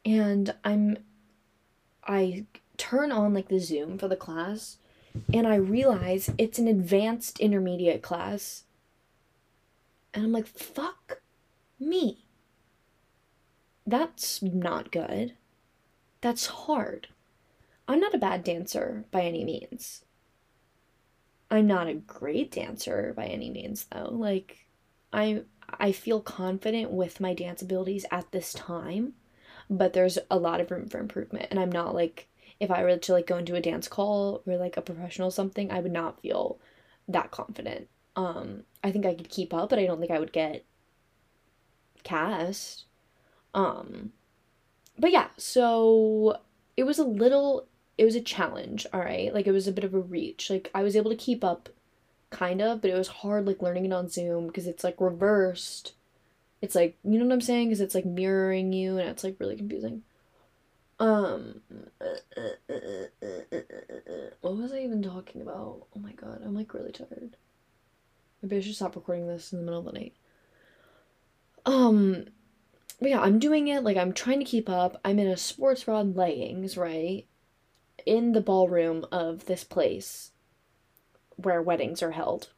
and 0.05 0.55
I'm, 0.63 0.97
I 2.07 2.45
turn 2.77 3.11
on 3.11 3.33
like 3.33 3.49
the 3.49 3.59
Zoom 3.59 3.97
for 3.97 4.07
the 4.07 4.15
class, 4.15 4.77
and 5.33 5.47
I 5.47 5.55
realize 5.55 6.31
it's 6.37 6.59
an 6.59 6.67
advanced 6.67 7.39
intermediate 7.39 8.01
class. 8.01 8.63
And 10.13 10.25
I'm 10.25 10.31
like, 10.31 10.47
fuck 10.47 11.21
me. 11.79 12.25
That's 13.85 14.41
not 14.41 14.91
good. 14.91 15.33
That's 16.21 16.47
hard. 16.47 17.07
I'm 17.87 17.99
not 17.99 18.13
a 18.13 18.19
bad 18.19 18.43
dancer 18.43 19.05
by 19.11 19.21
any 19.23 19.43
means. 19.43 20.03
I'm 21.49 21.65
not 21.65 21.87
a 21.87 21.95
great 21.95 22.51
dancer 22.51 23.13
by 23.15 23.25
any 23.25 23.49
means 23.49 23.85
though. 23.91 24.09
Like 24.11 24.67
I 25.11 25.41
I 25.67 25.91
feel 25.91 26.21
confident 26.21 26.91
with 26.91 27.19
my 27.19 27.33
dance 27.33 27.61
abilities 27.61 28.05
at 28.11 28.31
this 28.31 28.53
time, 28.53 29.13
but 29.69 29.93
there's 29.93 30.19
a 30.29 30.37
lot 30.37 30.61
of 30.61 30.69
room 30.69 30.87
for 30.87 30.99
improvement 30.99 31.47
and 31.49 31.59
I'm 31.59 31.71
not 31.71 31.95
like 31.95 32.27
if 32.59 32.69
I 32.71 32.83
were 32.83 32.97
to 32.97 33.13
like 33.13 33.27
go 33.27 33.37
into 33.37 33.55
a 33.55 33.61
dance 33.61 33.87
call 33.87 34.41
or 34.45 34.57
like 34.57 34.77
a 34.77 34.81
professional 34.81 35.31
something, 35.31 35.71
I 35.71 35.79
would 35.79 35.91
not 35.91 36.21
feel 36.21 36.59
that 37.07 37.31
confident. 37.31 37.87
Um 38.15 38.63
I 38.83 38.91
think 38.91 39.05
I 39.05 39.15
could 39.15 39.29
keep 39.29 39.53
up, 39.53 39.69
but 39.69 39.79
I 39.79 39.85
don't 39.85 39.99
think 39.99 40.11
I 40.11 40.19
would 40.19 40.33
get 40.33 40.65
cast. 42.03 42.85
Um 43.53 44.11
but 44.97 45.11
yeah, 45.11 45.27
so 45.37 46.39
it 46.75 46.83
was 46.83 46.99
a 46.99 47.03
little 47.03 47.67
it 47.97 48.05
was 48.05 48.15
a 48.15 48.21
challenge, 48.21 48.85
all 48.93 49.01
right? 49.01 49.33
Like 49.33 49.47
it 49.47 49.51
was 49.51 49.67
a 49.67 49.71
bit 49.73 49.83
of 49.83 49.93
a 49.93 49.99
reach. 49.99 50.49
Like 50.49 50.69
I 50.73 50.83
was 50.83 50.95
able 50.95 51.11
to 51.11 51.17
keep 51.17 51.43
up 51.43 51.69
kind 52.29 52.61
of, 52.61 52.81
but 52.81 52.91
it 52.91 52.97
was 52.97 53.07
hard 53.07 53.45
like 53.45 53.61
learning 53.61 53.85
it 53.85 53.93
on 53.93 54.09
Zoom 54.09 54.47
because 54.47 54.67
it's 54.67 54.83
like 54.83 54.99
reversed. 55.01 55.93
It's 56.61 56.75
like, 56.75 56.97
you 57.03 57.17
know 57.19 57.25
what 57.25 57.33
I'm 57.33 57.41
saying? 57.41 57.69
Cuz 57.69 57.81
it's 57.81 57.95
like 57.95 58.05
mirroring 58.05 58.73
you 58.73 58.97
and 58.97 59.09
it's 59.09 59.23
like 59.23 59.39
really 59.39 59.55
confusing. 59.57 60.03
Um 60.99 61.61
what 64.41 64.57
was 64.57 64.73
I 64.73 64.79
even 64.79 65.01
talking 65.01 65.41
about? 65.41 65.87
Oh 65.95 65.99
my 65.99 66.11
god, 66.11 66.41
I'm 66.43 66.55
like 66.55 66.73
really 66.73 66.91
tired. 66.91 67.37
Maybe 68.41 68.57
I 68.57 68.61
should 68.61 68.75
stop 68.75 68.95
recording 68.95 69.27
this 69.27 69.51
in 69.53 69.59
the 69.59 69.65
middle 69.65 69.79
of 69.79 69.85
the 69.85 69.99
night. 69.99 70.13
Um 71.65 72.25
but 72.99 73.09
yeah, 73.09 73.21
I'm 73.21 73.39
doing 73.39 73.67
it 73.69 73.83
like 73.83 73.97
I'm 73.97 74.13
trying 74.13 74.39
to 74.39 74.45
keep 74.45 74.69
up. 74.69 74.99
I'm 75.05 75.19
in 75.19 75.27
a 75.27 75.37
sports 75.37 75.85
bra 75.85 76.01
and 76.01 76.15
leggings, 76.15 76.75
right? 76.75 77.25
In 78.05 78.33
the 78.33 78.41
ballroom 78.41 79.05
of 79.11 79.45
this 79.45 79.63
place 79.63 80.31
where 81.37 81.61
weddings 81.61 82.03
are 82.03 82.11
held. 82.11 82.49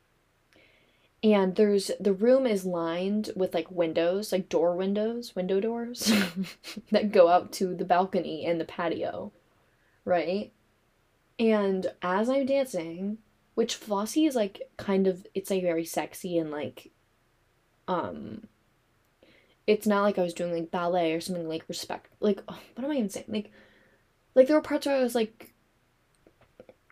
And 1.24 1.55
there's 1.55 1.91
the 1.99 2.13
room 2.13 2.47
is 2.47 2.65
lined 2.65 3.32
with 3.36 3.53
like 3.53 3.69
windows, 3.69 4.32
like 4.32 4.49
door 4.49 4.76
windows, 4.76 5.36
window 5.36 5.59
doors 5.59 6.11
that 6.91 7.11
go 7.11 7.28
out 7.28 7.51
to 7.53 7.76
the 7.76 7.86
balcony 7.86 8.45
and 8.45 8.59
the 8.59 8.65
patio, 8.65 9.32
right? 10.03 10.51
And 11.38 11.88
as 12.01 12.28
I'm 12.28 12.47
dancing, 12.47 13.19
which 13.53 13.76
Fosse 13.76 14.17
is 14.17 14.36
like 14.36 14.61
kind 14.78 15.05
of 15.05 15.28
it's 15.36 15.51
like 15.51 15.61
very 15.61 15.86
sexy 15.86 16.38
and 16.38 16.49
like 16.51 16.89
um 17.88 18.47
it's 19.67 19.86
not 19.86 20.01
like 20.01 20.17
I 20.17 20.24
was 20.24 20.34
doing 20.34 20.53
like 20.53 20.72
ballet 20.72 21.13
or 21.13 21.22
something 21.22 21.47
like 21.47 21.63
respect 21.67 22.11
like 22.19 22.41
oh, 22.47 22.57
what 22.76 22.84
am 22.84 22.91
I 22.91 22.95
even 22.95 23.09
saying? 23.09 23.26
Like 23.28 23.51
like 24.34 24.47
there 24.47 24.55
were 24.55 24.61
parts 24.61 24.88
where 24.88 24.97
I 24.97 25.03
was 25.03 25.15
like 25.15 25.53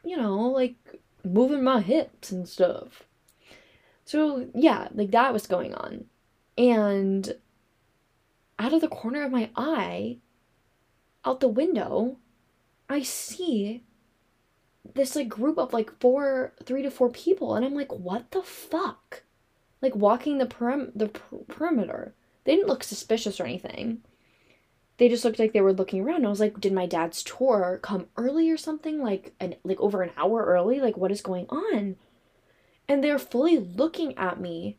you 0.04 0.18
know, 0.18 0.38
like 0.50 0.76
moving 1.24 1.64
my 1.64 1.82
hips 1.82 2.32
and 2.32 2.48
stuff. 2.48 3.04
So 4.10 4.48
yeah, 4.56 4.88
like 4.92 5.12
that 5.12 5.34
was 5.34 5.46
going 5.46 5.76
on. 5.76 6.06
And 6.58 7.36
out 8.58 8.74
of 8.74 8.82
the 8.82 8.88
corner 8.88 9.22
of 9.22 9.32
my 9.32 9.52
eye, 9.56 10.18
out 11.24 11.42
the 11.42 11.48
window, 11.48 12.18
I 12.90 13.04
see 13.04 13.84
this 14.96 15.16
like 15.16 15.30
group 15.30 15.60
of 15.60 15.74
like 15.74 15.92
four, 16.00 16.54
three 16.64 16.82
to 16.82 16.90
four 16.90 17.12
people, 17.12 17.54
and 17.54 17.64
I'm 17.64 17.76
like, 17.76 17.94
what 17.94 18.32
the 18.32 18.42
fuck? 18.42 19.22
Like 19.80 19.96
walking 19.96 20.40
the 20.40 20.48
perim- 20.48 20.92
the 20.96 21.10
per- 21.10 21.46
perimeter. 21.48 22.16
They 22.46 22.56
didn't 22.56 22.68
look 22.68 22.84
suspicious 22.84 23.40
or 23.40 23.44
anything. 23.44 24.02
They 24.98 25.08
just 25.08 25.24
looked 25.24 25.38
like 25.38 25.54
they 25.54 25.62
were 25.62 25.72
looking 25.72 26.02
around. 26.02 26.26
I 26.26 26.30
was 26.30 26.40
like, 26.40 26.60
did 26.60 26.74
my 26.74 26.88
dad's 26.88 27.22
tour 27.22 27.80
come 27.84 28.08
early 28.18 28.50
or 28.50 28.58
something? 28.58 29.04
Like 29.04 29.36
an 29.40 29.54
like 29.64 29.80
over 29.80 30.02
an 30.02 30.14
hour 30.18 30.46
early? 30.46 30.80
Like 30.80 30.98
what 30.98 31.12
is 31.12 31.22
going 31.22 31.46
on? 31.50 31.96
And 32.90 33.02
they're 33.02 33.20
fully 33.20 33.58
looking 33.58 34.18
at 34.18 34.42
me 34.42 34.76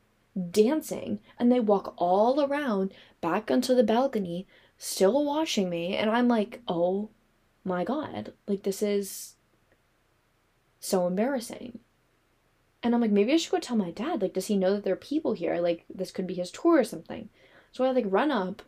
dancing 0.50 1.20
and 1.38 1.50
they 1.50 1.60
walk 1.60 1.94
all 1.96 2.44
around 2.44 2.92
back 3.20 3.50
onto 3.50 3.74
the 3.74 3.82
balcony 3.82 4.46
still 4.76 5.24
watching 5.24 5.70
me 5.70 5.96
and 5.96 6.10
I'm 6.10 6.28
like, 6.28 6.60
"Oh 6.68 7.08
my 7.64 7.84
god. 7.84 8.34
Like 8.46 8.64
this 8.64 8.82
is 8.82 9.36
so 10.78 11.06
embarrassing." 11.06 11.78
And 12.82 12.94
I'm 12.94 13.00
like, 13.00 13.10
maybe 13.10 13.32
I 13.32 13.36
should 13.36 13.52
go 13.52 13.58
tell 13.60 13.76
my 13.76 13.90
dad. 13.90 14.22
Like, 14.22 14.32
does 14.32 14.46
he 14.46 14.56
know 14.56 14.74
that 14.74 14.84
there 14.84 14.94
are 14.94 14.96
people 14.96 15.34
here? 15.34 15.60
Like, 15.60 15.84
this 15.94 16.10
could 16.10 16.26
be 16.26 16.34
his 16.34 16.50
tour 16.50 16.78
or 16.78 16.84
something. 16.84 17.28
So 17.72 17.84
I 17.84 17.90
like 17.90 18.06
run 18.08 18.30
up 18.30 18.62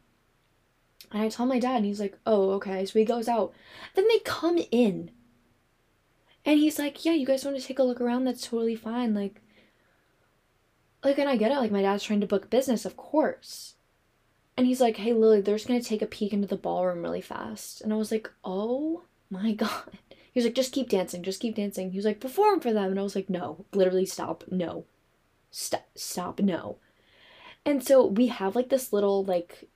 and 1.10 1.22
I 1.22 1.28
tell 1.28 1.46
my 1.46 1.58
dad, 1.58 1.76
and 1.76 1.84
he's 1.84 2.00
like, 2.00 2.18
oh, 2.26 2.50
okay. 2.52 2.86
So 2.86 2.98
he 2.98 3.04
goes 3.04 3.28
out. 3.28 3.52
Then 3.94 4.06
they 4.08 4.18
come 4.20 4.58
in. 4.70 5.10
And 6.44 6.58
he's 6.58 6.78
like, 6.78 7.04
yeah, 7.04 7.12
you 7.12 7.26
guys 7.26 7.44
want 7.44 7.56
to 7.56 7.62
take 7.62 7.78
a 7.78 7.84
look 7.84 8.00
around? 8.00 8.24
That's 8.24 8.46
totally 8.46 8.74
fine. 8.74 9.14
Like, 9.14 9.40
like, 11.04 11.18
and 11.18 11.28
I 11.28 11.36
get 11.36 11.52
it. 11.52 11.58
Like, 11.58 11.70
my 11.70 11.82
dad's 11.82 12.04
trying 12.04 12.20
to 12.20 12.26
book 12.26 12.50
business, 12.50 12.84
of 12.84 12.96
course. 12.96 13.74
And 14.56 14.66
he's 14.66 14.80
like, 14.80 14.96
hey, 14.98 15.12
Lily, 15.12 15.40
they're 15.40 15.56
just 15.56 15.68
going 15.68 15.80
to 15.80 15.88
take 15.88 16.02
a 16.02 16.06
peek 16.06 16.32
into 16.32 16.46
the 16.46 16.56
ballroom 16.56 17.02
really 17.02 17.20
fast. 17.20 17.80
And 17.80 17.92
I 17.92 17.96
was 17.96 18.10
like, 18.10 18.30
oh 18.44 19.02
my 19.30 19.52
God. 19.52 19.98
He 20.32 20.38
was 20.38 20.44
like, 20.46 20.54
just 20.54 20.72
keep 20.72 20.88
dancing, 20.88 21.22
just 21.22 21.40
keep 21.40 21.56
dancing. 21.56 21.90
He 21.90 21.98
was 21.98 22.06
like, 22.06 22.20
perform 22.20 22.60
for 22.60 22.72
them. 22.72 22.90
And 22.90 22.98
I 22.98 23.02
was 23.02 23.14
like, 23.14 23.28
no, 23.28 23.66
literally 23.72 24.06
stop, 24.06 24.44
no. 24.50 24.84
Stop, 25.50 25.86
stop, 25.94 26.40
no. 26.40 26.78
And 27.64 27.84
so 27.84 28.06
we 28.06 28.28
have 28.28 28.56
like 28.56 28.70
this 28.70 28.92
little 28.92 29.24
like 29.24 29.68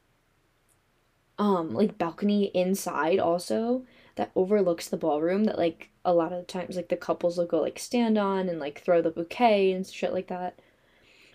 um 1.39 1.75
like 1.75 1.99
balcony 1.99 2.45
inside 2.47 3.19
also 3.19 3.85
that 4.15 4.31
overlooks 4.35 4.89
the 4.89 4.97
ballroom 4.97 5.45
that 5.45 5.59
like 5.59 5.91
a 6.07 6.15
lot 6.15 6.33
of 6.33 6.47
times 6.47 6.77
like 6.77 6.89
the 6.89 6.97
couples 6.97 7.37
will 7.37 7.47
go 7.47 7.61
like 7.61 7.79
stand 7.79 8.17
on 8.17 8.49
and 8.49 8.61
like 8.61 8.81
throw 8.81 9.03
the 9.03 9.11
bouquet 9.11 9.73
and 9.73 9.87
shit 9.87 10.13
like 10.13 10.29
that. 10.29 10.59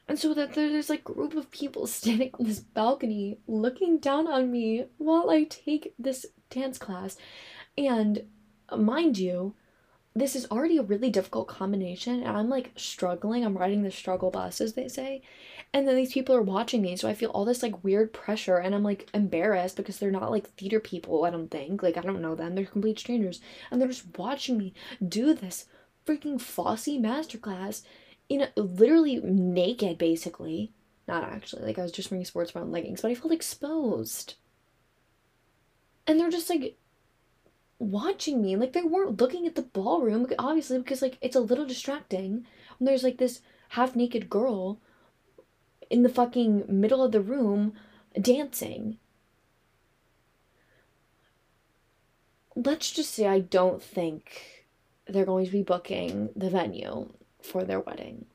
And 0.07 0.17
so 0.17 0.33
that 0.33 0.53
there's 0.53 0.89
like 0.89 1.03
group 1.03 1.35
of 1.35 1.51
people 1.51 1.85
standing 1.87 2.31
on 2.39 2.45
this 2.45 2.61
balcony 2.61 3.37
looking 3.47 3.99
down 3.99 4.27
on 4.27 4.51
me 4.51 4.85
while 4.97 5.29
I 5.29 5.43
take 5.43 5.93
this 5.99 6.25
dance 6.49 6.77
class. 6.77 7.17
And 7.77 8.23
mind 8.75 9.17
you, 9.17 9.55
this 10.13 10.35
is 10.35 10.45
already 10.51 10.77
a 10.77 10.83
really 10.83 11.09
difficult 11.09 11.47
combination 11.47 12.21
and 12.23 12.35
I'm 12.37 12.49
like 12.49 12.71
struggling. 12.75 13.45
I'm 13.45 13.57
riding 13.57 13.83
the 13.83 13.91
struggle 13.91 14.29
bus 14.29 14.59
as 14.59 14.73
they 14.73 14.87
say. 14.87 15.21
And 15.73 15.87
then 15.87 15.95
these 15.95 16.11
people 16.11 16.35
are 16.35 16.41
watching 16.41 16.81
me, 16.81 16.97
so 16.97 17.07
I 17.07 17.13
feel 17.13 17.29
all 17.29 17.45
this 17.45 17.63
like 17.63 17.81
weird 17.83 18.11
pressure 18.11 18.57
and 18.57 18.75
I'm 18.75 18.83
like 18.83 19.09
embarrassed 19.13 19.77
because 19.77 19.99
they're 19.99 20.11
not 20.11 20.31
like 20.31 20.49
theater 20.49 20.81
people, 20.81 21.23
I 21.23 21.29
don't 21.29 21.49
think. 21.49 21.81
Like 21.81 21.95
I 21.95 22.01
don't 22.01 22.21
know 22.21 22.35
them. 22.35 22.55
They're 22.55 22.65
complete 22.65 22.99
strangers. 22.99 23.39
And 23.69 23.79
they're 23.79 23.87
just 23.87 24.17
watching 24.17 24.57
me 24.57 24.73
do 25.07 25.33
this 25.33 25.65
freaking 26.05 26.41
Fosse 26.41 26.87
masterclass 26.87 27.83
in 28.27 28.41
a, 28.41 28.61
literally 28.61 29.21
naked 29.23 29.97
basically. 29.97 30.73
Not 31.07 31.23
actually. 31.23 31.63
Like 31.63 31.79
I 31.79 31.83
was 31.83 31.91
just 31.93 32.11
wearing 32.11 32.25
sports 32.25 32.51
bra 32.51 32.63
and 32.63 32.71
leggings, 32.71 33.01
but 33.01 33.11
I 33.11 33.15
felt 33.15 33.31
exposed. 33.31 34.35
And 36.05 36.19
they're 36.19 36.29
just 36.29 36.49
like 36.49 36.77
watching 37.81 38.41
me. 38.41 38.55
Like 38.55 38.73
they 38.73 38.83
weren't 38.83 39.19
looking 39.19 39.47
at 39.47 39.55
the 39.55 39.63
ballroom, 39.63 40.27
obviously, 40.37 40.77
because 40.77 41.01
like 41.01 41.17
it's 41.21 41.35
a 41.35 41.41
little 41.41 41.65
distracting 41.65 42.45
when 42.77 42.85
there's 42.85 43.03
like 43.03 43.17
this 43.17 43.41
half 43.69 43.95
naked 43.95 44.29
girl 44.29 44.79
in 45.89 46.03
the 46.03 46.09
fucking 46.09 46.65
middle 46.67 47.03
of 47.03 47.11
the 47.11 47.21
room 47.21 47.73
dancing. 48.19 48.97
Let's 52.55 52.91
just 52.91 53.13
say 53.13 53.27
I 53.27 53.39
don't 53.39 53.81
think 53.81 54.67
they're 55.07 55.25
going 55.25 55.45
to 55.45 55.51
be 55.51 55.63
booking 55.63 56.29
the 56.35 56.49
venue 56.49 57.09
for 57.41 57.63
their 57.63 57.79
wedding. 57.79 58.25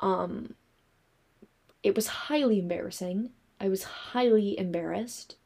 Um 0.00 0.54
it 1.82 1.96
was 1.96 2.06
highly 2.06 2.60
embarrassing. 2.60 3.30
I 3.60 3.68
was 3.68 3.82
highly 3.82 4.56
embarrassed. 4.56 5.36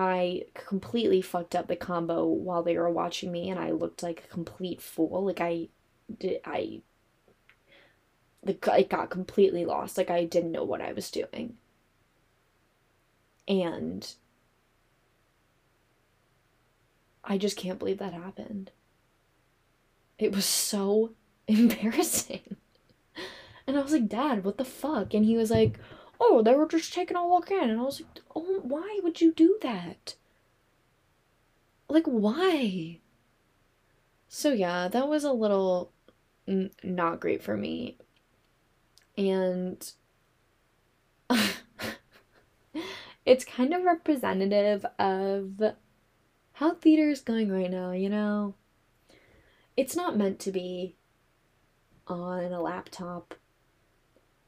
I 0.00 0.46
completely 0.54 1.20
fucked 1.20 1.54
up 1.54 1.66
the 1.68 1.76
combo 1.76 2.24
while 2.24 2.62
they 2.62 2.78
were 2.78 2.88
watching 2.88 3.30
me 3.30 3.50
and 3.50 3.60
I 3.60 3.70
looked 3.72 4.02
like 4.02 4.24
a 4.24 4.28
complete 4.28 4.80
fool. 4.80 5.26
Like 5.26 5.42
I 5.42 5.68
did 6.18 6.40
I 6.42 6.80
like 8.42 8.66
I 8.66 8.82
got 8.84 9.10
completely 9.10 9.66
lost. 9.66 9.98
Like 9.98 10.08
I 10.08 10.24
didn't 10.24 10.52
know 10.52 10.64
what 10.64 10.80
I 10.80 10.94
was 10.94 11.10
doing. 11.10 11.58
And 13.46 14.10
I 17.22 17.36
just 17.36 17.58
can't 17.58 17.78
believe 17.78 17.98
that 17.98 18.14
happened. 18.14 18.70
It 20.18 20.34
was 20.34 20.46
so 20.46 21.12
embarrassing. 21.46 22.56
And 23.66 23.76
I 23.76 23.82
was 23.82 23.92
like, 23.92 24.08
Dad, 24.08 24.44
what 24.44 24.56
the 24.56 24.64
fuck? 24.64 25.12
And 25.12 25.26
he 25.26 25.36
was 25.36 25.50
like, 25.50 25.78
Oh, 26.20 26.40
they 26.40 26.54
were 26.54 26.68
just 26.68 26.94
taking 26.94 27.16
a 27.16 27.26
walk 27.26 27.50
in. 27.50 27.68
And 27.68 27.80
I 27.80 27.82
was 27.82 28.00
like, 28.00 28.20
Oh, 28.36 28.60
why 28.62 29.00
would 29.02 29.20
you 29.20 29.32
do 29.32 29.58
that? 29.62 30.14
Like, 31.90 32.06
why? 32.06 33.00
So, 34.28 34.50
yeah, 34.52 34.88
that 34.88 35.08
was 35.08 35.24
a 35.24 35.32
little 35.32 35.92
n- 36.48 36.70
not 36.82 37.20
great 37.20 37.42
for 37.42 37.56
me. 37.56 37.98
And 39.16 39.92
it's 43.24 43.44
kind 43.44 43.72
of 43.74 43.82
representative 43.84 44.84
of 44.98 45.60
how 46.54 46.74
theater 46.74 47.10
is 47.10 47.20
going 47.22 47.50
right 47.50 47.70
now, 47.70 47.92
you 47.92 48.08
know? 48.08 48.54
It's 49.76 49.96
not 49.96 50.16
meant 50.16 50.38
to 50.40 50.52
be 50.52 50.94
on 52.08 52.52
a 52.52 52.60
laptop. 52.60 53.34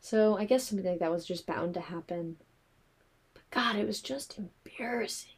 So 0.03 0.37
I 0.37 0.45
guess 0.45 0.65
something 0.65 0.85
like 0.85 0.99
that 0.99 1.13
was 1.13 1.25
just 1.25 1.47
bound 1.47 1.75
to 1.75 1.81
happen. 1.81 2.37
But 3.33 3.49
God, 3.51 3.77
it 3.77 3.87
was 3.87 4.03
just 4.03 4.37
embarrassing. 4.37 5.31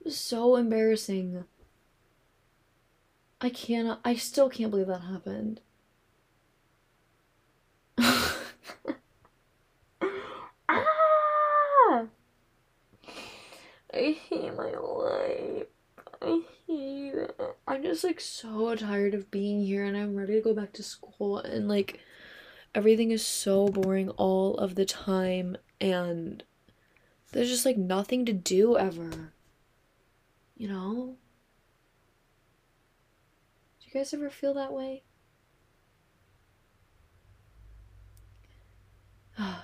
It 0.00 0.06
was 0.06 0.16
so 0.16 0.54
embarrassing. 0.54 1.44
I 3.40 3.50
cannot, 3.50 4.00
I 4.04 4.14
still 4.14 4.48
can't 4.48 4.70
believe 4.70 4.86
that 4.86 5.00
happened. 5.00 5.60
ah! 7.98 8.36
I 13.92 14.16
hate 14.28 14.56
my 14.56 14.70
life. 14.70 15.66
I 16.22 16.42
hate 16.68 17.14
it. 17.14 17.40
I'm 17.66 17.82
just 17.82 18.04
like 18.04 18.20
so 18.20 18.76
tired 18.76 19.14
of 19.14 19.32
being 19.32 19.64
here 19.64 19.84
and 19.84 19.96
I'm 19.96 20.14
ready 20.14 20.34
to 20.34 20.40
go 20.40 20.54
back 20.54 20.72
to 20.74 20.84
school 20.84 21.38
and 21.38 21.66
like 21.66 21.98
everything 22.74 23.10
is 23.10 23.26
so 23.26 23.68
boring 23.68 24.10
all 24.10 24.54
of 24.56 24.74
the 24.74 24.84
time 24.84 25.56
and 25.80 26.44
there's 27.32 27.48
just 27.48 27.66
like 27.66 27.76
nothing 27.76 28.24
to 28.26 28.32
do 28.32 28.76
ever. 28.76 29.32
You 30.56 30.68
know? 30.68 31.16
Do 33.80 33.86
you 33.86 33.92
guys 33.92 34.12
ever 34.12 34.30
feel 34.30 34.54
that 34.54 34.72
way? 34.72 35.02
I 39.38 39.62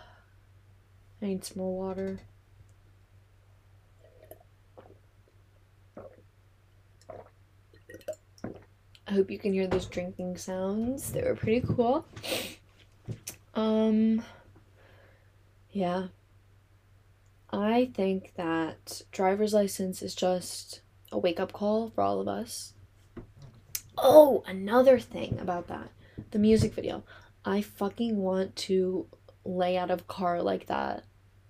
need 1.21 1.45
some 1.45 1.59
more 1.59 1.77
water. 1.77 2.21
I 9.09 9.13
hope 9.13 9.31
you 9.31 9.39
can 9.39 9.53
hear 9.53 9.69
those 9.69 9.87
drinking 9.87 10.37
sounds. 10.37 11.13
They 11.13 11.23
were 11.23 11.37
pretty 11.37 11.65
cool. 11.67 12.05
Um, 13.57 14.23
yeah. 15.71 16.09
I 17.51 17.91
think 17.95 18.35
that 18.37 19.03
driver's 19.11 19.55
license 19.55 20.03
is 20.03 20.15
just 20.15 20.83
a 21.11 21.19
wake 21.19 21.41
up 21.41 21.53
call 21.53 21.91
for 21.91 22.03
all 22.03 22.21
of 22.21 22.29
us. 22.29 22.75
Oh, 23.97 24.45
another 24.47 24.99
thing 24.99 25.39
about 25.41 25.69
that 25.69 25.91
the 26.31 26.39
music 26.39 26.75
video. 26.75 27.03
I 27.45 27.63
fucking 27.63 28.17
want 28.17 28.57
to 28.57 29.07
lay 29.45 29.77
out 29.77 29.91
of 29.91 30.01
a 30.01 30.05
car 30.05 30.43
like 30.43 30.67
that. 30.67 31.05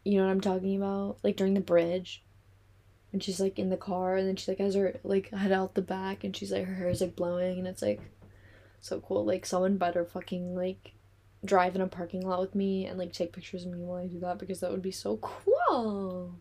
You 0.04 0.18
know 0.18 0.26
what 0.26 0.32
I'm 0.32 0.40
talking 0.40 0.76
about? 0.76 1.18
Like 1.22 1.36
during 1.36 1.54
the 1.54 1.60
bridge. 1.60 2.22
And 3.12 3.22
she's 3.22 3.40
like 3.40 3.58
in 3.58 3.70
the 3.70 3.76
car 3.76 4.16
and 4.16 4.28
then 4.28 4.36
she 4.36 4.50
like 4.50 4.58
has 4.58 4.74
her 4.74 4.98
like 5.02 5.30
head 5.30 5.52
out 5.52 5.74
the 5.74 5.82
back 5.82 6.22
and 6.22 6.36
she's 6.36 6.52
like 6.52 6.66
her 6.66 6.74
hair 6.74 6.90
is 6.90 7.00
like 7.00 7.16
blowing 7.16 7.58
and 7.58 7.66
it's 7.66 7.82
like 7.82 8.00
so 8.80 9.00
cool. 9.00 9.24
Like 9.24 9.46
someone 9.46 9.78
better 9.78 10.04
fucking 10.04 10.54
like 10.54 10.92
drive 11.46 11.74
in 11.74 11.80
a 11.80 11.86
parking 11.86 12.26
lot 12.26 12.40
with 12.40 12.54
me 12.54 12.86
and 12.86 12.98
like 12.98 13.12
take 13.12 13.32
pictures 13.32 13.64
of 13.64 13.72
me 13.72 13.78
while 13.78 14.02
I 14.02 14.06
do 14.06 14.20
that 14.20 14.38
because 14.38 14.60
that 14.60 14.70
would 14.70 14.82
be 14.82 14.90
so 14.90 15.18
cool. 15.18 16.40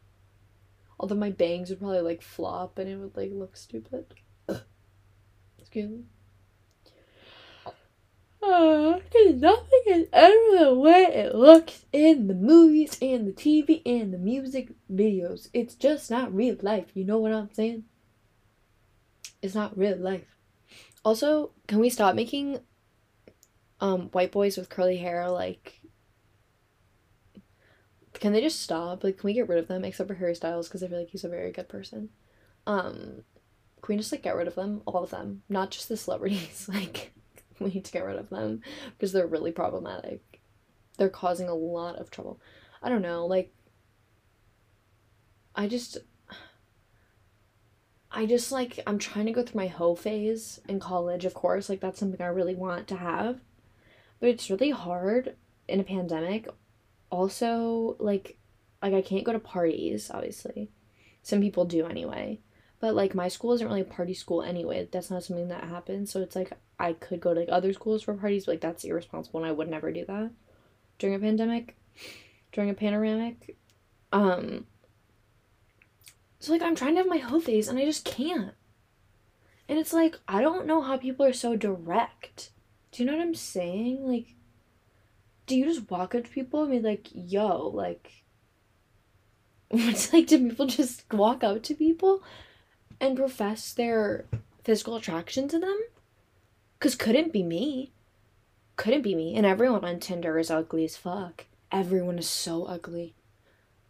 Although 0.99 1.15
my 1.15 1.31
bangs 1.31 1.69
would 1.69 1.79
probably 1.79 2.01
like 2.01 2.21
flop 2.21 2.79
and 2.79 2.89
it 2.89 2.97
would 2.97 3.15
like 3.15 3.31
look 3.33 3.55
stupid. 3.57 4.05
Excuse 5.59 5.89
me. 5.89 6.03
Uh, 8.41 8.99
cause 9.11 9.33
nothing 9.35 9.81
is 9.87 10.07
ever 10.13 10.65
the 10.65 10.73
way 10.75 11.01
it 11.01 11.33
looks 11.33 11.85
in 11.91 12.27
the 12.27 12.35
movies 12.35 12.97
and 13.01 13.27
the 13.27 13.31
TV 13.31 13.81
and 13.85 14.13
the 14.13 14.19
music 14.19 14.71
videos. 14.91 15.49
It's 15.53 15.73
just 15.73 16.11
not 16.11 16.33
real 16.33 16.55
life. 16.61 16.91
You 16.93 17.05
know 17.05 17.17
what 17.17 17.33
I'm 17.33 17.51
saying? 17.51 17.85
It's 19.41 19.55
not 19.55 19.77
real 19.77 19.97
life. 19.97 20.37
Also, 21.03 21.51
can 21.67 21.79
we 21.79 21.89
stop 21.89 22.15
making 22.15 22.59
um 23.81 24.09
white 24.11 24.31
boys 24.31 24.57
with 24.57 24.69
curly 24.69 24.97
hair 24.97 25.29
like 25.29 25.81
can 28.13 28.31
they 28.31 28.39
just 28.39 28.61
stop? 28.61 29.03
Like 29.03 29.17
can 29.17 29.27
we 29.27 29.33
get 29.33 29.49
rid 29.49 29.59
of 29.59 29.67
them 29.67 29.83
except 29.83 30.07
for 30.07 30.15
Harry 30.15 30.35
Styles 30.35 30.67
because 30.67 30.81
I 30.81 30.87
feel 30.87 30.99
like 30.99 31.09
he's 31.09 31.25
a 31.25 31.29
very 31.29 31.51
good 31.51 31.67
person. 31.67 32.09
Um 32.65 33.23
can 33.81 33.95
we 33.95 33.97
just 33.97 34.11
like 34.11 34.23
get 34.23 34.35
rid 34.35 34.47
of 34.47 34.55
them? 34.55 34.81
All 34.85 35.03
of 35.03 35.11
them. 35.11 35.43
Not 35.49 35.71
just 35.71 35.89
the 35.89 35.97
celebrities. 35.97 36.69
Like 36.73 37.13
we 37.59 37.69
need 37.69 37.85
to 37.85 37.91
get 37.91 38.05
rid 38.05 38.17
of 38.17 38.29
them 38.29 38.61
because 38.91 39.13
they're 39.13 39.27
really 39.27 39.51
problematic. 39.51 40.41
They're 40.97 41.09
causing 41.09 41.47
a 41.47 41.53
lot 41.53 41.95
of 41.97 42.11
trouble. 42.11 42.39
I 42.81 42.89
don't 42.89 43.01
know, 43.01 43.25
like 43.25 43.53
I 45.55 45.67
just 45.67 45.97
I 48.11 48.25
just 48.25 48.51
like 48.51 48.79
I'm 48.87 48.99
trying 48.99 49.25
to 49.25 49.31
go 49.31 49.43
through 49.43 49.61
my 49.61 49.67
hoe 49.67 49.95
phase 49.95 50.59
in 50.67 50.79
college, 50.79 51.25
of 51.25 51.33
course. 51.33 51.69
Like 51.69 51.79
that's 51.79 51.99
something 51.99 52.21
I 52.21 52.27
really 52.27 52.55
want 52.55 52.87
to 52.89 52.95
have. 52.95 53.39
But 54.19 54.29
it's 54.29 54.49
really 54.49 54.71
hard 54.71 55.35
in 55.67 55.79
a 55.79 55.83
pandemic. 55.83 56.47
Also, 57.09 57.95
like 57.99 58.37
like 58.81 58.93
I 58.93 59.01
can't 59.01 59.23
go 59.23 59.33
to 59.33 59.39
parties, 59.39 60.11
obviously. 60.13 60.69
Some 61.23 61.41
people 61.41 61.65
do 61.65 61.85
anyway. 61.85 62.39
But 62.79 62.93
like 62.93 63.15
my 63.15 63.29
school 63.29 63.53
isn't 63.53 63.67
really 63.67 63.81
a 63.81 63.85
party 63.85 64.13
school 64.13 64.43
anyway. 64.43 64.87
That's 64.91 65.09
not 65.09 65.23
something 65.23 65.47
that 65.47 65.63
happens. 65.63 66.11
So 66.11 66.21
it's 66.21 66.35
like 66.35 66.51
I 66.77 66.93
could 66.93 67.19
go 67.19 67.33
to 67.33 67.39
like 67.39 67.49
other 67.49 67.73
schools 67.73 68.03
for 68.03 68.13
parties, 68.13 68.45
but 68.45 68.53
like 68.53 68.61
that's 68.61 68.83
irresponsible 68.83 69.39
and 69.39 69.47
I 69.47 69.51
would 69.51 69.69
never 69.69 69.91
do 69.91 70.05
that 70.05 70.31
during 70.99 71.15
a 71.15 71.19
pandemic. 71.19 71.75
During 72.51 72.69
a 72.69 72.73
panoramic. 72.73 73.57
Um 74.11 74.67
so 76.39 76.51
like 76.51 76.61
I'm 76.61 76.75
trying 76.75 76.93
to 76.93 76.99
have 76.99 77.07
my 77.07 77.17
hoe 77.17 77.39
phase 77.39 77.67
and 77.67 77.79
I 77.79 77.85
just 77.85 78.05
can't. 78.05 78.53
And 79.67 79.79
it's 79.79 79.93
like 79.93 80.19
I 80.27 80.41
don't 80.41 80.67
know 80.67 80.81
how 80.81 80.97
people 80.97 81.25
are 81.25 81.33
so 81.33 81.55
direct. 81.55 82.51
Do 82.95 83.03
you 83.03 83.11
know 83.11 83.17
what 83.17 83.23
I'm 83.23 83.35
saying? 83.35 84.07
Like 84.07 84.35
do 85.47 85.55
you 85.57 85.65
just 85.65 85.91
walk 85.91 86.15
up 86.15 86.23
to 86.23 86.29
people 86.29 86.63
and 86.63 86.71
be 86.71 86.79
like, 86.79 87.09
yo, 87.13 87.67
like 87.67 88.23
it's 89.69 90.13
like 90.13 90.27
do 90.27 90.47
people 90.47 90.65
just 90.65 91.03
walk 91.11 91.43
up 91.43 91.61
to 91.63 91.75
people 91.75 92.23
and 93.01 93.17
profess 93.17 93.73
their 93.73 94.25
physical 94.63 94.95
attraction 94.95 95.49
to 95.49 95.59
them? 95.59 95.77
Cause 96.79 96.95
couldn't 96.95 97.33
be 97.33 97.43
me. 97.43 97.91
Couldn't 98.77 99.01
be 99.01 99.13
me. 99.13 99.35
And 99.35 99.45
everyone 99.45 99.83
on 99.83 99.99
Tinder 99.99 100.39
is 100.39 100.49
ugly 100.49 100.85
as 100.85 100.95
fuck. 100.95 101.47
Everyone 101.73 102.17
is 102.17 102.29
so 102.29 102.63
ugly. 102.63 103.13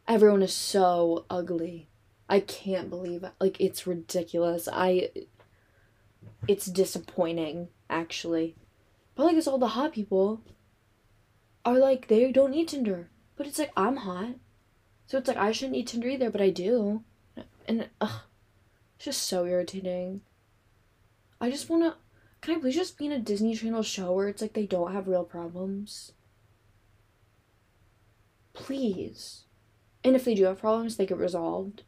Everyone 0.08 0.42
is 0.42 0.54
so 0.54 1.26
ugly. 1.30 1.90
I 2.28 2.40
can't 2.40 2.90
believe 2.90 3.24
it. 3.24 3.34
Like 3.40 3.62
it's 3.62 3.86
ridiculous. 3.86 4.68
I 4.72 5.12
it's 6.48 6.66
disappointing 6.66 7.68
actually. 7.88 8.56
Like 9.18 9.38
it's 9.38 9.48
all 9.48 9.58
the 9.58 9.70
hot 9.70 9.94
people 9.94 10.42
are 11.64 11.78
like 11.78 12.08
they 12.08 12.32
don't 12.32 12.52
need 12.52 12.68
Tinder. 12.68 13.10
But 13.36 13.48
it's 13.48 13.60
like 13.60 13.72
I'm 13.76 13.98
hot. 13.98 14.36
So 15.08 15.18
it's 15.18 15.28
like 15.28 15.38
I 15.38 15.52
shouldn't 15.52 15.74
need 15.74 15.88
Tinder 15.88 16.10
either, 16.10 16.30
but 16.30 16.42
I 16.42 16.50
do. 16.50 17.04
And 17.68 17.90
ugh. 18.02 18.22
It's 18.96 19.06
just 19.06 19.24
so 19.24 19.46
irritating. 19.46 20.22
I 21.40 21.50
just 21.50 21.70
wanna. 21.70 21.98
Can 22.42 22.56
I 22.56 22.60
please 22.60 22.76
just 22.76 22.98
be 22.98 23.08
in 23.08 23.12
a 23.12 23.20
Disney 23.20 23.56
Channel 23.56 23.84
show 23.84 24.12
where 24.14 24.28
it's 24.28 24.42
like 24.42 24.54
they 24.54 24.66
don't 24.66 24.94
have 24.94 25.08
real 25.08 25.24
problems? 25.24 26.14
Please. 28.54 29.44
And 30.04 30.16
if 30.16 30.24
they 30.24 30.36
do 30.36 30.46
have 30.46 30.60
problems, 30.60 30.96
they 30.96 31.06
get 31.06 31.18
resolved. 31.18 31.84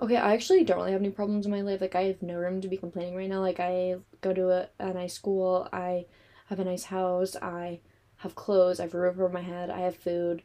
Okay, 0.00 0.16
I 0.16 0.32
actually 0.32 0.64
don't 0.64 0.78
really 0.78 0.92
have 0.92 1.02
any 1.02 1.10
problems 1.10 1.44
in 1.44 1.52
my 1.52 1.60
life. 1.60 1.82
Like, 1.82 1.94
I 1.94 2.04
have 2.04 2.22
no 2.22 2.34
room 2.34 2.62
to 2.62 2.68
be 2.68 2.78
complaining 2.78 3.14
right 3.14 3.28
now. 3.28 3.40
Like, 3.40 3.60
I 3.60 3.96
go 4.22 4.32
to 4.32 4.50
a, 4.50 4.68
a 4.78 4.94
nice 4.94 5.12
school, 5.12 5.68
I 5.70 6.06
have 6.50 6.58
a 6.58 6.64
nice 6.64 6.84
house, 6.84 7.36
I 7.36 7.80
have 8.16 8.34
clothes, 8.34 8.80
I 8.80 8.82
have 8.82 8.94
a 8.94 8.98
roof 8.98 9.14
over 9.14 9.28
my 9.28 9.40
head, 9.40 9.70
I 9.70 9.80
have 9.80 9.96
food. 9.96 10.42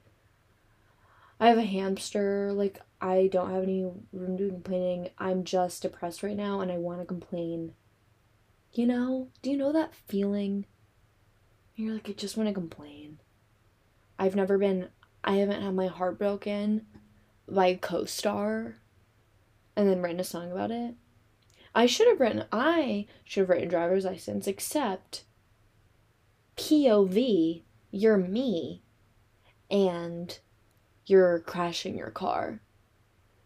I 1.39 1.49
have 1.49 1.57
a 1.57 1.65
hamster. 1.65 2.53
Like, 2.53 2.79
I 3.01 3.27
don't 3.31 3.51
have 3.51 3.63
any 3.63 3.83
room 4.13 4.37
to 4.37 4.43
be 4.43 4.49
complaining. 4.49 5.09
I'm 5.17 5.43
just 5.43 5.81
depressed 5.81 6.23
right 6.23 6.37
now 6.37 6.61
and 6.61 6.71
I 6.71 6.77
want 6.77 7.01
to 7.01 7.05
complain. 7.05 7.73
You 8.71 8.85
know? 8.85 9.29
Do 9.41 9.49
you 9.49 9.57
know 9.57 9.73
that 9.73 9.95
feeling? 10.07 10.65
You're 11.75 11.95
like, 11.95 12.07
I 12.07 12.13
just 12.13 12.37
want 12.37 12.47
to 12.47 12.53
complain. 12.53 13.19
I've 14.17 14.35
never 14.35 14.57
been, 14.57 14.89
I 15.23 15.37
haven't 15.37 15.63
had 15.63 15.75
my 15.75 15.87
heart 15.87 16.17
broken 16.17 16.85
by 17.49 17.67
a 17.67 17.77
co 17.77 18.05
star 18.05 18.77
and 19.75 19.89
then 19.89 20.01
written 20.01 20.19
a 20.19 20.23
song 20.23 20.51
about 20.51 20.71
it. 20.71 20.95
I 21.73 21.87
should 21.87 22.07
have 22.07 22.21
written, 22.21 22.45
I 22.51 23.07
should 23.25 23.41
have 23.41 23.49
written 23.49 23.67
driver's 23.67 24.05
license, 24.05 24.47
except 24.47 25.25
POV, 26.57 27.63
you're 27.91 28.17
me, 28.17 28.81
and 29.69 30.39
you're 31.05 31.39
crashing 31.39 31.97
your 31.97 32.11
car. 32.11 32.61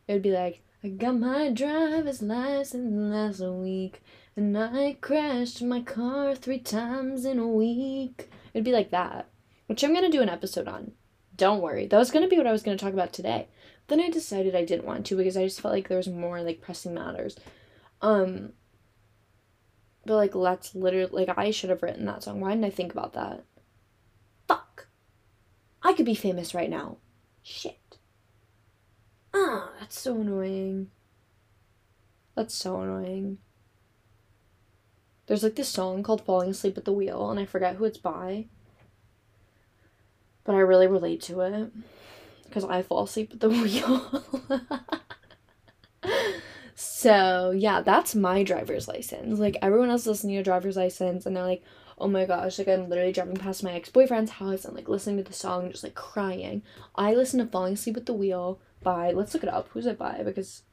It 0.08 0.14
would 0.14 0.22
be 0.22 0.32
like, 0.32 0.62
I 0.84 0.90
got 0.90 1.18
my 1.18 1.50
driver's 1.50 2.22
license 2.22 2.94
last 2.94 3.42
week, 3.42 4.02
and 4.36 4.58
I 4.58 4.98
crashed 5.02 5.62
my 5.62 5.82
car 5.82 6.36
three 6.36 6.60
times 6.60 7.26
in 7.26 7.40
a 7.40 7.48
week. 7.48 8.30
It'd 8.54 8.64
be 8.64 8.72
like 8.72 8.92
that, 8.92 9.28
which 9.68 9.84
I'm 9.84 9.94
gonna 9.94 10.10
do 10.10 10.22
an 10.22 10.30
episode 10.30 10.68
on. 10.68 10.92
Don't 11.36 11.62
worry, 11.62 11.88
that 11.88 11.98
was 11.98 12.12
gonna 12.12 12.28
be 12.28 12.38
what 12.38 12.48
I 12.48 12.52
was 12.52 12.64
gonna 12.64 12.78
talk 12.78 12.94
about 12.94 13.12
today. 13.12 13.48
Then 13.88 14.00
I 14.00 14.10
decided 14.10 14.56
I 14.56 14.66
didn't 14.66 14.86
want 14.86 15.06
to 15.08 15.18
because 15.18 15.36
I 15.36 15.46
just 15.46 15.62
felt 15.62 15.74
like 15.74 15.88
there 15.88 15.98
was 15.98 16.08
more 16.08 16.42
like 16.42 16.62
pressing 16.62 16.94
matters. 16.94 17.36
Um, 18.02 18.54
but 20.10 20.16
like 20.16 20.34
let's 20.34 20.74
literally 20.74 21.26
like 21.28 21.38
I 21.38 21.52
should 21.52 21.70
have 21.70 21.84
written 21.84 22.06
that 22.06 22.24
song. 22.24 22.42
Why 22.42 22.50
didn't 22.50 22.66
I 22.66 22.72
think 22.72 22.92
about 22.92 23.14
that? 23.14 23.44
Fuck. 24.48 24.88
I 25.84 25.94
could 25.94 26.08
be 26.08 26.16
famous 26.16 26.56
right 26.56 26.70
now. 26.70 26.98
Shit. 27.44 28.00
Ah, 29.36 29.70
that's 29.80 30.00
so 30.00 30.16
annoying. 30.16 30.90
That's 32.34 32.56
so 32.56 32.82
annoying. 32.82 33.38
There's 35.28 35.44
like 35.44 35.56
this 35.56 35.70
song 35.70 36.02
called 36.02 36.26
Falling 36.26 36.50
Asleep 36.50 36.76
at 36.80 36.86
the 36.86 36.92
Wheel, 36.92 37.30
and 37.30 37.40
I 37.40 37.46
forget 37.46 37.76
who 37.76 37.86
it's 37.86 38.00
by. 38.00 38.48
But 40.44 40.56
I 40.56 40.60
really 40.62 40.88
relate 40.88 41.22
to 41.24 41.42
it. 41.42 41.72
Because 42.46 42.64
I 42.64 42.82
fall 42.82 43.04
asleep 43.04 43.34
at 43.34 43.42
the 43.42 43.50
wheel. 43.52 44.24
So, 47.00 47.52
yeah, 47.52 47.82
that's 47.82 48.14
my 48.14 48.44
driver's 48.44 48.90
license. 48.90 49.40
Like, 49.40 49.56
everyone 49.62 49.90
else 49.90 50.06
listening 50.06 50.36
to 50.36 50.42
a 50.42 50.44
driver's 50.44 50.76
license, 50.76 51.26
and 51.26 51.34
they're 51.34 51.46
like, 51.46 51.64
oh 51.98 52.10
my 52.10 52.26
gosh, 52.26 52.60
like, 52.60 52.68
I'm 52.68 52.90
literally 52.90 53.14
driving 53.14 53.38
past 53.38 53.64
my 53.64 53.72
ex 53.72 53.88
boyfriend's 53.90 54.32
house 54.32 54.66
and, 54.66 54.76
like, 54.76 54.90
listening 54.90 55.16
to 55.18 55.24
the 55.24 55.32
song 55.34 55.64
and 55.64 55.72
just, 55.72 55.86
like, 55.86 55.96
crying. 55.96 56.62
I 56.96 57.14
listen 57.14 57.40
to 57.40 57.46
Falling 57.46 57.76
Asleep 57.76 57.96
at 57.96 58.06
the 58.06 58.14
Wheel 58.14 58.60
by, 58.84 59.12
let's 59.12 59.34
look 59.34 59.44
it 59.44 59.50
up. 59.50 59.70
Who's 59.70 59.86
it 59.86 59.98
by? 59.98 60.24
Because 60.24 60.64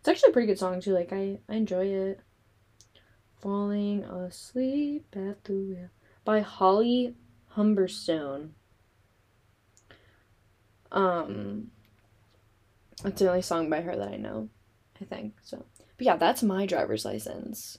it's 0.00 0.08
actually 0.08 0.30
a 0.30 0.32
pretty 0.32 0.48
good 0.48 0.58
song, 0.58 0.80
too. 0.80 0.92
Like, 0.92 1.12
I, 1.12 1.38
I 1.48 1.54
enjoy 1.54 1.86
it. 1.86 2.20
Falling 3.40 4.02
Asleep 4.02 5.06
at 5.14 5.44
the 5.44 5.52
Wheel 5.52 5.88
by 6.24 6.40
Holly 6.40 7.14
Humberstone. 7.56 8.50
Um, 10.90 11.70
it's 13.04 13.20
the 13.20 13.28
only 13.28 13.42
song 13.42 13.70
by 13.70 13.82
her 13.82 13.94
that 13.94 14.08
I 14.08 14.16
know, 14.16 14.48
I 15.00 15.04
think. 15.04 15.34
So, 15.42 15.64
but 15.96 16.06
yeah, 16.06 16.16
that's 16.16 16.42
my 16.42 16.66
driver's 16.66 17.04
license. 17.04 17.78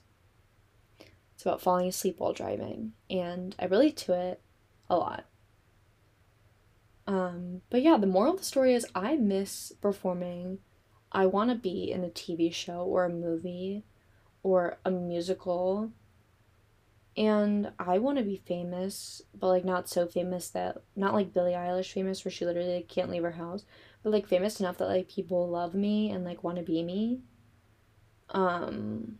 It's 1.33 1.43
about 1.43 1.61
falling 1.61 1.87
asleep 1.87 2.19
while 2.19 2.33
driving, 2.33 2.93
and 3.09 3.55
I 3.59 3.65
relate 3.65 3.97
to 3.97 4.13
it 4.13 4.41
a 4.89 4.95
lot. 4.95 5.25
Um, 7.05 7.61
but 7.69 7.81
yeah, 7.81 7.97
the 7.97 8.07
moral 8.07 8.33
of 8.33 8.39
the 8.39 8.45
story 8.45 8.73
is 8.73 8.85
I 8.93 9.15
miss 9.15 9.71
performing. 9.81 10.59
I 11.11 11.25
want 11.25 11.49
to 11.49 11.55
be 11.55 11.91
in 11.91 12.03
a 12.03 12.09
TV 12.09 12.53
show 12.53 12.81
or 12.81 13.05
a 13.05 13.09
movie 13.09 13.85
or 14.43 14.77
a 14.83 14.91
musical. 14.91 15.91
And 17.15 17.71
I 17.79 17.97
want 17.97 18.17
to 18.17 18.23
be 18.23 18.43
famous, 18.45 19.21
but 19.33 19.47
like 19.47 19.65
not 19.65 19.89
so 19.89 20.05
famous 20.05 20.49
that 20.49 20.77
not 20.95 21.13
like 21.13 21.33
Billie 21.33 21.53
Eilish 21.53 21.93
famous 21.93 22.23
where 22.23 22.31
she 22.31 22.45
literally 22.45 22.85
can't 22.87 23.09
leave 23.09 23.23
her 23.23 23.31
house, 23.31 23.63
like 24.11 24.27
famous 24.27 24.59
enough 24.59 24.77
that 24.77 24.87
like 24.87 25.09
people 25.09 25.47
love 25.49 25.73
me 25.73 26.11
and 26.11 26.25
like 26.25 26.43
want 26.43 26.57
to 26.57 26.63
be 26.63 26.83
me. 26.83 27.21
Um 28.29 29.19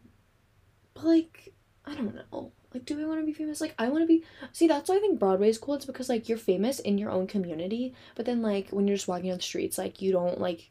but 0.94 1.06
like 1.06 1.54
I 1.86 1.96
don't 1.96 2.16
know. 2.16 2.52
Like 2.74 2.86
do 2.86 3.02
I 3.02 3.06
want 3.06 3.22
to 3.22 3.26
be 3.26 3.34
famous? 3.34 3.62
Like 3.62 3.76
I 3.80 3.90
want 3.90 4.04
to 4.04 4.08
be 4.08 4.24
See, 4.52 4.68
that's 4.68 4.90
why 4.90 4.98
I 4.98 5.00
think 5.00 5.20
Broadway 5.20 5.50
is 5.50 5.58
cool. 5.58 5.76
It's 5.76 5.86
because 5.86 6.10
like 6.10 6.28
you're 6.28 6.38
famous 6.38 6.80
in 6.80 6.98
your 6.98 7.12
own 7.12 7.28
community, 7.28 7.94
but 8.16 8.26
then 8.26 8.42
like 8.42 8.70
when 8.70 8.88
you're 8.88 8.98
just 8.98 9.08
walking 9.08 9.32
on 9.32 9.38
the 9.38 9.44
streets 9.44 9.78
like 9.78 10.02
you 10.02 10.12
don't 10.12 10.40
like 10.40 10.70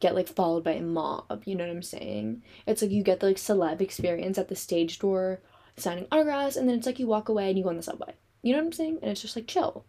get 0.00 0.14
like 0.14 0.28
followed 0.28 0.64
by 0.64 0.72
a 0.72 0.82
mob, 0.82 1.42
you 1.44 1.54
know 1.54 1.64
what 1.64 1.72
I'm 1.74 1.82
saying? 1.82 2.42
It's 2.66 2.82
like 2.82 2.90
you 2.90 3.02
get 3.02 3.20
the 3.20 3.26
like 3.26 3.36
celeb 3.36 3.80
experience 3.80 4.36
at 4.38 4.48
the 4.48 4.56
stage 4.56 4.98
door 4.98 5.40
signing 5.76 6.06
autographs, 6.10 6.56
and 6.56 6.68
then 6.68 6.76
it's 6.76 6.86
like 6.86 6.98
you 6.98 7.06
walk 7.06 7.28
away 7.28 7.48
and 7.48 7.56
you 7.56 7.64
go 7.64 7.70
on 7.70 7.76
the 7.76 7.82
subway. 7.82 8.14
You 8.42 8.52
know 8.52 8.58
what 8.58 8.66
I'm 8.66 8.72
saying? 8.72 8.98
And 9.02 9.10
it's 9.10 9.22
just 9.22 9.36
like 9.36 9.46
chill. 9.46 9.84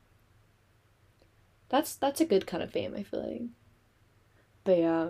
That's 1.70 1.96
that's 1.96 2.22
a 2.22 2.26
good 2.26 2.46
kind 2.46 2.64
of 2.64 2.72
fame, 2.72 2.94
I 2.96 3.04
feel 3.04 3.28
like. 3.28 3.42
But 4.64 4.78
yeah, 4.78 5.08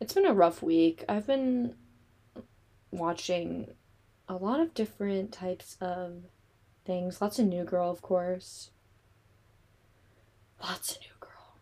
it's 0.00 0.12
been 0.12 0.26
a 0.26 0.34
rough 0.34 0.62
week. 0.62 1.04
I've 1.08 1.26
been 1.26 1.74
watching 2.90 3.68
a 4.28 4.34
lot 4.34 4.60
of 4.60 4.74
different 4.74 5.32
types 5.32 5.76
of 5.80 6.24
things. 6.84 7.20
Lots 7.20 7.38
of 7.38 7.46
New 7.46 7.64
Girl, 7.64 7.90
of 7.90 8.02
course. 8.02 8.70
Lots 10.62 10.92
of 10.92 11.00
New 11.02 11.08
Girl. 11.20 11.56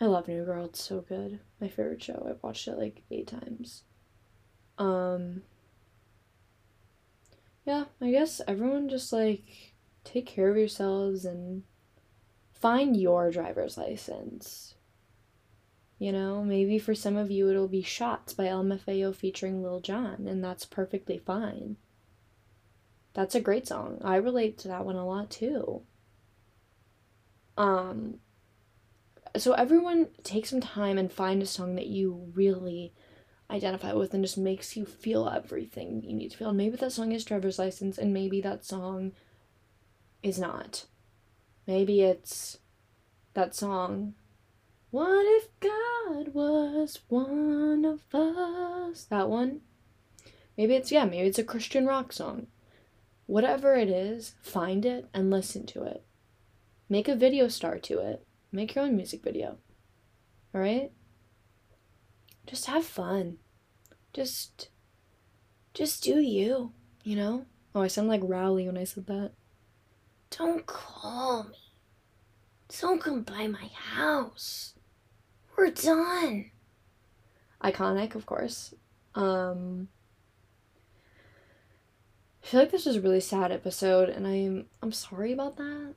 I 0.00 0.06
love 0.06 0.28
New 0.28 0.44
Girl. 0.44 0.64
It's 0.66 0.82
so 0.82 1.00
good. 1.00 1.40
My 1.60 1.68
favorite 1.68 2.02
show. 2.02 2.26
I've 2.28 2.42
watched 2.42 2.68
it 2.68 2.78
like 2.78 3.02
eight 3.10 3.28
times. 3.28 3.84
Um 4.78 5.42
yeah, 7.66 7.84
I 8.00 8.10
guess 8.10 8.40
everyone 8.48 8.88
just 8.88 9.12
like 9.12 9.74
take 10.04 10.26
care 10.26 10.50
of 10.50 10.56
yourselves 10.56 11.24
and 11.24 11.62
find 12.52 12.96
your 12.96 13.30
driver's 13.30 13.76
license. 13.76 14.74
You 16.00 16.12
know, 16.12 16.42
maybe 16.42 16.78
for 16.78 16.94
some 16.94 17.18
of 17.18 17.30
you 17.30 17.50
it'll 17.50 17.68
be 17.68 17.82
Shots 17.82 18.32
by 18.32 18.46
LMFAO 18.46 19.14
featuring 19.14 19.62
Lil 19.62 19.80
Jon, 19.80 20.26
and 20.26 20.42
that's 20.42 20.64
perfectly 20.64 21.18
fine. 21.18 21.76
That's 23.12 23.34
a 23.34 23.40
great 23.40 23.68
song. 23.68 23.98
I 24.02 24.16
relate 24.16 24.56
to 24.58 24.68
that 24.68 24.86
one 24.86 24.96
a 24.96 25.06
lot 25.06 25.30
too. 25.30 25.82
Um 27.58 28.20
so 29.36 29.52
everyone 29.52 30.08
take 30.24 30.46
some 30.46 30.62
time 30.62 30.96
and 30.96 31.12
find 31.12 31.42
a 31.42 31.46
song 31.46 31.74
that 31.76 31.86
you 31.86 32.32
really 32.34 32.94
identify 33.50 33.92
with 33.92 34.14
and 34.14 34.24
just 34.24 34.38
makes 34.38 34.76
you 34.76 34.86
feel 34.86 35.28
everything 35.28 36.02
you 36.02 36.14
need 36.14 36.30
to 36.30 36.36
feel. 36.38 36.48
And 36.48 36.58
maybe 36.58 36.76
that 36.78 36.92
song 36.92 37.12
is 37.12 37.24
driver's 37.24 37.58
license, 37.58 37.98
and 37.98 38.14
maybe 38.14 38.40
that 38.40 38.64
song 38.64 39.12
is 40.22 40.38
not. 40.38 40.86
Maybe 41.66 42.00
it's 42.00 42.58
that 43.34 43.54
song. 43.54 44.14
What 44.90 45.24
if 45.24 45.48
God 45.60 46.34
was 46.34 46.98
one 47.08 47.84
of 47.84 48.02
us? 48.14 49.04
That 49.04 49.28
one. 49.28 49.60
Maybe 50.56 50.74
it's, 50.74 50.90
yeah, 50.90 51.04
maybe 51.04 51.28
it's 51.28 51.38
a 51.38 51.44
Christian 51.44 51.86
rock 51.86 52.12
song. 52.12 52.48
Whatever 53.26 53.74
it 53.76 53.88
is, 53.88 54.34
find 54.42 54.84
it 54.84 55.08
and 55.14 55.30
listen 55.30 55.64
to 55.66 55.84
it. 55.84 56.04
Make 56.88 57.08
a 57.08 57.14
video 57.14 57.46
star 57.48 57.78
to 57.78 58.00
it. 58.00 58.26
Make 58.50 58.74
your 58.74 58.84
own 58.84 58.96
music 58.96 59.22
video. 59.22 59.58
Alright? 60.54 60.90
just 62.50 62.66
have 62.66 62.84
fun. 62.84 63.38
Just 64.12 64.70
just 65.72 66.02
do 66.02 66.18
you, 66.18 66.72
you 67.04 67.14
know? 67.14 67.46
Oh, 67.74 67.82
I 67.82 67.86
sound 67.86 68.08
like 68.08 68.22
Rowley 68.24 68.66
when 68.66 68.76
I 68.76 68.82
said 68.82 69.06
that. 69.06 69.30
Don't 70.30 70.66
call 70.66 71.44
me. 71.44 71.58
Don't 72.80 73.00
come 73.00 73.22
by 73.22 73.46
my 73.46 73.70
house. 73.72 74.74
We're 75.60 75.68
done. 75.68 76.50
Iconic, 77.62 78.14
of 78.14 78.24
course. 78.24 78.72
Um 79.14 79.88
I 82.42 82.46
feel 82.46 82.60
like 82.60 82.70
this 82.70 82.86
was 82.86 82.96
a 82.96 83.00
really 83.02 83.20
sad 83.20 83.52
episode 83.52 84.08
and 84.08 84.26
I'm 84.26 84.68
I'm 84.82 84.90
sorry 84.90 85.34
about 85.34 85.58
that. 85.58 85.96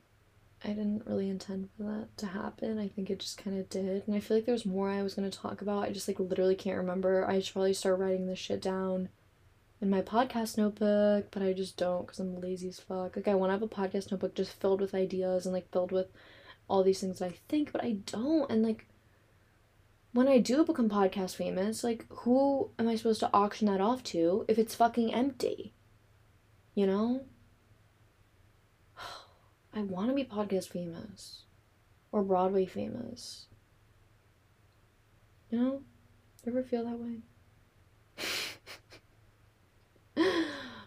I 0.62 0.68
didn't 0.68 1.06
really 1.06 1.30
intend 1.30 1.70
for 1.74 1.84
that 1.84 2.14
to 2.18 2.26
happen. 2.26 2.78
I 2.78 2.88
think 2.88 3.08
it 3.08 3.20
just 3.20 3.42
kind 3.42 3.58
of 3.58 3.70
did. 3.70 4.06
And 4.06 4.14
I 4.14 4.20
feel 4.20 4.36
like 4.36 4.44
there's 4.44 4.66
more 4.66 4.90
I 4.90 5.02
was 5.02 5.14
going 5.14 5.30
to 5.30 5.38
talk 5.38 5.62
about. 5.62 5.84
I 5.84 5.92
just 5.92 6.08
like 6.08 6.20
literally 6.20 6.56
can't 6.56 6.76
remember. 6.76 7.26
I 7.26 7.40
should 7.40 7.54
probably 7.54 7.72
start 7.72 7.98
writing 7.98 8.26
this 8.26 8.38
shit 8.38 8.60
down 8.60 9.08
in 9.80 9.88
my 9.88 10.02
podcast 10.02 10.58
notebook, 10.58 11.28
but 11.30 11.42
I 11.42 11.54
just 11.54 11.78
don't 11.78 12.02
because 12.02 12.20
I'm 12.20 12.38
lazy 12.38 12.68
as 12.68 12.80
fuck. 12.80 13.16
Like 13.16 13.28
I 13.28 13.34
want 13.34 13.48
to 13.48 13.54
have 13.54 13.62
a 13.62 13.66
podcast 13.66 14.10
notebook 14.10 14.34
just 14.34 14.60
filled 14.60 14.82
with 14.82 14.94
ideas 14.94 15.46
and 15.46 15.54
like 15.54 15.72
filled 15.72 15.90
with 15.90 16.08
all 16.68 16.82
these 16.82 17.00
things 17.00 17.20
that 17.20 17.30
I 17.30 17.38
think, 17.48 17.72
but 17.72 17.82
I 17.82 17.92
don't. 18.04 18.50
And 18.50 18.62
like 18.62 18.86
when 20.14 20.28
I 20.28 20.38
do 20.38 20.64
become 20.64 20.88
podcast 20.88 21.34
famous, 21.34 21.82
like 21.82 22.06
who 22.08 22.70
am 22.78 22.88
I 22.88 22.94
supposed 22.94 23.18
to 23.20 23.30
auction 23.34 23.66
that 23.66 23.80
off 23.80 24.04
to 24.04 24.44
if 24.46 24.58
it's 24.58 24.74
fucking 24.74 25.12
empty? 25.12 25.74
You 26.74 26.86
know? 26.86 27.24
I 29.74 29.82
want 29.82 30.08
to 30.08 30.14
be 30.14 30.24
podcast 30.24 30.68
famous 30.68 31.42
or 32.12 32.22
Broadway 32.22 32.64
famous. 32.64 33.46
You 35.50 35.58
know? 35.58 35.82
You 36.44 36.52
ever 36.52 36.62
feel 36.62 36.84
that 36.84 37.00
way? 37.00 37.22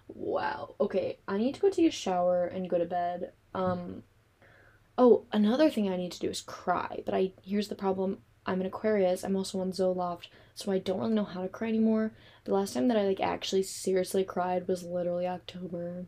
wow. 0.08 0.76
Okay, 0.80 1.20
I 1.28 1.38
need 1.38 1.56
to 1.56 1.62
go 1.62 1.70
take 1.70 1.88
a 1.88 1.92
shower 1.92 2.46
and 2.46 2.70
go 2.70 2.78
to 2.78 2.86
bed. 2.86 3.34
Um 3.54 4.04
Oh, 4.98 5.26
another 5.32 5.70
thing 5.70 5.90
I 5.90 5.98
need 5.98 6.14
to 6.14 6.20
do 6.20 6.30
is 6.30 6.42
cry, 6.42 7.04
but 7.06 7.14
I 7.14 7.34
here's 7.44 7.68
the 7.68 7.76
problem. 7.76 8.20
I'm 8.48 8.62
an 8.62 8.68
Aquarius. 8.68 9.24
I'm 9.24 9.36
also 9.36 9.60
on 9.60 9.74
Zoloft, 9.74 10.28
so 10.56 10.72
I 10.72 10.80
don't 10.80 11.00
really 11.00 11.14
know 11.14 11.26
how 11.26 11.42
to 11.42 11.50
cry 11.50 11.68
anymore. 11.68 12.14
The 12.46 12.54
last 12.54 12.74
time 12.74 12.88
that 12.88 12.98
I 12.98 13.06
like 13.06 13.20
actually 13.20 13.64
seriously 13.64 14.24
cried 14.24 14.70
was 14.70 14.84
literally 14.84 15.28
October. 15.28 16.06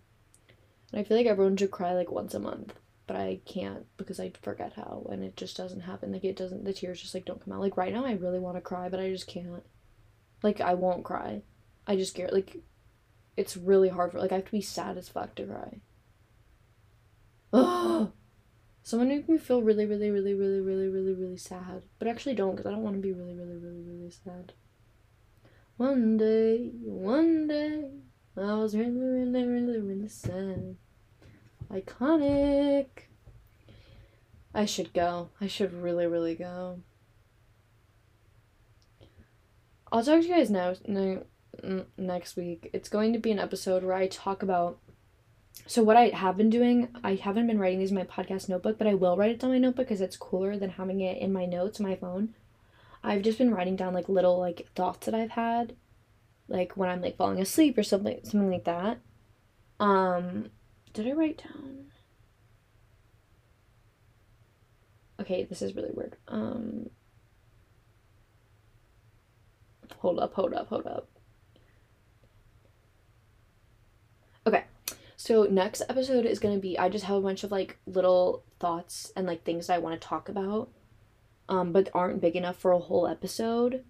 And 0.92 1.02
I 1.02 1.04
feel 1.04 1.18
like 1.18 1.28
everyone 1.28 1.58
should 1.58 1.70
cry 1.70 1.94
like 1.94 2.10
once 2.10 2.34
a 2.34 2.40
month, 2.40 2.74
but 3.08 3.18
I 3.18 3.42
can't 3.46 3.86
because 3.98 4.22
I 4.22 4.32
forget 4.42 4.74
how 4.74 5.06
and 5.12 5.22
it 5.22 5.36
just 5.36 5.58
doesn't 5.58 5.82
happen. 5.82 6.14
Like 6.14 6.24
it 6.24 6.38
doesn't 6.38 6.64
the 6.64 6.72
tears 6.72 7.02
just 7.02 7.14
like 7.14 7.26
don't 7.26 7.44
come 7.44 7.54
out. 7.54 7.60
Like 7.60 7.76
right 7.76 7.94
now 7.94 8.06
I 8.06 8.14
really 8.14 8.40
want 8.40 8.56
to 8.56 8.62
cry, 8.62 8.88
but 8.88 9.02
I 9.02 9.10
just 9.10 9.28
can't. 9.28 9.64
Like 10.42 10.62
I 10.62 10.76
won't 10.76 11.04
cry. 11.04 11.42
I 11.86 11.98
just 11.98 12.16
get 12.16 12.32
like 12.32 12.56
it's 13.36 13.58
really 13.58 13.90
hard 13.90 14.14
for 14.14 14.20
like 14.20 14.32
I 14.32 14.36
have 14.36 14.46
to 14.46 14.52
be 14.52 14.62
sad 14.62 14.98
as 14.98 15.10
fuck 15.10 15.36
to 15.36 15.46
cry. 15.46 15.82
Ugh. 17.54 18.14
Someone 18.90 19.10
make 19.10 19.30
me 19.30 19.38
feel 19.38 19.62
really, 19.62 19.86
really, 19.86 20.10
really, 20.10 20.34
really, 20.34 20.62
really, 20.62 20.88
really, 20.88 21.14
really 21.14 21.38
sad. 21.38 21.84
But 22.00 22.08
actually 22.08 22.34
don't 22.34 22.56
because 22.56 22.66
I 22.66 22.72
don't 22.72 22.82
want 22.82 22.96
to 22.96 23.02
be 23.04 23.14
really, 23.14 23.36
really, 23.36 23.56
really, 23.56 23.84
really 23.84 24.10
sad. 24.10 24.54
One 25.78 26.18
day, 26.18 26.72
one 26.82 27.46
day, 27.46 27.92
I 28.36 28.56
was 28.56 28.76
really, 28.76 28.90
really, 28.90 29.46
really, 29.46 29.80
really 29.80 30.08
sad. 30.08 30.76
Iconic. 31.72 32.88
I 34.56 34.66
should 34.66 34.92
go. 34.92 35.30
I 35.40 35.46
should 35.46 35.72
really, 35.72 36.08
really 36.08 36.34
go. 36.34 36.80
I'll 39.92 40.04
talk 40.04 40.22
to 40.22 40.28
you 40.28 40.34
guys 40.34 40.50
now, 40.50 40.74
no, 40.88 41.26
next 41.96 42.36
week. 42.36 42.72
It's 42.74 42.90
going 42.90 43.14
to 43.14 43.20
be 43.20 43.30
an 43.30 43.38
episode 43.38 43.84
where 43.84 43.94
I 43.94 44.08
talk 44.08 44.42
about. 44.42 44.80
So 45.68 45.84
what 45.84 45.98
I 45.98 46.10
have 46.10 46.36
been 46.36 46.50
doing, 46.50 46.90
I 47.04 47.16
haven't 47.16 47.48
been 47.48 47.60
writing 47.60 47.80
these 47.80 47.92
in 47.92 47.96
my 47.96 48.04
podcast 48.04 48.50
notebook, 48.50 48.78
but 48.78 48.88
I 48.88 48.96
will 48.96 49.16
write 49.18 49.32
it 49.32 49.40
down 49.40 49.52
my 49.52 49.60
notebook 49.60 49.88
because 49.88 50.02
it's 50.02 50.18
cooler 50.18 50.58
than 50.58 50.72
having 50.72 51.02
it 51.02 51.22
in 51.22 51.32
my 51.32 51.46
notes 51.46 51.80
on 51.80 51.88
my 51.88 51.96
phone. 51.96 52.34
I've 53.04 53.22
just 53.22 53.38
been 53.38 53.54
writing 53.54 53.76
down 53.76 53.94
like 53.94 54.10
little 54.10 54.40
like 54.40 54.68
thoughts 54.76 55.06
that 55.06 55.16
I've 55.16 55.32
had, 55.32 55.76
like 56.48 56.76
when 56.76 56.90
I'm 56.90 57.02
like 57.02 57.18
falling 57.18 57.40
asleep 57.40 57.78
or 57.78 57.84
something, 57.84 58.20
something 58.24 58.52
like 58.52 58.66
that. 58.66 59.00
Um, 59.80 60.50
did 60.94 61.08
I 61.08 61.12
write 61.12 61.44
down? 61.44 61.86
Okay, 65.20 65.44
this 65.44 65.62
is 65.62 65.76
really 65.76 65.92
weird. 65.94 66.16
Um, 66.28 66.90
hold 69.98 70.20
up, 70.20 70.34
hold 70.34 70.54
up, 70.54 70.68
hold 70.68 70.88
up. 70.88 71.08
Okay, 74.48 74.64
so 75.22 75.44
next 75.44 75.82
episode 75.90 76.26
is 76.26 76.40
gonna 76.40 76.60
be 76.60 76.80
I 76.80 76.88
just 76.88 77.04
have 77.04 77.18
a 77.18 77.22
bunch 77.22 77.44
of 77.44 77.52
like 77.52 77.78
little 77.86 78.46
thoughts 78.58 79.12
and 79.18 79.28
like 79.28 79.44
things 79.44 79.70
I 79.70 79.78
want 79.78 80.00
to 80.00 80.08
talk 80.08 80.30
about, 80.30 80.70
um, 81.50 81.74
but 81.74 81.90
aren't 81.94 82.22
big 82.22 82.38
enough 82.38 82.56
for 82.56 82.72
a 82.72 82.80
whole 82.80 83.06
episode. 83.06 83.84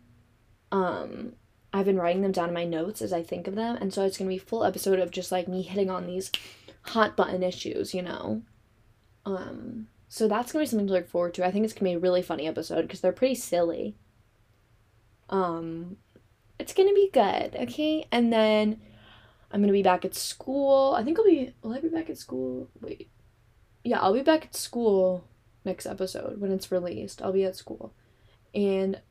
Um, 0.72 1.34
I've 1.72 1.86
been 1.86 2.00
writing 2.00 2.24
them 2.24 2.32
down 2.32 2.48
in 2.48 2.56
my 2.56 2.66
notes 2.66 3.00
as 3.04 3.14
I 3.14 3.22
think 3.22 3.48
of 3.48 3.54
them, 3.54 3.78
and 3.80 3.94
so 3.94 4.06
it's 4.06 4.18
gonna 4.18 4.28
be 4.28 4.38
a 4.38 4.40
full 4.40 4.64
episode 4.64 4.98
of 4.98 5.12
just 5.12 5.32
like 5.32 5.48
me 5.48 5.62
hitting 5.62 5.92
on 5.92 6.08
these 6.08 6.32
hot 6.82 7.16
button 7.16 7.44
issues, 7.44 7.94
you 7.94 8.02
know. 8.02 8.42
Um, 9.24 9.88
so 10.08 10.28
that's 10.28 10.52
gonna 10.52 10.64
be 10.64 10.68
something 10.68 10.88
to 10.88 10.94
look 10.94 11.08
forward 11.08 11.36
to. 11.36 11.46
I 11.46 11.52
think 11.52 11.64
it's 11.64 11.76
gonna 11.76 11.92
be 11.92 11.96
a 11.96 12.00
really 12.00 12.24
funny 12.24 12.48
episode 12.48 12.82
because 12.82 13.02
they're 13.02 13.12
pretty 13.12 13.36
silly. 13.36 13.96
Um, 15.30 15.98
it's 16.58 16.74
gonna 16.74 16.96
be 16.96 17.12
good, 17.14 17.56
okay? 17.56 18.08
And 18.12 18.34
then 18.34 18.82
I'm 19.52 19.62
gonna 19.62 19.74
be 19.74 19.84
back 19.84 20.06
at 20.06 20.16
school. 20.16 20.93
I 20.93 21.04
think 21.04 21.18
I'll 21.18 21.26
be. 21.26 21.54
Will 21.62 21.74
I 21.74 21.80
be 21.80 21.89
back 21.89 22.10
at 22.10 22.18
school? 22.18 22.70
Wait. 22.82 23.10
Yeah, 23.84 24.00
I'll 24.00 24.14
be 24.14 24.22
back 24.22 24.45
at 24.45 24.56
school 24.56 25.28
next 25.66 25.86
episode 25.86 26.39
when 26.39 26.52
it's 26.52 26.72
released. 26.72 27.22
I'll 27.22 27.34
be 27.34 27.45
at 27.45 27.56
school, 27.56 27.93
and 28.54 29.02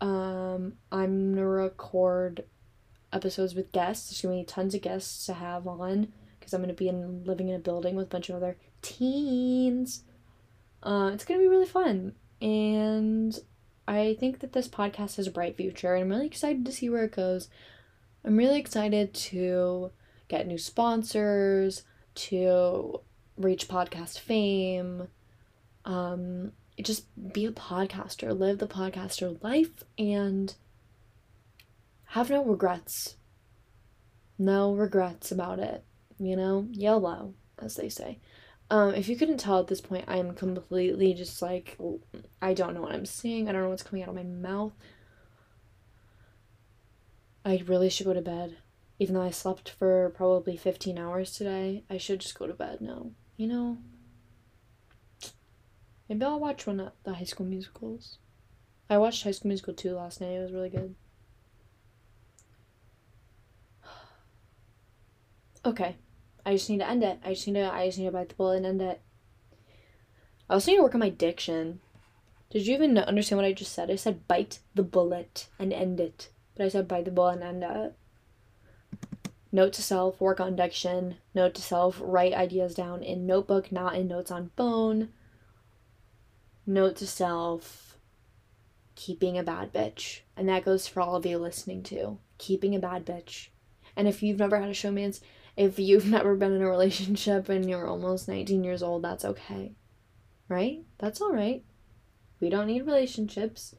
um, 0.00 0.74
I'm 0.92 1.34
gonna 1.34 1.46
record 1.46 2.44
episodes 3.12 3.54
with 3.54 3.72
guests. 3.72 4.10
There's 4.10 4.22
gonna 4.22 4.42
be 4.42 4.44
tons 4.44 4.74
of 4.74 4.82
guests 4.82 5.26
to 5.26 5.34
have 5.34 5.66
on 5.66 6.12
because 6.38 6.54
I'm 6.54 6.60
gonna 6.60 6.72
be 6.74 6.88
in 6.88 7.24
living 7.24 7.48
in 7.48 7.56
a 7.56 7.60
building 7.60 7.96
with 7.96 8.06
a 8.06 8.10
bunch 8.10 8.28
of 8.28 8.36
other 8.36 8.56
teens. 8.82 10.04
Uh, 10.82 11.10
it's 11.12 11.24
gonna 11.24 11.40
be 11.40 11.48
really 11.48 11.66
fun, 11.66 12.14
and 12.40 13.38
I 13.88 14.16
think 14.20 14.38
that 14.38 14.52
this 14.52 14.68
podcast 14.68 15.16
has 15.16 15.26
a 15.26 15.32
bright 15.32 15.56
future, 15.56 15.94
and 15.94 16.04
I'm 16.04 16.10
really 16.10 16.26
excited 16.26 16.64
to 16.64 16.72
see 16.72 16.88
where 16.88 17.04
it 17.04 17.16
goes. 17.16 17.48
I'm 18.24 18.36
really 18.36 18.60
excited 18.60 19.14
to 19.14 19.90
get 20.28 20.46
new 20.46 20.58
sponsors, 20.58 21.82
to 22.14 23.00
reach 23.36 23.68
podcast 23.68 24.18
fame, 24.18 25.08
um, 25.84 26.52
just 26.80 27.06
be 27.32 27.46
a 27.46 27.52
podcaster, 27.52 28.38
live 28.38 28.58
the 28.58 28.66
podcaster 28.66 29.42
life, 29.42 29.84
and 29.98 30.54
have 32.06 32.30
no 32.30 32.44
regrets. 32.44 33.16
No 34.38 34.74
regrets 34.74 35.30
about 35.30 35.58
it. 35.58 35.84
You 36.18 36.36
know, 36.36 36.66
YOLO, 36.70 37.34
as 37.58 37.76
they 37.76 37.88
say. 37.88 38.18
Um, 38.70 38.94
if 38.94 39.08
you 39.08 39.16
couldn't 39.16 39.38
tell 39.38 39.58
at 39.58 39.66
this 39.66 39.80
point, 39.80 40.04
I'm 40.06 40.34
completely 40.34 41.12
just 41.12 41.42
like, 41.42 41.76
I 42.40 42.54
don't 42.54 42.74
know 42.74 42.82
what 42.82 42.92
I'm 42.92 43.06
saying. 43.06 43.48
I 43.48 43.52
don't 43.52 43.62
know 43.62 43.68
what's 43.68 43.82
coming 43.82 44.02
out 44.02 44.10
of 44.10 44.14
my 44.14 44.22
mouth. 44.22 44.72
I 47.44 47.62
really 47.66 47.88
should 47.88 48.06
go 48.06 48.14
to 48.14 48.20
bed. 48.20 48.58
Even 48.98 49.14
though 49.14 49.22
I 49.22 49.30
slept 49.30 49.70
for 49.70 50.10
probably 50.10 50.56
15 50.56 50.98
hours 50.98 51.32
today, 51.32 51.84
I 51.88 51.96
should 51.96 52.20
just 52.20 52.38
go 52.38 52.46
to 52.46 52.52
bed 52.52 52.80
now. 52.80 53.12
You 53.36 53.46
know? 53.46 53.78
Maybe 56.08 56.24
I'll 56.24 56.40
watch 56.40 56.66
one 56.66 56.80
of 56.80 56.92
the 57.04 57.14
High 57.14 57.24
School 57.24 57.46
Musicals. 57.46 58.18
I 58.90 58.98
watched 58.98 59.24
High 59.24 59.30
School 59.30 59.48
Musical 59.48 59.72
2 59.72 59.94
last 59.94 60.20
night. 60.20 60.32
It 60.32 60.42
was 60.42 60.52
really 60.52 60.70
good. 60.70 60.94
Okay. 65.64 65.96
I 66.44 66.54
just 66.54 66.70
need 66.70 66.78
to 66.78 66.88
end 66.88 67.04
it. 67.04 67.20
I 67.22 67.34
just 67.34 67.46
need 67.46 67.54
to 67.54 67.70
I 67.72 67.86
just 67.86 67.98
need 67.98 68.06
to 68.06 68.12
bite 68.12 68.30
the 68.30 68.34
bullet 68.34 68.56
and 68.56 68.66
end 68.66 68.82
it. 68.82 69.00
I 70.48 70.54
also 70.54 70.70
need 70.70 70.78
to 70.78 70.82
work 70.82 70.94
on 70.94 71.00
my 71.00 71.10
diction. 71.10 71.80
Did 72.50 72.66
you 72.66 72.74
even 72.74 72.98
understand 72.98 73.36
what 73.36 73.44
I 73.44 73.52
just 73.52 73.72
said? 73.72 73.90
I 73.90 73.96
said 73.96 74.26
bite 74.26 74.60
the 74.74 74.82
bullet 74.82 75.48
and 75.58 75.72
end 75.72 76.00
it. 76.00 76.30
But 76.60 76.66
I 76.66 76.68
said 76.68 76.88
bite 76.88 77.06
the 77.06 77.10
bullet 77.10 77.40
and 77.40 77.64
end 77.64 77.64
it. 77.64 77.94
Note 79.50 79.72
to 79.72 79.82
self, 79.82 80.20
work 80.20 80.40
on 80.40 80.56
diction. 80.56 81.16
Note 81.34 81.54
to 81.54 81.62
self, 81.62 81.98
write 82.04 82.34
ideas 82.34 82.74
down 82.74 83.02
in 83.02 83.26
notebook, 83.26 83.72
not 83.72 83.94
in 83.94 84.08
notes 84.08 84.30
on 84.30 84.50
phone. 84.58 85.08
Note 86.66 86.96
to 86.96 87.06
self, 87.06 87.96
keeping 88.94 89.38
a 89.38 89.42
bad 89.42 89.72
bitch. 89.72 90.20
And 90.36 90.50
that 90.50 90.66
goes 90.66 90.86
for 90.86 91.00
all 91.00 91.16
of 91.16 91.24
you 91.24 91.38
listening 91.38 91.82
to. 91.84 92.18
Keeping 92.36 92.74
a 92.74 92.78
bad 92.78 93.06
bitch. 93.06 93.48
And 93.96 94.06
if 94.06 94.22
you've 94.22 94.38
never 94.38 94.60
had 94.60 94.68
a 94.68 94.72
showmance, 94.72 95.22
if 95.56 95.78
you've 95.78 96.06
never 96.10 96.36
been 96.36 96.52
in 96.52 96.60
a 96.60 96.68
relationship 96.68 97.48
and 97.48 97.70
you're 97.70 97.88
almost 97.88 98.28
19 98.28 98.62
years 98.62 98.82
old, 98.82 99.02
that's 99.02 99.24
okay. 99.24 99.72
Right? 100.46 100.82
That's 100.98 101.22
all 101.22 101.32
right. 101.32 101.64
We 102.38 102.50
don't 102.50 102.66
need 102.66 102.84
relationships. 102.84 103.74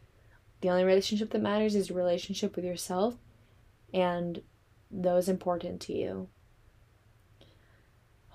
The 0.61 0.69
only 0.69 0.83
relationship 0.83 1.31
that 1.31 1.41
matters 1.41 1.75
is 1.75 1.89
your 1.89 1.97
relationship 1.97 2.55
with 2.55 2.65
yourself 2.65 3.15
and 3.93 4.41
those 4.89 5.27
important 5.27 5.81
to 5.81 5.93
you. 5.93 6.27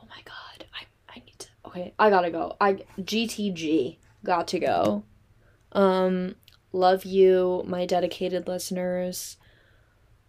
Oh 0.01 0.07
my 0.09 0.21
god. 0.25 0.67
I 0.75 0.87
I 1.09 1.23
need 1.25 1.39
to 1.39 1.49
Okay, 1.67 1.95
I 1.99 2.11
got 2.11 2.23
to 2.23 2.31
go. 2.31 2.57
I 2.61 2.85
GTG 3.01 3.99
got 4.25 4.49
to 4.49 4.59
go. 4.59 5.05
Um 5.73 6.35
love 6.73 7.05
you, 7.05 7.63
my 7.67 7.87
dedicated 7.87 8.49
listeners. 8.49 9.37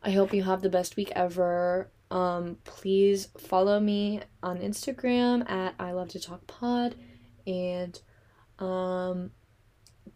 I 0.03 0.11
hope 0.11 0.33
you 0.33 0.43
have 0.43 0.61
the 0.61 0.69
best 0.69 0.95
week 0.95 1.11
ever. 1.15 1.89
Um, 2.09 2.57
please 2.63 3.27
follow 3.37 3.79
me 3.79 4.21
on 4.41 4.59
Instagram 4.59 5.49
at 5.49 5.75
I 5.77 5.91
Love 5.91 6.09
to 6.09 6.19
Talk 6.19 6.47
Pod 6.47 6.95
and 7.45 7.99
um 8.59 9.31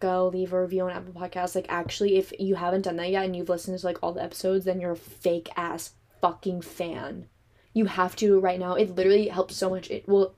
go 0.02 0.28
leave 0.28 0.52
a 0.52 0.62
review 0.62 0.84
on 0.84 0.91
Apple 0.91 1.14
Podcasts. 1.14 1.56
Like 1.56 1.68
actually 1.70 2.18
if 2.18 2.34
you 2.39 2.56
haven't 2.56 2.82
done 2.82 2.97
that 2.97 3.12
yet 3.12 3.26
and 3.26 3.36
you've 3.36 3.49
listened 3.49 3.80
to 3.80 3.86
like 3.86 3.99
all 4.02 4.14
the 4.14 4.24
episodes, 4.24 4.66
then 4.66 4.82
you're 4.82 4.91
a 4.91 4.97
fake 4.97 5.49
ass 5.56 5.91
fucking 6.20 6.62
fan. 6.62 7.28
You 7.74 7.86
have 7.86 8.16
to 8.18 8.39
right 8.39 8.60
now. 8.60 8.76
It 8.76 8.95
literally 8.95 9.30
helps 9.30 9.56
so 9.56 9.70
much. 9.70 9.89
It 9.89 10.08
will 10.08 10.36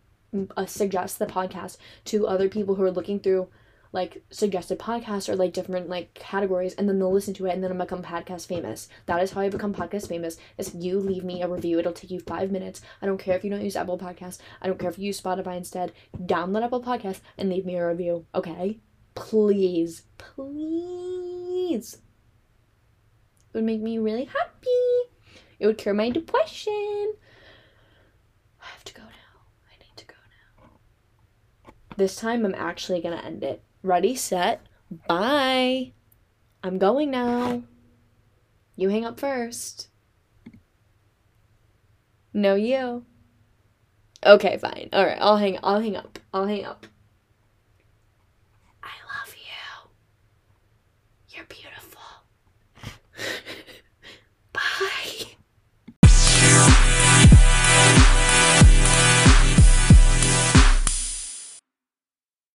uh, 0.56 0.66
suggest 0.66 1.18
the 1.18 1.26
podcast 1.26 1.78
to 2.06 2.28
other 2.28 2.50
people 2.50 2.76
who 2.76 2.84
are 2.84 2.92
looking 2.92 3.20
through 3.20 3.48
like 3.94 4.24
suggested 4.32 4.80
podcasts 4.80 5.30
or 5.30 5.36
like 5.36 5.54
different 5.54 5.88
like 5.88 6.14
categories 6.16 6.74
and 6.74 6.90
then 6.90 6.98
they'll 6.98 7.14
listen 7.14 7.34
to 7.36 7.46
it 7.46 7.54
and 7.54 7.64
then 7.64 7.72
I'll 7.72 7.78
become 7.78 8.02
podcast 8.02 8.48
famous. 8.48 8.90
That 9.06 9.22
is 9.22 9.32
how 9.32 9.42
I 9.42 9.50
become 9.50 9.74
podcast 9.74 10.10
famous. 10.10 10.38
Is 10.58 10.74
you 10.74 11.00
leave 11.00 11.24
me 11.24 11.44
a 11.44 11.48
review. 11.48 11.80
It'll 11.80 11.94
take 11.94 12.12
you 12.12 12.20
five 12.20 12.52
minutes. 12.52 12.82
I 13.02 13.06
don't 13.06 13.20
care 13.20 13.36
if 13.36 13.44
you 13.44 13.52
don't 13.52 13.62
use 13.62 13.76
Apple 13.76 14.00
Podcasts. 14.00 14.40
I 14.62 14.68
don't 14.68 14.80
care 14.80 14.90
if 14.90 14.98
you 14.98 15.06
use 15.06 15.22
Spotify 15.22 15.56
instead. 15.56 15.94
Download 16.18 16.64
Apple 16.64 16.84
Podcasts 16.84 17.22
and 17.38 17.50
leave 17.50 17.66
me 17.66 17.76
a 17.76 17.88
review. 17.88 18.26
Okay? 18.34 18.80
Please. 19.16 20.04
Please. 20.18 21.96
It 21.96 23.58
would 23.58 23.64
make 23.64 23.82
me 23.82 24.00
really 24.00 24.26
happy. 24.26 24.70
It 25.60 25.68
would 25.68 25.78
cure 25.78 25.94
my 25.94 26.10
depression. 26.10 27.14
I 28.62 28.66
have 28.66 28.84
to 28.86 28.94
go 28.94 29.02
now. 29.02 29.42
I 29.72 29.78
need 29.84 29.96
to 29.98 30.06
go 30.06 30.16
now. 31.68 31.74
This 31.98 32.16
time 32.16 32.46
I'm 32.46 32.56
actually 32.56 33.02
gonna 33.02 33.22
end 33.24 33.44
it. 33.44 33.64
Ready, 33.84 34.16
set, 34.16 34.66
bye. 35.08 35.94
I'm 36.64 36.78
going 36.78 37.12
now. 37.12 37.64
You 38.76 38.90
hang 38.90 39.06
up 39.06 39.20
first. 39.20 39.90
No, 42.34 42.56
you. 42.56 43.06
Okay, 44.26 44.58
fine. 44.58 44.90
All 44.94 45.06
right, 45.06 45.18
I'll 45.20 45.38
hang. 45.38 45.60
I'll 45.62 45.82
hang 45.82 45.96
up. 45.96 46.18
I'll 46.34 46.48
hang 46.48 46.66
up. 46.66 46.88